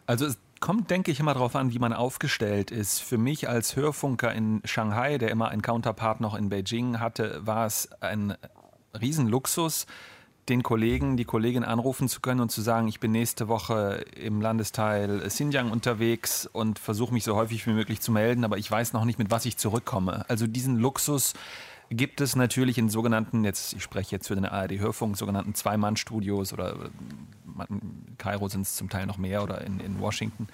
Also 0.06 0.26
es 0.26 0.38
kommt, 0.60 0.90
denke 0.90 1.10
ich, 1.10 1.20
immer 1.20 1.34
darauf 1.34 1.56
an, 1.56 1.72
wie 1.72 1.78
man 1.78 1.92
aufgestellt 1.92 2.70
ist. 2.70 3.00
Für 3.00 3.18
mich 3.18 3.48
als 3.48 3.76
Hörfunker 3.76 4.32
in 4.32 4.60
Shanghai, 4.64 5.18
der 5.18 5.30
immer 5.30 5.48
einen 5.48 5.62
Counterpart 5.62 6.20
noch 6.20 6.34
in 6.34 6.48
Beijing 6.48 7.00
hatte, 7.00 7.46
war 7.46 7.66
es 7.66 7.90
ein 8.00 8.34
Riesenluxus, 9.00 9.86
den 10.50 10.62
Kollegen, 10.62 11.16
die 11.16 11.24
Kollegin 11.24 11.64
anrufen 11.64 12.08
zu 12.08 12.20
können 12.20 12.40
und 12.40 12.50
zu 12.50 12.60
sagen, 12.60 12.88
ich 12.88 13.00
bin 13.00 13.12
nächste 13.12 13.48
Woche 13.48 14.04
im 14.16 14.40
Landesteil 14.40 15.20
Xinjiang 15.20 15.70
unterwegs 15.70 16.48
und 16.52 16.78
versuche 16.78 17.14
mich 17.14 17.24
so 17.24 17.36
häufig 17.36 17.66
wie 17.66 17.72
möglich 17.72 18.00
zu 18.00 18.12
melden, 18.12 18.44
aber 18.44 18.58
ich 18.58 18.70
weiß 18.70 18.92
noch 18.92 19.04
nicht, 19.04 19.18
mit 19.18 19.30
was 19.30 19.46
ich 19.46 19.56
zurückkomme. 19.56 20.28
Also 20.28 20.46
diesen 20.46 20.76
Luxus 20.76 21.34
gibt 21.90 22.20
es 22.20 22.36
natürlich 22.36 22.78
in 22.78 22.88
sogenannten, 22.88 23.44
jetzt 23.44 23.72
ich 23.72 23.82
spreche 23.82 24.14
jetzt 24.16 24.28
für 24.28 24.34
den 24.34 24.44
ARD-Hörfunk, 24.44 25.16
sogenannten 25.16 25.54
Zwei-Mann-Studios 25.54 26.52
oder 26.52 26.76
in 27.68 28.16
Kairo 28.18 28.48
sind 28.48 28.62
es 28.62 28.76
zum 28.76 28.88
Teil 28.88 29.06
noch 29.06 29.18
mehr 29.18 29.42
oder 29.42 29.60
in, 29.62 29.80
in 29.80 30.00
Washington. 30.00 30.48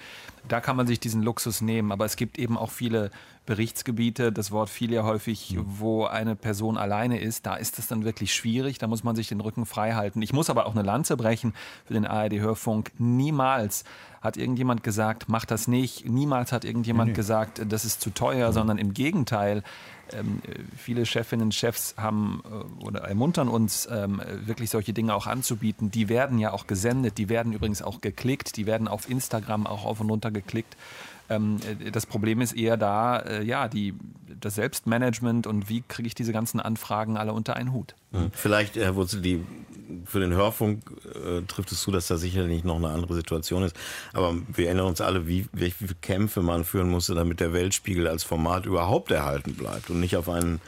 Da 0.47 0.61
kann 0.61 0.75
man 0.75 0.87
sich 0.87 0.99
diesen 0.99 1.23
Luxus 1.23 1.61
nehmen, 1.61 1.91
aber 1.91 2.05
es 2.05 2.15
gibt 2.15 2.37
eben 2.37 2.57
auch 2.57 2.71
viele 2.71 3.11
Berichtsgebiete, 3.45 4.31
das 4.31 4.51
Wort 4.51 4.69
fiel 4.69 4.91
ja 4.91 5.03
häufig, 5.03 5.55
mhm. 5.55 5.65
wo 5.67 6.05
eine 6.05 6.35
Person 6.35 6.77
alleine 6.77 7.19
ist, 7.19 7.45
da 7.45 7.55
ist 7.55 7.79
es 7.79 7.87
dann 7.87 8.03
wirklich 8.03 8.33
schwierig, 8.33 8.77
da 8.77 8.87
muss 8.87 9.03
man 9.03 9.15
sich 9.15 9.29
den 9.29 9.39
Rücken 9.39 9.65
frei 9.65 9.93
halten. 9.93 10.21
Ich 10.21 10.33
muss 10.33 10.49
aber 10.49 10.65
auch 10.65 10.75
eine 10.75 10.83
Lanze 10.83 11.17
brechen 11.17 11.53
für 11.85 11.93
den 11.93 12.05
ARD-Hörfunk. 12.05 12.91
Niemals 12.97 13.85
hat 14.21 14.37
irgendjemand 14.37 14.83
gesagt, 14.83 15.25
mach 15.27 15.45
das 15.45 15.67
nicht. 15.67 16.07
Niemals 16.07 16.51
hat 16.51 16.65
irgendjemand 16.65 17.09
nee. 17.09 17.15
gesagt, 17.15 17.61
das 17.67 17.85
ist 17.85 18.01
zu 18.01 18.09
teuer, 18.09 18.49
mhm. 18.49 18.53
sondern 18.53 18.77
im 18.77 18.93
Gegenteil. 18.93 19.63
Ähm, 20.13 20.41
viele 20.77 21.05
Chefinnen 21.05 21.47
und 21.47 21.53
Chefs 21.53 21.95
haben 21.97 22.41
äh, 22.45 22.85
oder 22.85 23.01
ermuntern 23.01 23.49
uns, 23.49 23.87
ähm, 23.91 24.21
wirklich 24.45 24.69
solche 24.69 24.93
Dinge 24.93 25.13
auch 25.13 25.27
anzubieten. 25.27 25.91
Die 25.91 26.07
werden 26.07 26.39
ja 26.39 26.53
auch 26.53 26.65
gesendet, 26.67 27.17
die 27.17 27.29
werden 27.29 27.51
übrigens 27.51 27.81
auch 27.81 27.99
geklickt, 27.99 28.55
die 28.57 28.65
werden 28.65 28.87
auf 28.87 29.09
Instagram 29.09 29.67
auch 29.67 29.85
auf 29.85 29.99
und 29.99 30.09
runter 30.09 30.31
geklickt. 30.31 30.77
Ähm, 31.29 31.57
äh, 31.85 31.91
das 31.91 32.05
Problem 32.05 32.41
ist 32.41 32.53
eher 32.53 32.77
da, 32.77 33.19
äh, 33.19 33.43
ja, 33.43 33.67
die, 33.67 33.93
das 34.39 34.55
Selbstmanagement 34.55 35.47
und 35.47 35.69
wie 35.69 35.83
kriege 35.87 36.07
ich 36.07 36.15
diese 36.15 36.31
ganzen 36.31 36.59
Anfragen 36.59 37.17
alle 37.17 37.33
unter 37.33 37.55
einen 37.55 37.73
Hut. 37.73 37.95
Mhm. 38.11 38.31
Vielleicht, 38.31 38.75
Herr 38.75 38.95
Wurzel, 38.95 39.21
die, 39.21 39.43
für 40.05 40.19
den 40.19 40.33
Hörfunk 40.33 40.91
äh, 41.05 41.41
trifft 41.47 41.71
es 41.71 41.81
zu, 41.81 41.91
dass 41.91 42.07
da 42.07 42.17
sicherlich 42.17 42.63
noch 42.63 42.77
eine 42.77 42.89
andere 42.89 43.13
Situation 43.13 43.63
ist. 43.63 43.75
Aber 44.13 44.35
wir 44.53 44.67
erinnern 44.67 44.87
uns 44.87 45.01
alle, 45.01 45.27
wie, 45.27 45.47
viele 45.53 45.95
Kämpfe 46.01 46.41
man 46.41 46.65
führen 46.65 46.89
musste, 46.89 47.15
damit 47.15 47.39
der 47.39 47.53
Weltspiegel 47.53 48.07
als 48.07 48.23
Format 48.23 48.65
überhaupt 48.65 49.11
erhalten 49.11 49.55
bleibt 49.55 49.89
und 49.89 49.99
nicht 49.99 50.15
auf 50.17 50.29
einen 50.29 50.61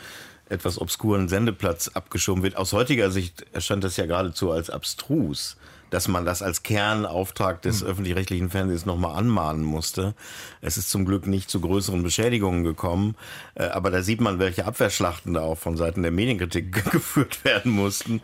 etwas 0.50 0.82
obskuren 0.82 1.30
Sendeplatz 1.30 1.90
abgeschoben 1.90 2.44
wird. 2.44 2.58
Aus 2.58 2.74
heutiger 2.74 3.12
Sicht 3.12 3.46
erscheint 3.54 3.84
das 3.84 3.98
ja 3.98 4.06
geradezu 4.08 4.52
als 4.52 4.70
abstrus 4.70 5.58
dass 5.90 6.08
man 6.08 6.26
das 6.26 6.42
als 6.42 6.64
Kernauftrag 6.64 7.62
des 7.62 7.82
mhm. 7.82 7.90
öffentlich-rechtlichen 7.90 8.50
Fernsehens 8.50 8.86
nochmal 8.86 9.16
anmahnen 9.18 9.64
musste. 9.64 10.14
Es 10.62 10.78
ist 10.78 10.90
zum 10.90 11.06
Glück 11.06 11.28
nicht 11.28 11.50
zu 11.50 11.62
größeren 11.62 12.04
Beschädigungen 12.04 12.64
gekommen, 12.64 13.16
äh, 13.56 13.66
aber 13.66 13.92
da 13.92 14.02
sieht 14.02 14.22
man, 14.22 14.40
welche 14.40 14.66
Abwehrschlachten 14.66 15.34
da 15.34 15.42
auch 15.42 15.58
von 15.58 15.78
Seiten 15.78 16.02
der 16.02 16.12
Medienkritik 16.12 16.72
geführt 16.92 17.44
werden 17.44 17.72
mussten 17.72 18.22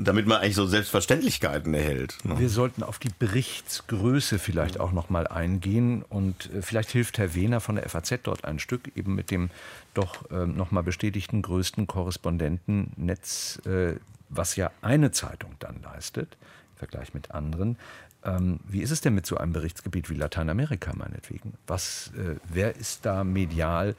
damit 0.00 0.26
man 0.26 0.38
eigentlich 0.38 0.56
so 0.56 0.66
Selbstverständlichkeiten 0.66 1.74
erhält. 1.74 2.16
Ne? 2.24 2.38
Wir 2.38 2.48
sollten 2.48 2.82
auf 2.82 2.98
die 2.98 3.10
Berichtsgröße 3.10 4.38
vielleicht 4.38 4.80
auch 4.80 4.92
noch 4.92 5.10
mal 5.10 5.26
eingehen 5.26 6.02
und 6.08 6.50
äh, 6.54 6.62
vielleicht 6.62 6.90
hilft 6.90 7.18
Herr 7.18 7.34
Wehner 7.34 7.60
von 7.60 7.76
der 7.76 7.88
FAZ 7.88 8.20
dort 8.22 8.44
ein 8.44 8.58
Stück 8.58 8.90
eben 8.96 9.14
mit 9.14 9.30
dem 9.30 9.50
doch 9.94 10.30
äh, 10.30 10.46
noch 10.46 10.70
mal 10.70 10.82
bestätigten 10.82 11.42
größten 11.42 11.86
Korrespondentennetz, 11.86 13.60
äh, 13.66 13.94
was 14.30 14.56
ja 14.56 14.70
eine 14.80 15.10
Zeitung 15.12 15.52
dann 15.58 15.82
leistet. 15.82 16.36
Vergleich 16.80 17.14
mit 17.14 17.30
anderen. 17.30 17.76
Ähm, 18.24 18.60
wie 18.68 18.80
ist 18.80 18.90
es 18.90 19.00
denn 19.00 19.14
mit 19.14 19.26
so 19.26 19.36
einem 19.36 19.52
Berichtsgebiet 19.52 20.10
wie 20.10 20.14
Lateinamerika 20.14 20.92
meinetwegen? 20.94 21.54
Was, 21.66 22.10
äh, 22.16 22.36
wer 22.48 22.74
ist 22.76 23.06
da 23.06 23.22
medial 23.22 23.94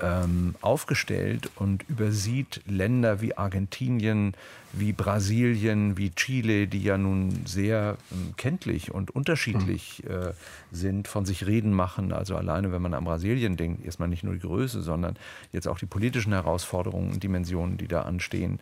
ähm, 0.00 0.54
aufgestellt 0.60 1.50
und 1.56 1.88
übersieht 1.88 2.60
Länder 2.66 3.22
wie 3.22 3.36
Argentinien, 3.36 4.34
wie 4.72 4.92
Brasilien, 4.92 5.96
wie 5.96 6.10
Chile, 6.10 6.66
die 6.66 6.82
ja 6.82 6.98
nun 6.98 7.46
sehr 7.46 7.96
ähm, 8.12 8.34
kenntlich 8.36 8.92
und 8.92 9.10
unterschiedlich 9.10 10.02
mhm. 10.04 10.10
äh, 10.10 10.32
sind, 10.72 11.08
von 11.08 11.24
sich 11.24 11.46
reden 11.46 11.72
machen. 11.72 12.12
Also 12.12 12.36
alleine, 12.36 12.72
wenn 12.72 12.82
man 12.82 12.92
an 12.92 13.04
Brasilien 13.04 13.56
denkt, 13.56 13.86
erstmal 13.86 14.08
nicht 14.08 14.22
nur 14.22 14.34
die 14.34 14.40
Größe, 14.40 14.82
sondern 14.82 15.16
jetzt 15.52 15.68
auch 15.68 15.78
die 15.78 15.86
politischen 15.86 16.32
Herausforderungen 16.32 17.12
und 17.12 17.22
Dimensionen, 17.22 17.78
die 17.78 17.88
da 17.88 18.02
anstehen. 18.02 18.60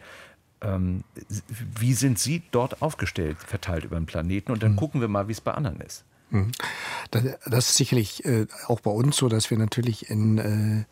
Ähm, 0.65 1.05
wie 1.79 1.95
sind 1.95 2.19
Sie 2.19 2.43
dort 2.51 2.83
aufgestellt, 2.83 3.37
verteilt 3.39 3.85
über 3.85 3.97
den 3.97 4.07
Planeten? 4.07 4.53
Und 4.53 4.63
dann 4.63 4.73
mhm. 4.73 4.77
gucken 4.77 5.01
wir 5.01 5.09
mal, 5.09 5.29
wie 5.29 5.33
es 5.33 5.41
bei 5.41 5.53
anderen 5.53 5.81
ist. 5.81 6.05
Mhm. 6.31 6.53
Das, 7.11 7.23
das, 7.47 7.69
ist 7.69 7.77
sicherlich 7.77 8.25
äh, 8.25 8.47
auch 8.67 8.81
bei 8.81 8.91
uns 8.91 9.17
so, 9.17 9.29
dass 9.29 9.51
wir 9.51 9.59
natürlich 9.59 10.11
in 10.11 10.39
äh, 10.39 10.85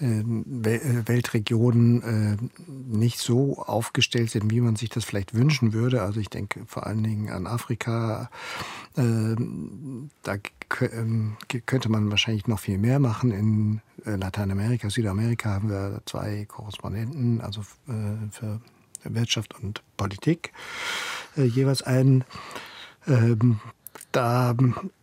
äh, 0.00 0.22
Weltregionen 0.24 2.02
äh, 2.02 2.36
nicht 2.66 3.18
so 3.18 3.58
aufgestellt 3.58 4.30
sind, 4.30 4.50
wie 4.50 4.62
man 4.62 4.76
sich 4.76 4.88
das 4.88 5.04
vielleicht 5.04 5.34
wünschen 5.34 5.74
würde. 5.74 6.02
Also 6.02 6.20
ich 6.20 6.30
denke 6.30 6.64
vor 6.66 6.86
allen 6.86 7.02
Dingen 7.02 7.28
an 7.28 7.46
Afrika. 7.46 8.30
Äh, 8.96 9.36
da 10.22 10.36
ähm, 10.92 11.36
könnte 11.66 11.90
man 11.90 12.10
wahrscheinlich 12.10 12.46
noch 12.46 12.60
viel 12.60 12.78
mehr 12.78 12.98
machen. 12.98 13.30
In 13.30 13.80
Lateinamerika, 14.04 14.88
Südamerika 14.88 15.50
haben 15.50 15.68
wir 15.68 16.00
zwei 16.06 16.46
Korrespondenten, 16.46 17.42
also 17.42 17.60
für 18.30 18.60
Wirtschaft 19.04 19.54
und 19.60 19.82
Politik 19.96 20.52
äh, 21.36 21.44
jeweils 21.44 21.82
einen. 21.82 22.24
Ähm, 23.06 23.60
da 24.12 24.54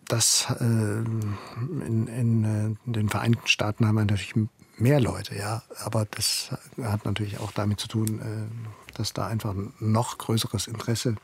das 0.07 0.47
äh, 0.59 0.63
in, 0.63 2.07
in, 2.07 2.43
äh, 2.43 2.91
den 2.91 3.09
Vereinigten 3.09 3.47
Staaten 3.47 3.85
haben 3.85 3.95
wir 3.95 4.01
natürlich 4.01 4.33
mehr 4.77 4.99
Leute, 4.99 5.35
ja, 5.35 5.63
aber 5.83 6.05
das 6.05 6.51
hat 6.81 7.05
natürlich 7.05 7.39
auch 7.39 7.51
damit 7.51 7.79
zu 7.79 7.87
tun, 7.87 8.19
äh, 8.19 8.93
dass 8.97 9.13
da 9.13 9.27
einfach 9.27 9.53
ein 9.53 9.73
noch 9.79 10.17
größeres 10.17 10.67
Interesse 10.67 11.15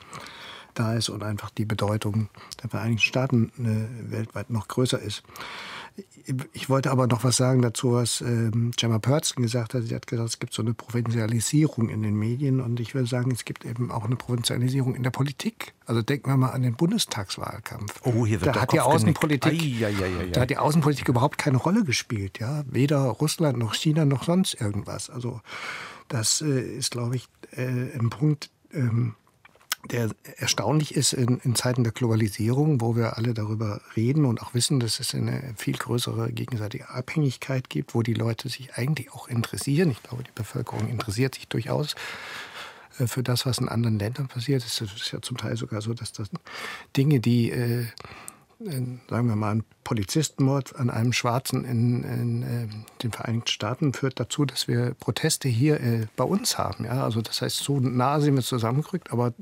da 0.74 0.94
ist 0.94 1.08
und 1.08 1.22
einfach 1.22 1.50
die 1.50 1.64
Bedeutung 1.64 2.28
der 2.62 2.70
Vereinigten 2.70 3.02
Staaten 3.02 3.52
weltweit 4.10 4.50
noch 4.50 4.66
größer 4.66 4.98
ist. 4.98 5.22
Ich 6.52 6.68
wollte 6.68 6.90
aber 6.90 7.06
noch 7.06 7.22
was 7.22 7.36
sagen 7.36 7.62
dazu, 7.62 7.92
was 7.92 8.20
ähm, 8.20 8.72
Gemma 8.76 8.98
Pörtzen 8.98 9.42
gesagt 9.42 9.74
hat. 9.74 9.82
Sie 9.84 9.94
hat 9.94 10.06
gesagt, 10.06 10.28
es 10.28 10.38
gibt 10.40 10.52
so 10.52 10.62
eine 10.62 10.74
Provinzialisierung 10.74 11.88
in 11.88 12.02
den 12.02 12.16
Medien 12.16 12.60
und 12.60 12.80
ich 12.80 12.94
würde 12.94 13.06
sagen, 13.06 13.30
es 13.30 13.44
gibt 13.44 13.64
eben 13.64 13.92
auch 13.92 14.04
eine 14.04 14.16
Provinzialisierung 14.16 14.96
in 14.96 15.04
der 15.04 15.10
Politik. 15.10 15.74
Also 15.86 16.02
denken 16.02 16.30
wir 16.30 16.36
mal 16.36 16.50
an 16.50 16.62
den 16.62 16.74
Bundestagswahlkampf. 16.74 18.00
Oh, 18.04 18.26
hier 18.26 18.40
wird 18.40 18.56
da 18.56 18.62
hat 18.62 18.72
die 18.72 18.80
Außenpolitik, 18.80 19.52
ai, 19.52 19.86
ai, 19.86 20.20
ai, 20.20 20.30
da 20.32 20.40
hat 20.40 20.50
die 20.50 20.56
Außenpolitik 20.56 21.08
überhaupt 21.08 21.38
keine 21.38 21.58
Rolle 21.58 21.84
gespielt, 21.84 22.40
ja, 22.40 22.64
weder 22.66 22.98
Russland 22.98 23.58
noch 23.58 23.74
China 23.74 24.04
noch 24.04 24.24
sonst 24.24 24.60
irgendwas. 24.60 25.10
Also 25.10 25.42
das 26.08 26.40
äh, 26.40 26.60
ist, 26.60 26.90
glaube 26.90 27.16
ich, 27.16 27.28
äh, 27.52 27.96
ein 27.98 28.10
Punkt. 28.10 28.50
Ähm, 28.72 29.14
der 29.90 30.10
erstaunlich 30.36 30.94
ist 30.94 31.12
in, 31.12 31.38
in, 31.44 31.54
Zeiten 31.54 31.84
der 31.84 31.92
Globalisierung, 31.92 32.80
wo 32.80 32.96
wir 32.96 33.16
alle 33.16 33.34
darüber 33.34 33.80
reden 33.96 34.24
und 34.24 34.42
auch 34.42 34.54
wissen, 34.54 34.80
dass 34.80 35.00
es 35.00 35.14
eine 35.14 35.54
viel 35.56 35.76
größere 35.76 36.32
gegenseitige 36.32 36.88
Abhängigkeit 36.88 37.68
gibt, 37.68 37.94
wo 37.94 38.02
die 38.02 38.14
Leute 38.14 38.48
sich 38.48 38.74
eigentlich 38.74 39.12
auch 39.12 39.28
interessieren. 39.28 39.90
Ich 39.90 40.02
glaube, 40.02 40.24
die 40.24 40.32
Bevölkerung 40.34 40.88
interessiert 40.88 41.34
sich 41.34 41.48
durchaus 41.48 41.94
äh, 42.98 43.06
für 43.06 43.22
das, 43.22 43.46
was 43.46 43.58
in 43.58 43.68
anderen 43.68 43.98
Ländern 43.98 44.28
passiert. 44.28 44.64
Es 44.64 44.80
ist 44.80 45.12
ja 45.12 45.20
zum 45.20 45.36
Teil 45.36 45.56
sogar 45.56 45.82
so, 45.82 45.94
dass 45.94 46.12
das 46.12 46.30
Dinge, 46.96 47.20
die 47.20 47.50
äh, 47.50 47.86
sagen 48.64 49.28
wir 49.28 49.36
mal, 49.36 49.56
ein 49.56 49.64
Polizistenmord 49.84 50.76
an 50.76 50.90
einem 50.90 51.12
Schwarzen 51.12 51.64
in, 51.64 52.04
in 52.04 52.42
äh, 52.42 53.02
den 53.02 53.12
Vereinigten 53.12 53.48
Staaten 53.48 53.92
führt 53.92 54.18
dazu, 54.18 54.44
dass 54.44 54.68
wir 54.68 54.94
Proteste 54.94 55.48
hier 55.48 55.80
äh, 55.80 56.06
bei 56.16 56.24
uns 56.24 56.58
haben. 56.58 56.84
Ja? 56.84 57.04
Also 57.04 57.20
das 57.20 57.42
heißt, 57.42 57.56
so 57.58 57.80
nah 57.80 58.20
sind 58.20 58.34
wir 58.34 58.42
zusammengerückt, 58.42 59.12
aber 59.12 59.34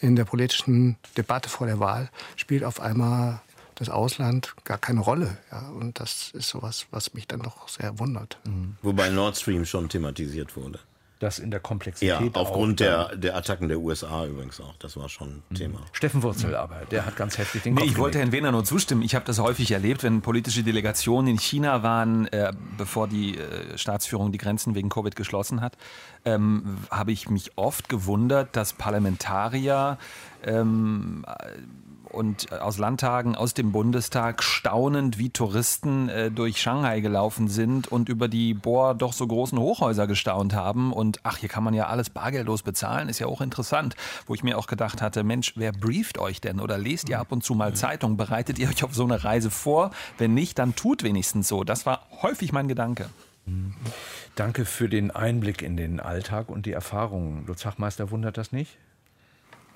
in 0.00 0.16
der 0.16 0.24
politischen 0.24 0.96
Debatte 1.16 1.48
vor 1.48 1.66
der 1.66 1.80
Wahl 1.80 2.10
spielt 2.36 2.64
auf 2.64 2.80
einmal 2.80 3.40
das 3.74 3.88
Ausland 3.88 4.54
gar 4.64 4.78
keine 4.78 5.00
Rolle. 5.00 5.38
Ja? 5.50 5.68
Und 5.70 6.00
das 6.00 6.30
ist 6.34 6.48
sowas, 6.48 6.86
was 6.90 7.14
mich 7.14 7.26
dann 7.26 7.40
doch 7.40 7.68
sehr 7.68 7.98
wundert. 7.98 8.38
Mhm. 8.44 8.76
Wobei 8.82 9.08
Nord 9.10 9.36
Stream 9.36 9.64
schon 9.64 9.88
thematisiert 9.88 10.56
wurde 10.56 10.78
das 11.24 11.38
in 11.38 11.50
der 11.50 11.60
Komplexität. 11.60 12.20
Ja, 12.20 12.40
aufgrund 12.40 12.80
der, 12.80 13.16
der 13.16 13.36
Attacken 13.36 13.68
der 13.68 13.78
USA 13.78 14.26
übrigens 14.26 14.60
auch. 14.60 14.74
Das 14.78 14.96
war 14.96 15.08
schon 15.08 15.28
ein 15.28 15.42
mhm. 15.48 15.54
Thema. 15.54 15.80
Steffen 15.92 16.22
Wurzel 16.22 16.54
aber, 16.54 16.82
der 16.90 17.06
hat 17.06 17.16
ganz 17.16 17.38
heftig 17.38 17.62
den 17.62 17.74
nee, 17.74 17.84
Ich 17.84 17.98
wollte 17.98 18.18
Herrn 18.18 18.32
Wehner 18.32 18.52
nur 18.52 18.64
zustimmen. 18.64 19.02
Ich 19.02 19.14
habe 19.14 19.24
das 19.24 19.38
häufig 19.38 19.70
erlebt, 19.70 20.02
wenn 20.02 20.20
politische 20.20 20.62
Delegationen 20.62 21.28
in 21.28 21.38
China 21.38 21.82
waren, 21.82 22.26
äh, 22.28 22.52
bevor 22.76 23.08
die 23.08 23.38
äh, 23.38 23.78
Staatsführung 23.78 24.32
die 24.32 24.38
Grenzen 24.38 24.74
wegen 24.74 24.90
Covid 24.90 25.16
geschlossen 25.16 25.60
hat, 25.60 25.76
ähm, 26.24 26.78
habe 26.90 27.12
ich 27.12 27.28
mich 27.30 27.52
oft 27.56 27.88
gewundert, 27.88 28.54
dass 28.54 28.74
Parlamentarier 28.74 29.98
ähm, 30.44 31.24
und 32.14 32.50
äh, 32.50 32.56
aus 32.56 32.78
Landtagen, 32.78 33.34
aus 33.34 33.54
dem 33.54 33.72
Bundestag 33.72 34.42
staunend 34.42 35.18
wie 35.18 35.30
Touristen 35.30 36.08
äh, 36.08 36.30
durch 36.30 36.60
Shanghai 36.60 37.00
gelaufen 37.00 37.48
sind 37.48 37.88
und 37.88 38.08
über 38.08 38.28
die 38.28 38.54
boah 38.54 38.94
doch 38.94 39.12
so 39.12 39.26
großen 39.26 39.58
Hochhäuser 39.58 40.06
gestaunt 40.06 40.54
haben 40.54 40.92
und 40.92 41.20
ach, 41.22 41.38
hier 41.38 41.48
kann 41.48 41.64
man 41.64 41.74
ja 41.74 41.86
alles 41.88 42.10
bargeldlos 42.10 42.62
bezahlen, 42.62 43.08
ist 43.08 43.18
ja 43.18 43.26
auch 43.26 43.40
interessant, 43.40 43.96
wo 44.26 44.34
ich 44.34 44.42
mir 44.42 44.56
auch 44.56 44.66
gedacht 44.66 45.02
hatte, 45.02 45.24
Mensch, 45.24 45.52
wer 45.56 45.72
brieft 45.72 46.18
euch 46.18 46.40
denn 46.40 46.60
oder 46.60 46.78
lest 46.78 47.08
ihr 47.08 47.20
ab 47.20 47.32
und 47.32 47.44
zu 47.44 47.54
mal 47.54 47.74
Zeitung, 47.74 48.16
bereitet 48.16 48.58
ihr 48.58 48.68
euch 48.68 48.84
auf 48.84 48.94
so 48.94 49.04
eine 49.04 49.24
Reise 49.24 49.50
vor? 49.50 49.90
Wenn 50.18 50.34
nicht, 50.34 50.58
dann 50.58 50.74
tut 50.74 51.02
wenigstens 51.02 51.48
so. 51.48 51.64
Das 51.64 51.86
war 51.86 52.06
häufig 52.22 52.52
mein 52.52 52.68
Gedanke. 52.68 53.08
Danke 54.34 54.64
für 54.64 54.88
den 54.88 55.10
Einblick 55.10 55.62
in 55.62 55.76
den 55.76 56.00
Alltag 56.00 56.48
und 56.48 56.66
die 56.66 56.72
Erfahrungen. 56.72 57.46
Lutz 57.46 57.64
Hachmeister 57.64 58.10
wundert 58.10 58.38
das 58.38 58.52
nicht? 58.52 58.78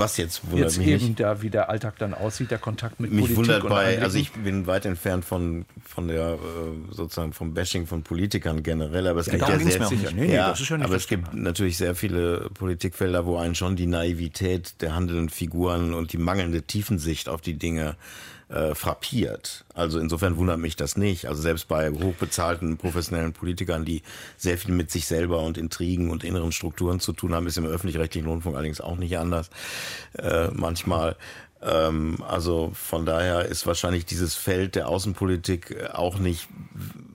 Was 0.00 0.16
jetzt 0.16 0.48
wundert 0.48 0.68
jetzt 0.70 0.78
mich 0.78 0.86
eben 0.86 1.06
nicht. 1.08 1.20
da, 1.20 1.42
wie 1.42 1.50
der 1.50 1.68
Alltag 1.68 1.98
dann 1.98 2.14
aussieht, 2.14 2.52
der 2.52 2.58
Kontakt 2.58 3.00
mit 3.00 3.10
mich 3.10 3.34
Politik 3.34 3.36
wundert 3.36 3.68
bei, 3.68 4.00
also 4.00 4.16
ich 4.16 4.30
bin 4.30 4.68
weit 4.68 4.86
entfernt 4.86 5.24
von 5.24 5.64
von 5.84 6.06
der 6.06 6.34
äh, 6.34 6.94
sozusagen 6.94 7.32
vom 7.32 7.52
Bashing 7.52 7.86
von 7.88 8.04
Politikern 8.04 8.62
generell, 8.62 9.08
aber 9.08 9.18
es 9.18 9.26
ja, 9.26 9.32
gibt 9.32 9.48
ja 9.48 9.58
sehr, 9.58 9.86
sicher. 9.86 10.12
Nee, 10.12 10.28
nee, 10.28 10.34
ja, 10.36 10.54
ja 10.54 10.76
aber 10.84 10.94
es 10.94 11.08
gibt 11.08 11.34
natürlich 11.34 11.78
sehr 11.78 11.96
viele 11.96 12.48
Politikfelder, 12.54 13.26
wo 13.26 13.38
einen 13.38 13.56
schon 13.56 13.74
die 13.74 13.86
Naivität 13.86 14.80
der 14.82 14.94
handelnden 14.94 15.30
Figuren 15.30 15.92
und 15.94 16.12
die 16.12 16.18
mangelnde 16.18 16.62
Tiefensicht 16.62 17.28
auf 17.28 17.40
die 17.40 17.54
Dinge 17.54 17.90
äh, 17.90 17.94
frappiert. 18.48 19.66
Also 19.74 19.98
insofern 19.98 20.38
wundert 20.38 20.58
mich 20.58 20.74
das 20.74 20.96
nicht. 20.96 21.26
Also 21.26 21.42
selbst 21.42 21.68
bei 21.68 21.90
hochbezahlten 21.90 22.78
professionellen 22.78 23.34
Politikern, 23.34 23.84
die 23.84 24.02
sehr 24.38 24.56
viel 24.56 24.72
mit 24.74 24.90
sich 24.90 25.06
selber 25.06 25.42
und 25.42 25.58
Intrigen 25.58 26.10
und 26.10 26.24
inneren 26.24 26.52
Strukturen 26.52 26.98
zu 26.98 27.12
tun 27.12 27.34
haben, 27.34 27.46
ist 27.46 27.58
im 27.58 27.66
öffentlich-rechtlichen 27.66 28.26
Rundfunk 28.26 28.56
allerdings 28.56 28.80
auch 28.80 28.96
nicht 28.96 29.18
anders. 29.18 29.50
Äh, 30.14 30.48
manchmal. 30.52 31.16
Ähm, 31.60 32.22
also 32.26 32.70
von 32.74 33.04
daher 33.04 33.46
ist 33.46 33.66
wahrscheinlich 33.66 34.06
dieses 34.06 34.34
Feld 34.34 34.74
der 34.76 34.88
Außenpolitik 34.88 35.90
auch 35.92 36.18
nicht 36.18 36.48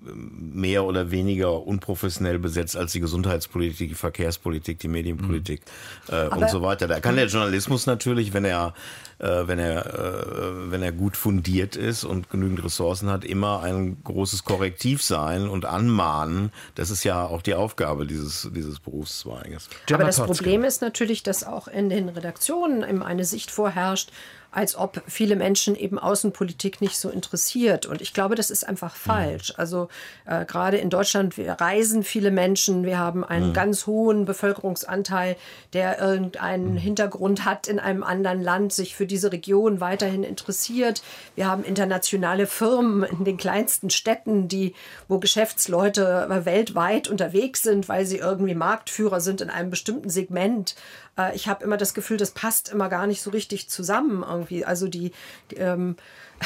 mehr 0.05 0.83
oder 0.83 1.11
weniger 1.11 1.65
unprofessionell 1.65 2.39
besetzt 2.39 2.75
als 2.75 2.91
die 2.91 2.99
Gesundheitspolitik, 2.99 3.89
die 3.89 3.95
Verkehrspolitik, 3.95 4.79
die 4.79 4.87
Medienpolitik 4.87 5.61
mhm. 6.07 6.13
äh, 6.13 6.27
und 6.27 6.49
so 6.49 6.61
weiter. 6.61 6.87
Da 6.87 6.99
kann 6.99 7.15
der 7.15 7.27
Journalismus 7.27 7.85
natürlich, 7.85 8.33
wenn 8.33 8.45
er 8.45 8.73
äh, 9.19 9.47
wenn 9.47 9.59
er 9.59 9.85
äh, 9.85 10.71
wenn 10.71 10.81
er 10.81 10.91
gut 10.91 11.15
fundiert 11.15 11.75
ist 11.75 12.03
und 12.03 12.29
genügend 12.29 12.63
Ressourcen 12.63 13.09
hat, 13.09 13.23
immer 13.23 13.61
ein 13.61 13.97
großes 14.03 14.43
Korrektiv 14.43 15.01
sein 15.01 15.47
und 15.47 15.65
anmahnen. 15.65 16.51
Das 16.75 16.89
ist 16.89 17.03
ja 17.03 17.25
auch 17.25 17.41
die 17.41 17.53
Aufgabe 17.53 18.05
dieses 18.05 18.49
dieses 18.53 18.79
Berufszweiges. 18.79 19.69
Aber 19.91 20.03
das 20.03 20.17
Problem 20.17 20.63
ist 20.63 20.81
natürlich, 20.81 21.23
dass 21.23 21.43
auch 21.43 21.67
in 21.67 21.89
den 21.89 22.09
Redaktionen 22.09 22.87
eben 22.87 23.03
eine 23.03 23.25
Sicht 23.25 23.51
vorherrscht, 23.51 24.11
als 24.53 24.75
ob 24.75 25.01
viele 25.07 25.35
Menschen 25.35 25.75
eben 25.75 25.97
Außenpolitik 25.97 26.79
nicht 26.81 26.97
so 26.97 27.09
interessiert. 27.09 27.85
Und 27.85 28.01
ich 28.01 28.13
glaube, 28.13 28.35
das 28.35 28.49
ist 28.49 28.67
einfach 28.67 28.95
falsch. 28.95 29.49
Mhm. 29.49 29.55
Also 29.57 29.87
äh, 30.25 30.45
gerade 30.45 30.77
in 30.77 30.89
Deutschland 30.89 31.37
wir 31.37 31.53
reisen 31.53 32.03
viele 32.03 32.31
Menschen. 32.31 32.85
Wir 32.85 32.99
haben 32.99 33.23
einen 33.23 33.49
mhm. 33.49 33.53
ganz 33.53 33.87
hohen 33.87 34.25
Bevölkerungsanteil, 34.25 35.35
der 35.73 35.99
irgendeinen 35.99 36.73
mhm. 36.73 36.77
Hintergrund 36.77 37.45
hat 37.45 37.67
in 37.67 37.79
einem 37.79 38.03
anderen 38.03 38.41
Land, 38.41 38.73
sich 38.73 38.95
für 38.95 39.05
diese 39.05 39.31
Region 39.31 39.79
weiterhin 39.79 40.23
interessiert. 40.23 41.01
Wir 41.35 41.47
haben 41.47 41.63
internationale 41.63 42.47
Firmen 42.47 43.03
in 43.03 43.25
den 43.25 43.37
kleinsten 43.37 43.89
Städten, 43.89 44.47
die, 44.47 44.75
wo 45.07 45.19
Geschäftsleute 45.19 46.27
weltweit 46.43 47.07
unterwegs 47.07 47.63
sind, 47.63 47.89
weil 47.89 48.05
sie 48.05 48.17
irgendwie 48.17 48.55
Marktführer 48.55 49.19
sind 49.19 49.41
in 49.41 49.49
einem 49.49 49.69
bestimmten 49.69 50.09
Segment. 50.09 50.75
Äh, 51.17 51.35
ich 51.35 51.47
habe 51.47 51.63
immer 51.63 51.77
das 51.77 51.93
Gefühl, 51.93 52.17
das 52.17 52.31
passt 52.31 52.69
immer 52.69 52.89
gar 52.89 53.07
nicht 53.07 53.21
so 53.21 53.29
richtig 53.29 53.69
zusammen 53.69 54.23
irgendwie. 54.27 54.65
Also 54.65 54.87
die, 54.87 55.11
die 55.51 55.57
ähm, 55.57 55.95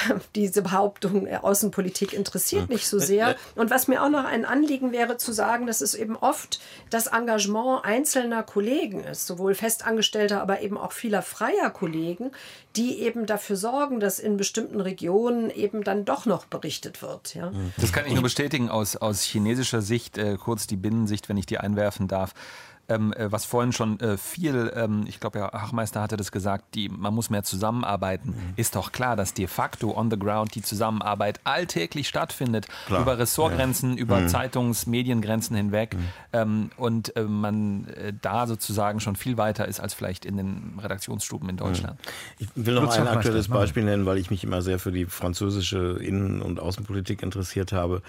diese 0.35 0.61
Behauptung, 0.61 1.27
äh, 1.27 1.37
Außenpolitik 1.41 2.13
interessiert 2.13 2.69
nicht 2.69 2.87
so 2.87 2.99
sehr. 2.99 3.35
Und 3.55 3.69
was 3.69 3.87
mir 3.87 4.03
auch 4.03 4.09
noch 4.09 4.25
ein 4.25 4.45
Anliegen 4.45 4.91
wäre 4.91 5.17
zu 5.17 5.31
sagen, 5.31 5.67
dass 5.67 5.81
es 5.81 5.95
eben 5.95 6.15
oft 6.15 6.59
das 6.89 7.07
Engagement 7.07 7.85
einzelner 7.85 8.43
Kollegen 8.43 9.03
ist, 9.03 9.27
sowohl 9.27 9.55
Festangestellter, 9.55 10.41
aber 10.41 10.61
eben 10.61 10.77
auch 10.77 10.91
vieler 10.91 11.21
freier 11.21 11.69
Kollegen, 11.69 12.31
die 12.75 12.99
eben 12.99 13.25
dafür 13.25 13.55
sorgen, 13.55 13.99
dass 13.99 14.19
in 14.19 14.37
bestimmten 14.37 14.81
Regionen 14.81 15.49
eben 15.49 15.83
dann 15.83 16.05
doch 16.05 16.25
noch 16.25 16.45
berichtet 16.45 17.01
wird. 17.01 17.33
Ja? 17.33 17.51
Das 17.77 17.91
kann 17.91 18.05
ich 18.05 18.13
nur 18.13 18.23
bestätigen 18.23 18.69
aus, 18.69 18.95
aus 18.95 19.23
chinesischer 19.23 19.81
Sicht, 19.81 20.17
äh, 20.17 20.37
kurz 20.37 20.67
die 20.67 20.75
Binnensicht, 20.75 21.29
wenn 21.29 21.37
ich 21.37 21.45
die 21.45 21.57
einwerfen 21.57 22.07
darf 22.07 22.33
ähm, 22.89 23.13
äh, 23.13 23.31
was 23.31 23.45
vorhin 23.45 23.73
schon 23.73 23.99
äh, 23.99 24.17
viel, 24.17 24.71
ähm, 24.75 25.05
ich 25.07 25.19
glaube, 25.19 25.39
Herr 25.39 25.51
Hachmeister 25.53 26.01
hatte 26.01 26.17
das 26.17 26.31
gesagt, 26.31 26.75
die, 26.75 26.89
man 26.89 27.13
muss 27.13 27.29
mehr 27.29 27.43
zusammenarbeiten. 27.43 28.29
Mhm. 28.29 28.53
Ist 28.55 28.75
doch 28.75 28.91
klar, 28.91 29.15
dass 29.15 29.33
de 29.33 29.47
facto 29.47 29.95
on 29.95 30.09
the 30.09 30.17
ground 30.17 30.55
die 30.55 30.61
Zusammenarbeit 30.61 31.39
alltäglich 31.43 32.07
stattfindet, 32.07 32.67
klar. 32.85 33.01
über 33.01 33.17
Ressortgrenzen, 33.17 33.95
ja. 33.95 33.99
über 33.99 34.21
mhm. 34.21 34.27
Zeitungs-, 34.27 34.87
Mediengrenzen 34.87 35.55
hinweg 35.55 35.95
mhm. 35.95 35.99
ähm, 36.33 36.69
und 36.77 37.15
äh, 37.15 37.23
man 37.23 37.87
äh, 37.89 38.13
da 38.21 38.47
sozusagen 38.47 38.99
schon 38.99 39.15
viel 39.15 39.37
weiter 39.37 39.67
ist 39.67 39.79
als 39.79 39.93
vielleicht 39.93 40.25
in 40.25 40.37
den 40.37 40.79
Redaktionsstuben 40.81 41.49
in 41.49 41.55
mhm. 41.55 41.59
Deutschland. 41.59 41.99
Ich 42.39 42.47
will 42.55 42.75
noch 42.75 42.89
ein 42.89 43.07
aktuelles 43.07 43.49
Beispiel 43.49 43.83
nennen, 43.83 44.05
weil 44.05 44.17
ich 44.17 44.31
mich 44.31 44.43
immer 44.43 44.61
sehr 44.61 44.79
für 44.79 44.91
die 44.91 45.05
französische 45.05 45.97
Innen- 46.01 46.41
und 46.41 46.59
Außenpolitik 46.59 47.21
interessiert 47.21 47.73
habe. 47.73 48.01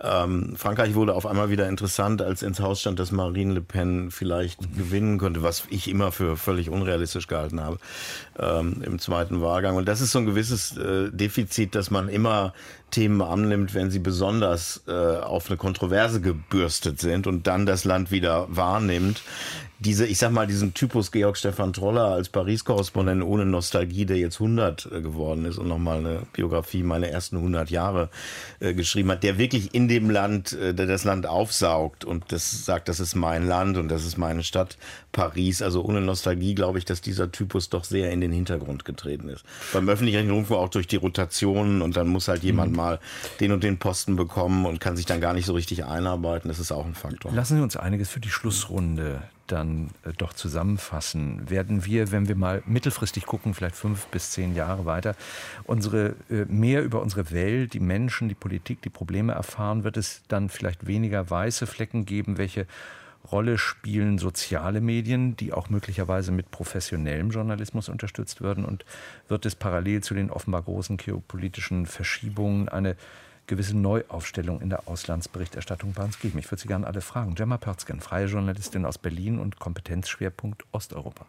Ähm, 0.00 0.56
Frankreich 0.56 0.94
wurde 0.94 1.14
auf 1.14 1.26
einmal 1.26 1.50
wieder 1.50 1.68
interessant, 1.68 2.22
als 2.22 2.42
ins 2.42 2.60
Haus 2.60 2.80
stand, 2.80 2.98
dass 2.98 3.12
Marine 3.12 3.54
Le 3.54 3.60
Pen 3.60 4.10
vielleicht 4.16 4.60
gewinnen 4.76 5.18
könnte, 5.18 5.42
was 5.42 5.64
ich 5.70 5.88
immer 5.88 6.10
für 6.10 6.36
völlig 6.36 6.70
unrealistisch 6.70 7.26
gehalten 7.26 7.60
habe 7.60 7.78
ähm, 8.38 8.82
im 8.84 8.98
zweiten 8.98 9.40
Wahlgang. 9.40 9.76
Und 9.76 9.86
das 9.86 10.00
ist 10.00 10.12
so 10.12 10.18
ein 10.18 10.26
gewisses 10.26 10.76
äh, 10.76 11.10
Defizit, 11.10 11.74
dass 11.74 11.90
man 11.90 12.08
immer 12.08 12.54
Themen 12.96 13.20
annimmt, 13.20 13.74
wenn 13.74 13.90
sie 13.90 13.98
besonders 13.98 14.82
äh, 14.88 14.90
auf 14.90 15.50
eine 15.50 15.58
Kontroverse 15.58 16.22
gebürstet 16.22 16.98
sind 16.98 17.26
und 17.26 17.46
dann 17.46 17.66
das 17.66 17.84
Land 17.84 18.10
wieder 18.10 18.46
wahrnimmt 18.48 19.20
diese, 19.78 20.06
ich 20.06 20.18
sag 20.18 20.32
mal, 20.32 20.46
diesen 20.46 20.72
Typus 20.72 21.12
Georg 21.12 21.36
Stefan 21.36 21.72
Troller 21.72 22.06
als 22.06 22.30
Paris-Korrespondent 22.30 23.22
ohne 23.22 23.44
Nostalgie, 23.44 24.06
der 24.06 24.16
jetzt 24.16 24.40
100 24.40 24.86
äh, 24.86 25.00
geworden 25.02 25.44
ist 25.44 25.58
und 25.58 25.68
nochmal 25.68 25.98
eine 25.98 26.22
Biografie 26.32 26.82
meine 26.82 27.10
ersten 27.10 27.36
100 27.36 27.70
Jahre 27.70 28.08
äh, 28.60 28.72
geschrieben 28.72 29.10
hat, 29.10 29.22
der 29.22 29.36
wirklich 29.36 29.74
in 29.74 29.88
dem 29.88 30.08
Land, 30.08 30.52
äh, 30.52 30.72
der 30.72 30.86
das 30.86 31.04
Land 31.04 31.26
aufsaugt 31.26 32.04
und 32.04 32.32
das 32.32 32.64
sagt, 32.64 32.88
das 32.88 33.00
ist 33.00 33.14
mein 33.16 33.46
Land 33.46 33.76
und 33.76 33.88
das 33.88 34.06
ist 34.06 34.16
meine 34.16 34.42
Stadt, 34.42 34.78
Paris. 35.12 35.60
Also 35.60 35.82
ohne 35.82 36.00
Nostalgie 36.00 36.54
glaube 36.54 36.78
ich, 36.78 36.86
dass 36.86 37.02
dieser 37.02 37.30
Typus 37.30 37.68
doch 37.68 37.84
sehr 37.84 38.10
in 38.12 38.20
den 38.22 38.32
Hintergrund 38.32 38.84
getreten 38.86 39.28
ist. 39.28 39.44
Beim 39.74 39.88
öffentlichen 39.88 40.30
Rundfunk 40.30 40.60
auch 40.60 40.68
durch 40.70 40.86
die 40.86 40.96
Rotationen 40.96 41.82
und 41.82 41.96
dann 41.96 42.08
muss 42.08 42.28
halt 42.28 42.42
jemand 42.42 42.72
mhm. 42.72 42.76
Mal 42.86 43.00
den 43.40 43.52
und 43.52 43.64
den 43.64 43.78
Posten 43.78 44.16
bekommen 44.16 44.66
und 44.66 44.80
kann 44.80 44.96
sich 44.96 45.06
dann 45.06 45.20
gar 45.20 45.34
nicht 45.34 45.46
so 45.46 45.54
richtig 45.54 45.84
einarbeiten. 45.84 46.48
Das 46.48 46.58
ist 46.58 46.72
auch 46.72 46.86
ein 46.86 46.94
Faktor. 46.94 47.32
Lassen 47.32 47.56
Sie 47.56 47.62
uns 47.62 47.76
einiges 47.76 48.10
für 48.10 48.20
die 48.20 48.30
Schlussrunde 48.30 49.22
dann 49.46 49.90
äh, 50.04 50.12
doch 50.16 50.32
zusammenfassen, 50.32 51.48
werden 51.50 51.84
wir, 51.84 52.10
wenn 52.10 52.28
wir 52.28 52.36
mal 52.36 52.62
mittelfristig 52.66 53.26
gucken, 53.26 53.54
vielleicht 53.54 53.76
fünf 53.76 54.06
bis 54.06 54.30
zehn 54.30 54.54
Jahre 54.54 54.86
weiter, 54.86 55.14
unsere 55.64 56.14
äh, 56.30 56.44
mehr 56.48 56.82
über 56.82 57.02
unsere 57.02 57.30
Welt, 57.30 57.74
die 57.74 57.80
Menschen, 57.80 58.28
die 58.28 58.34
Politik, 58.34 58.82
die 58.82 58.90
Probleme 58.90 59.32
erfahren, 59.32 59.84
wird 59.84 59.96
es 59.96 60.22
dann 60.28 60.48
vielleicht 60.48 60.86
weniger 60.86 61.30
weiße 61.30 61.66
Flecken 61.66 62.06
geben, 62.06 62.38
welche 62.38 62.66
Rolle 63.30 63.58
spielen 63.58 64.18
soziale 64.18 64.80
Medien, 64.80 65.36
die 65.36 65.52
auch 65.52 65.68
möglicherweise 65.68 66.32
mit 66.32 66.50
professionellem 66.50 67.30
Journalismus 67.30 67.88
unterstützt 67.88 68.40
werden 68.40 68.64
und 68.64 68.84
wird 69.28 69.46
es 69.46 69.54
parallel 69.54 70.02
zu 70.02 70.14
den 70.14 70.30
offenbar 70.30 70.62
großen 70.62 70.96
geopolitischen 70.96 71.86
Verschiebungen 71.86 72.68
eine 72.68 72.96
gewisse 73.46 73.76
Neuaufstellung 73.76 74.60
in 74.60 74.70
der 74.70 74.88
Auslandsberichterstattung 74.88 75.92
bei 75.92 76.04
uns 76.04 76.18
geben. 76.18 76.38
Ich 76.38 76.50
würde 76.50 76.62
Sie 76.62 76.68
gerne 76.68 76.86
alle 76.86 77.00
fragen. 77.00 77.34
Gemma 77.34 77.58
Pörzgen, 77.58 78.00
freie 78.00 78.26
Journalistin 78.26 78.84
aus 78.84 78.98
Berlin 78.98 79.38
und 79.38 79.58
Kompetenzschwerpunkt 79.58 80.64
Osteuropa. 80.72 81.26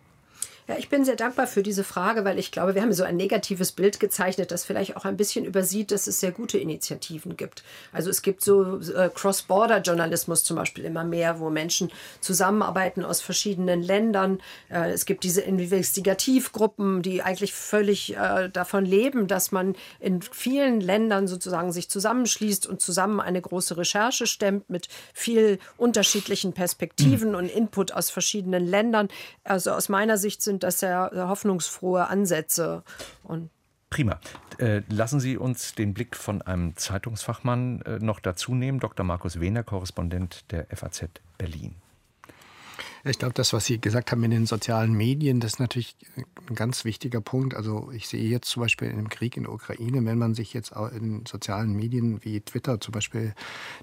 Ja, 0.68 0.76
ich 0.78 0.90
bin 0.90 1.06
sehr 1.06 1.16
dankbar 1.16 1.48
für 1.48 1.64
diese 1.64 1.86
Frage, 1.86 2.26
weil 2.26 2.38
ich 2.38 2.52
glaube, 2.52 2.76
wir 2.76 2.82
haben 2.82 2.92
so 2.92 3.06
ein 3.06 3.16
negatives 3.16 3.72
Bild 3.72 4.02
gezeichnet, 4.02 4.52
das 4.52 4.66
vielleicht 4.66 4.98
auch 4.98 5.06
ein 5.06 5.16
bisschen 5.16 5.46
übersieht, 5.46 5.92
dass 5.92 6.08
es 6.08 6.20
sehr 6.20 6.34
gute 6.34 6.58
Initiativen 6.58 7.38
gibt. 7.38 7.64
Also 7.94 8.10
es 8.10 8.22
gibt 8.22 8.44
so 8.44 8.82
äh, 8.82 9.10
Cross-Border-Journalismus 9.14 10.44
zum 10.44 10.58
Beispiel 10.58 10.84
immer 10.84 11.06
mehr, 11.06 11.40
wo 11.40 11.50
Menschen 11.50 11.90
zusammenarbeiten 12.20 13.06
aus 13.06 13.22
verschiedenen 13.22 13.82
Ländern. 13.82 14.42
Äh, 14.70 14.92
es 14.92 15.06
gibt 15.06 15.24
diese 15.24 15.40
Investigativgruppen, 15.40 17.02
die 17.02 17.22
eigentlich 17.22 17.54
völlig 17.54 18.18
äh, 18.18 18.50
davon 18.50 18.84
leben, 18.84 19.28
dass 19.28 19.54
man 19.54 19.74
in 20.02 20.22
vielen 20.22 20.82
Ländern 20.82 21.30
sozusagen 21.30 21.72
sich 21.72 21.90
zusammenschließt 21.90 22.68
und 22.68 22.82
zusammen 22.82 23.22
eine 23.22 23.40
große 23.40 23.78
Recherche 23.78 24.28
stemmt 24.28 24.70
mit 24.70 24.90
viel 25.14 25.60
unterschiedlichen 25.78 26.52
Perspektiven 26.52 27.30
mhm. 27.30 27.36
und 27.36 27.50
Input 27.50 27.94
aus 27.94 28.10
verschiedenen 28.10 28.68
Ländern. 28.68 29.08
Also 29.46 29.72
aus 29.72 29.88
meiner 29.88 30.18
Sicht 30.18 30.42
sind 30.42 30.57
sind 30.58 30.64
das 30.64 30.82
ja 30.82 31.12
hoffnungsfrohe 31.14 32.08
Ansätze. 32.08 32.84
Und 33.24 33.52
Prima. 33.90 34.20
Äh, 34.58 34.82
lassen 34.90 35.20
Sie 35.20 35.38
uns 35.38 35.76
den 35.76 35.94
Blick 35.94 36.16
von 36.16 36.42
einem 36.42 36.76
Zeitungsfachmann 36.76 37.82
äh, 37.84 38.00
noch 38.00 38.20
dazu 38.20 38.54
nehmen, 38.54 38.80
Dr. 38.80 39.06
Markus 39.06 39.40
Wehner, 39.40 39.64
Korrespondent 39.64 40.52
der 40.52 40.66
FAZ 40.76 41.06
Berlin. 41.38 41.76
Ich 43.04 43.20
glaube, 43.20 43.34
das, 43.34 43.54
was 43.54 43.66
Sie 43.66 43.80
gesagt 43.80 44.12
haben 44.12 44.24
in 44.24 44.32
den 44.32 44.46
sozialen 44.46 44.94
Medien, 44.94 45.40
das 45.40 45.54
ist 45.54 45.60
natürlich 45.60 45.96
ein 46.16 46.56
ganz 46.56 46.84
wichtiger 46.84 47.22
Punkt. 47.22 47.56
Also 47.56 47.92
ich 47.92 48.08
sehe 48.08 48.24
jetzt 48.24 48.50
zum 48.50 48.62
Beispiel 48.64 48.90
in 48.90 48.98
dem 48.98 49.10
Krieg 49.10 49.38
in 49.38 49.44
der 49.44 49.54
Ukraine, 49.54 50.04
wenn 50.06 50.18
man 50.18 50.34
sich 50.34 50.54
jetzt 50.54 50.76
auch 50.76 50.92
in 50.92 51.26
sozialen 51.26 51.74
Medien 51.74 52.24
wie 52.24 52.42
Twitter 52.42 52.80
zum 52.80 52.92
Beispiel 52.92 53.34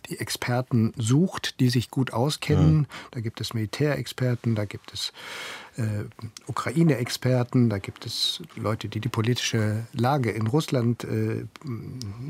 die 0.08 0.18
Experten 0.18 0.92
sucht, 0.96 1.60
die 1.60 1.70
sich 1.70 1.90
gut 1.90 2.12
auskennen, 2.12 2.76
mhm. 2.76 2.86
da 3.12 3.20
gibt 3.20 3.40
es 3.40 3.54
Militärexperten, 3.54 4.54
da 4.54 4.64
gibt 4.64 4.92
es 4.92 5.12
äh, 5.76 6.04
Ukraine-Experten, 6.46 7.68
da 7.68 7.78
gibt 7.78 8.06
es 8.06 8.42
Leute, 8.56 8.88
die 8.88 9.00
die 9.00 9.08
politische 9.08 9.86
Lage 9.92 10.30
in 10.30 10.46
Russland 10.46 11.04
äh, 11.04 11.46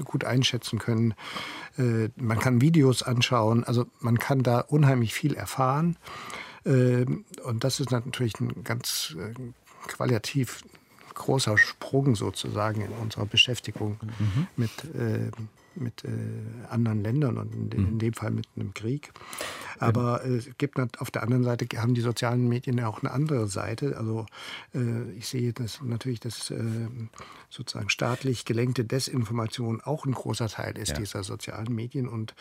gut 0.04 0.24
einschätzen 0.24 0.78
können. 0.78 1.14
Äh, 1.78 2.08
man 2.16 2.38
kann 2.38 2.60
Videos 2.60 3.02
anschauen, 3.02 3.64
also 3.64 3.86
man 4.00 4.18
kann 4.18 4.42
da 4.42 4.60
unheimlich 4.60 5.14
viel 5.14 5.34
erfahren. 5.34 5.96
Äh, 6.64 7.04
und 7.44 7.64
das 7.64 7.80
ist 7.80 7.90
natürlich 7.90 8.38
ein 8.40 8.64
ganz 8.64 9.16
äh, 9.18 9.34
qualitativ 9.86 10.62
großer 11.14 11.56
Sprung 11.58 12.16
sozusagen 12.16 12.80
in 12.80 12.90
unserer 12.92 13.26
Beschäftigung 13.26 13.98
mhm. 14.02 14.46
mit 14.56 14.70
äh, 14.94 15.30
mit 15.76 16.04
äh, 16.04 16.08
anderen 16.68 17.02
Ländern 17.02 17.38
und 17.38 17.54
in, 17.54 17.70
in, 17.70 17.94
mhm. 17.94 17.98
dem 17.98 18.12
Fall 18.12 18.30
mit 18.30 18.46
einem 18.56 18.74
Krieg. 18.74 19.12
Aber 19.78 20.24
äh, 20.24 20.36
es 20.36 20.48
gibt 20.58 20.78
auf 21.00 21.10
der 21.10 21.22
anderen 21.22 21.44
Seite 21.44 21.66
haben 21.78 21.94
die 21.94 22.00
sozialen 22.00 22.48
Medien 22.48 22.78
ja 22.78 22.88
auch 22.88 23.02
eine 23.02 23.12
andere 23.12 23.46
Seite. 23.48 23.96
Also 23.96 24.26
äh, 24.74 25.10
ich 25.12 25.28
sehe 25.28 25.52
das 25.52 25.80
natürlich, 25.82 26.20
dass 26.20 26.50
äh, 26.50 26.64
sozusagen 27.50 27.88
staatlich 27.88 28.44
gelenkte 28.44 28.84
Desinformation 28.84 29.80
auch 29.80 30.06
ein 30.06 30.12
großer 30.12 30.48
Teil 30.48 30.76
ist 30.78 30.90
ja. 30.90 30.98
dieser 30.98 31.22
sozialen 31.22 31.74
Medien 31.74 32.08
und 32.08 32.34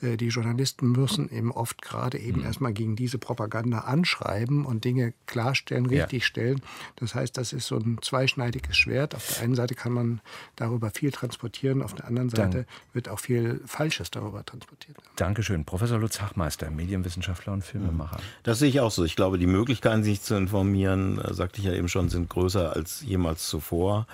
mhm. 0.00 0.08
äh, 0.08 0.16
die 0.16 0.28
Journalisten 0.28 0.92
müssen 0.92 1.30
eben 1.30 1.52
oft 1.52 1.82
gerade 1.82 2.18
eben 2.18 2.40
mhm. 2.40 2.46
erstmal 2.46 2.72
gegen 2.72 2.96
diese 2.96 3.18
Propaganda 3.18 3.80
anschreiben 3.80 4.64
und 4.64 4.84
Dinge 4.84 5.14
klarstellen, 5.26 5.86
richtig 5.86 6.22
ja. 6.22 6.26
stellen. 6.26 6.60
Das 6.96 7.14
heißt, 7.14 7.36
das 7.36 7.52
ist 7.52 7.66
so 7.66 7.76
ein 7.76 7.98
zweischneidiges 8.02 8.76
Schwert. 8.76 9.14
Auf 9.14 9.26
der 9.34 9.44
einen 9.44 9.54
Seite 9.54 9.74
kann 9.74 9.92
man 9.92 10.20
darüber 10.56 10.90
viel 10.90 11.10
transportieren, 11.10 11.82
auf 11.82 11.94
der 11.94 12.06
anderen 12.06 12.28
Seite 12.28 12.58
Dann 12.58 12.66
wird 12.92 13.08
auch 13.08 13.18
viel 13.18 13.60
Falsches 13.66 14.10
darüber 14.10 14.44
transportiert. 14.44 14.96
Dankeschön. 15.16 15.64
Professor 15.64 15.98
Lutz 15.98 16.20
Hachmeister, 16.20 16.70
Medienwissenschaftler 16.70 17.52
und 17.52 17.64
Filmemacher. 17.64 18.18
Das 18.42 18.58
sehe 18.58 18.68
ich 18.68 18.80
auch 18.80 18.90
so. 18.90 19.04
Ich 19.04 19.16
glaube, 19.16 19.38
die 19.38 19.46
Möglichkeiten, 19.46 20.02
sich 20.02 20.22
zu 20.22 20.34
informieren, 20.34 21.18
äh, 21.18 21.34
sagte 21.34 21.60
ich 21.60 21.66
ja 21.66 21.72
eben 21.72 21.88
schon, 21.88 22.08
sind 22.08 22.28
größer 22.28 22.74
als 22.74 23.02
jemals 23.02 23.48
zuvor. 23.48 24.06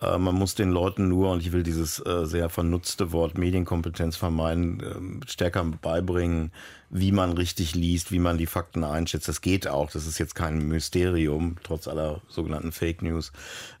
Äh, 0.00 0.18
man 0.18 0.34
muss 0.34 0.54
den 0.54 0.70
Leuten 0.70 1.08
nur, 1.08 1.30
und 1.30 1.40
ich 1.40 1.52
will 1.52 1.62
dieses 1.62 2.04
äh, 2.04 2.26
sehr 2.26 2.48
vernutzte 2.48 3.12
Wort 3.12 3.38
Medienkompetenz 3.38 4.16
vermeiden, 4.16 4.82
ähm, 4.84 5.20
stärker 5.26 5.64
beibringen, 5.64 6.52
wie 6.90 7.12
man 7.12 7.32
richtig 7.32 7.74
liest, 7.74 8.12
wie 8.12 8.18
man 8.18 8.38
die 8.38 8.46
Fakten 8.46 8.84
einschätzt. 8.84 9.28
Das 9.28 9.40
geht 9.40 9.66
auch. 9.66 9.90
Das 9.90 10.06
ist 10.06 10.18
jetzt 10.18 10.34
kein 10.34 10.68
Mysterium, 10.68 11.56
trotz 11.62 11.88
aller 11.88 12.20
sogenannten 12.28 12.72
Fake 12.72 13.02
News. 13.02 13.32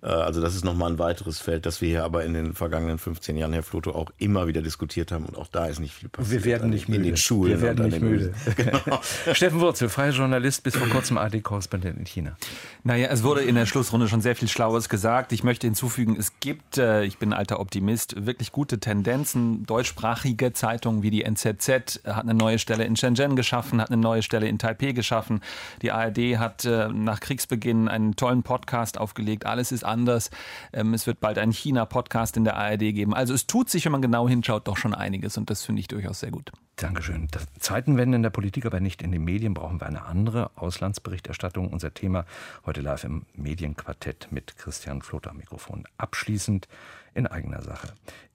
Äh, 0.02 0.06
also 0.06 0.40
das 0.40 0.54
ist 0.54 0.64
nochmal 0.64 0.92
ein 0.92 0.98
weiteres 0.98 1.38
Feld, 1.38 1.66
das 1.66 1.80
wir 1.80 1.88
hier 1.88 2.04
aber 2.04 2.24
in 2.24 2.34
den 2.34 2.54
vergangenen 2.54 2.98
15 2.98 3.36
Jahren, 3.36 3.52
Herr 3.52 3.62
Floto, 3.62 3.92
auch 3.92 4.10
immer 4.18 4.46
wieder 4.46 4.62
diskutiert 4.62 5.12
haben. 5.12 5.26
Und 5.26 5.36
auch 5.36 5.48
da 5.48 5.66
ist 5.66 5.78
nicht 5.78 5.94
viel 5.94 6.08
passiert. 6.08 6.44
Wir 6.44 6.44
werden 6.44 6.70
nicht 6.70 6.88
müde. 6.88 7.02
In 7.02 7.04
den 7.10 7.16
Schulen. 7.16 7.52
Wir 7.52 7.62
werden 7.62 7.86
nicht 7.86 8.00
müde. 8.00 8.34
Genau. 8.56 9.00
Steffen 9.32 9.60
Wurzel, 9.60 9.88
freier 9.88 10.12
Journalist, 10.12 10.62
bis 10.62 10.76
vor 10.76 10.88
kurzem 10.88 11.18
AD-Korrespondent 11.18 11.98
in 11.98 12.06
China. 12.06 12.36
Naja, 12.84 13.08
es 13.08 13.22
wurde 13.22 13.42
in 13.42 13.54
der 13.54 13.66
Schlussrunde 13.66 14.08
schon 14.08 14.20
sehr 14.20 14.34
viel 14.34 14.48
Schlaues 14.48 14.88
gesagt. 14.88 15.32
Ich 15.32 15.44
möchte 15.44 15.66
hinzufügen, 15.66 16.16
es 16.18 16.32
gibt, 16.40 16.78
äh, 16.78 17.04
ich 17.04 17.18
bin 17.18 17.30
ein 17.30 17.38
alter 17.38 17.60
Optimist, 17.60 18.26
wirklich 18.26 18.50
gute 18.50 18.78
Tendenzen. 18.78 19.66
Deutschsprachige 19.66 20.52
Zeitungen 20.52 21.02
wie 21.02 21.10
die 21.10 21.22
NZZ 21.22 22.00
hat 22.06 22.22
eine 22.22 22.34
neue 22.34 22.58
Stelle 22.58 22.84
Shenzhen 22.96 23.36
geschaffen, 23.36 23.80
hat 23.80 23.90
eine 23.90 24.00
neue 24.00 24.22
Stelle 24.22 24.48
in 24.48 24.58
Taipei 24.58 24.92
geschaffen. 24.92 25.40
Die 25.82 25.92
ARD 25.92 26.38
hat 26.38 26.64
äh, 26.64 26.88
nach 26.88 27.20
Kriegsbeginn 27.20 27.88
einen 27.88 28.16
tollen 28.16 28.42
Podcast 28.42 28.98
aufgelegt. 28.98 29.46
Alles 29.46 29.72
ist 29.72 29.84
anders. 29.84 30.30
Ähm, 30.72 30.94
es 30.94 31.06
wird 31.06 31.20
bald 31.20 31.38
einen 31.38 31.52
China-Podcast 31.52 32.36
in 32.36 32.44
der 32.44 32.56
ARD 32.56 32.80
geben. 32.80 33.14
Also 33.14 33.34
es 33.34 33.46
tut 33.46 33.70
sich, 33.70 33.84
wenn 33.84 33.92
man 33.92 34.02
genau 34.02 34.28
hinschaut, 34.28 34.68
doch 34.68 34.76
schon 34.76 34.94
einiges 34.94 35.36
und 35.36 35.50
das 35.50 35.64
finde 35.64 35.80
ich 35.80 35.88
durchaus 35.88 36.20
sehr 36.20 36.30
gut. 36.30 36.52
Dankeschön. 36.76 37.26
Das 37.30 37.46
Zeitenwende 37.58 38.16
in 38.16 38.22
der 38.22 38.28
Politik, 38.28 38.66
aber 38.66 38.80
nicht 38.80 39.00
in 39.00 39.10
den 39.10 39.24
Medien, 39.24 39.54
brauchen 39.54 39.80
wir 39.80 39.86
eine 39.86 40.04
andere 40.04 40.50
Auslandsberichterstattung. 40.56 41.68
Unser 41.68 41.94
Thema 41.94 42.26
heute 42.66 42.82
live 42.82 43.04
im 43.04 43.24
Medienquartett 43.34 44.28
mit 44.30 44.58
Christian 44.58 45.00
Flotter 45.00 45.32
Mikrofon. 45.32 45.84
Abschließend 45.96 46.68
in 47.16 47.26
eigener 47.26 47.62
Sache. 47.62 47.88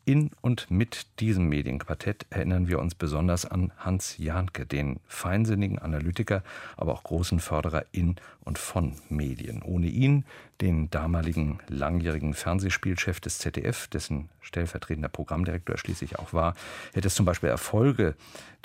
In 0.03 0.31
und 0.41 0.71
mit 0.71 1.19
diesem 1.19 1.47
Medienquartett 1.47 2.25
erinnern 2.31 2.67
wir 2.67 2.79
uns 2.79 2.95
besonders 2.95 3.45
an 3.45 3.71
Hans 3.77 4.17
Jahnke, 4.17 4.65
den 4.65 4.99
feinsinnigen 5.07 5.77
Analytiker, 5.77 6.43
aber 6.75 6.93
auch 6.93 7.03
großen 7.03 7.39
Förderer 7.39 7.85
in 7.91 8.15
und 8.43 8.57
von 8.57 8.95
Medien. 9.09 9.61
Ohne 9.61 9.85
ihn, 9.85 10.25
den 10.59 10.89
damaligen 10.89 11.59
langjährigen 11.67 12.33
Fernsehspielchef 12.33 13.19
des 13.19 13.37
ZDF, 13.37 13.87
dessen 13.87 14.29
stellvertretender 14.41 15.09
Programmdirektor 15.09 15.77
schließlich 15.77 16.17
auch 16.17 16.33
war, 16.33 16.55
hätte 16.93 17.07
es 17.07 17.15
zum 17.15 17.27
Beispiel 17.27 17.49
Erfolge 17.49 18.15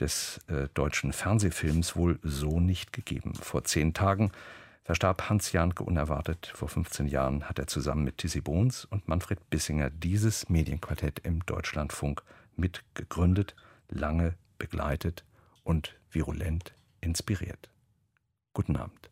des 0.01 0.41
äh, 0.49 0.69
deutschen 0.73 1.13
Fernsehfilms 1.13 1.97
wohl 1.97 2.19
so 2.23 2.61
nicht 2.61 2.95
gegeben. 2.95 3.35
Vor 3.35 3.63
zehn 3.65 3.93
Tagen 3.93 4.33
verstarb 4.87 5.29
Hans 5.29 5.51
Janke 5.51 5.83
unerwartet. 5.83 6.53
Vor 6.55 6.69
15 6.69 7.09
Jahren 7.09 7.49
hat 7.49 7.59
er 7.59 7.67
zusammen 7.67 8.05
mit 8.05 8.19
Tissy 8.19 8.41
Bohns 8.41 8.85
und 8.85 9.09
Manfred 9.09 9.51
Bissinger 9.51 9.91
dieses 9.91 10.49
Medienquartett 10.49 11.19
im 11.25 11.45
Deutschlandfunk 11.45 12.23
mitgegründet, 12.55 13.57
lange 13.89 14.37
begleitet 14.59 15.25
und 15.65 15.99
virulent 16.13 16.73
inspiriert. 17.01 17.69
Guten 18.55 18.77
Abend. 18.77 19.11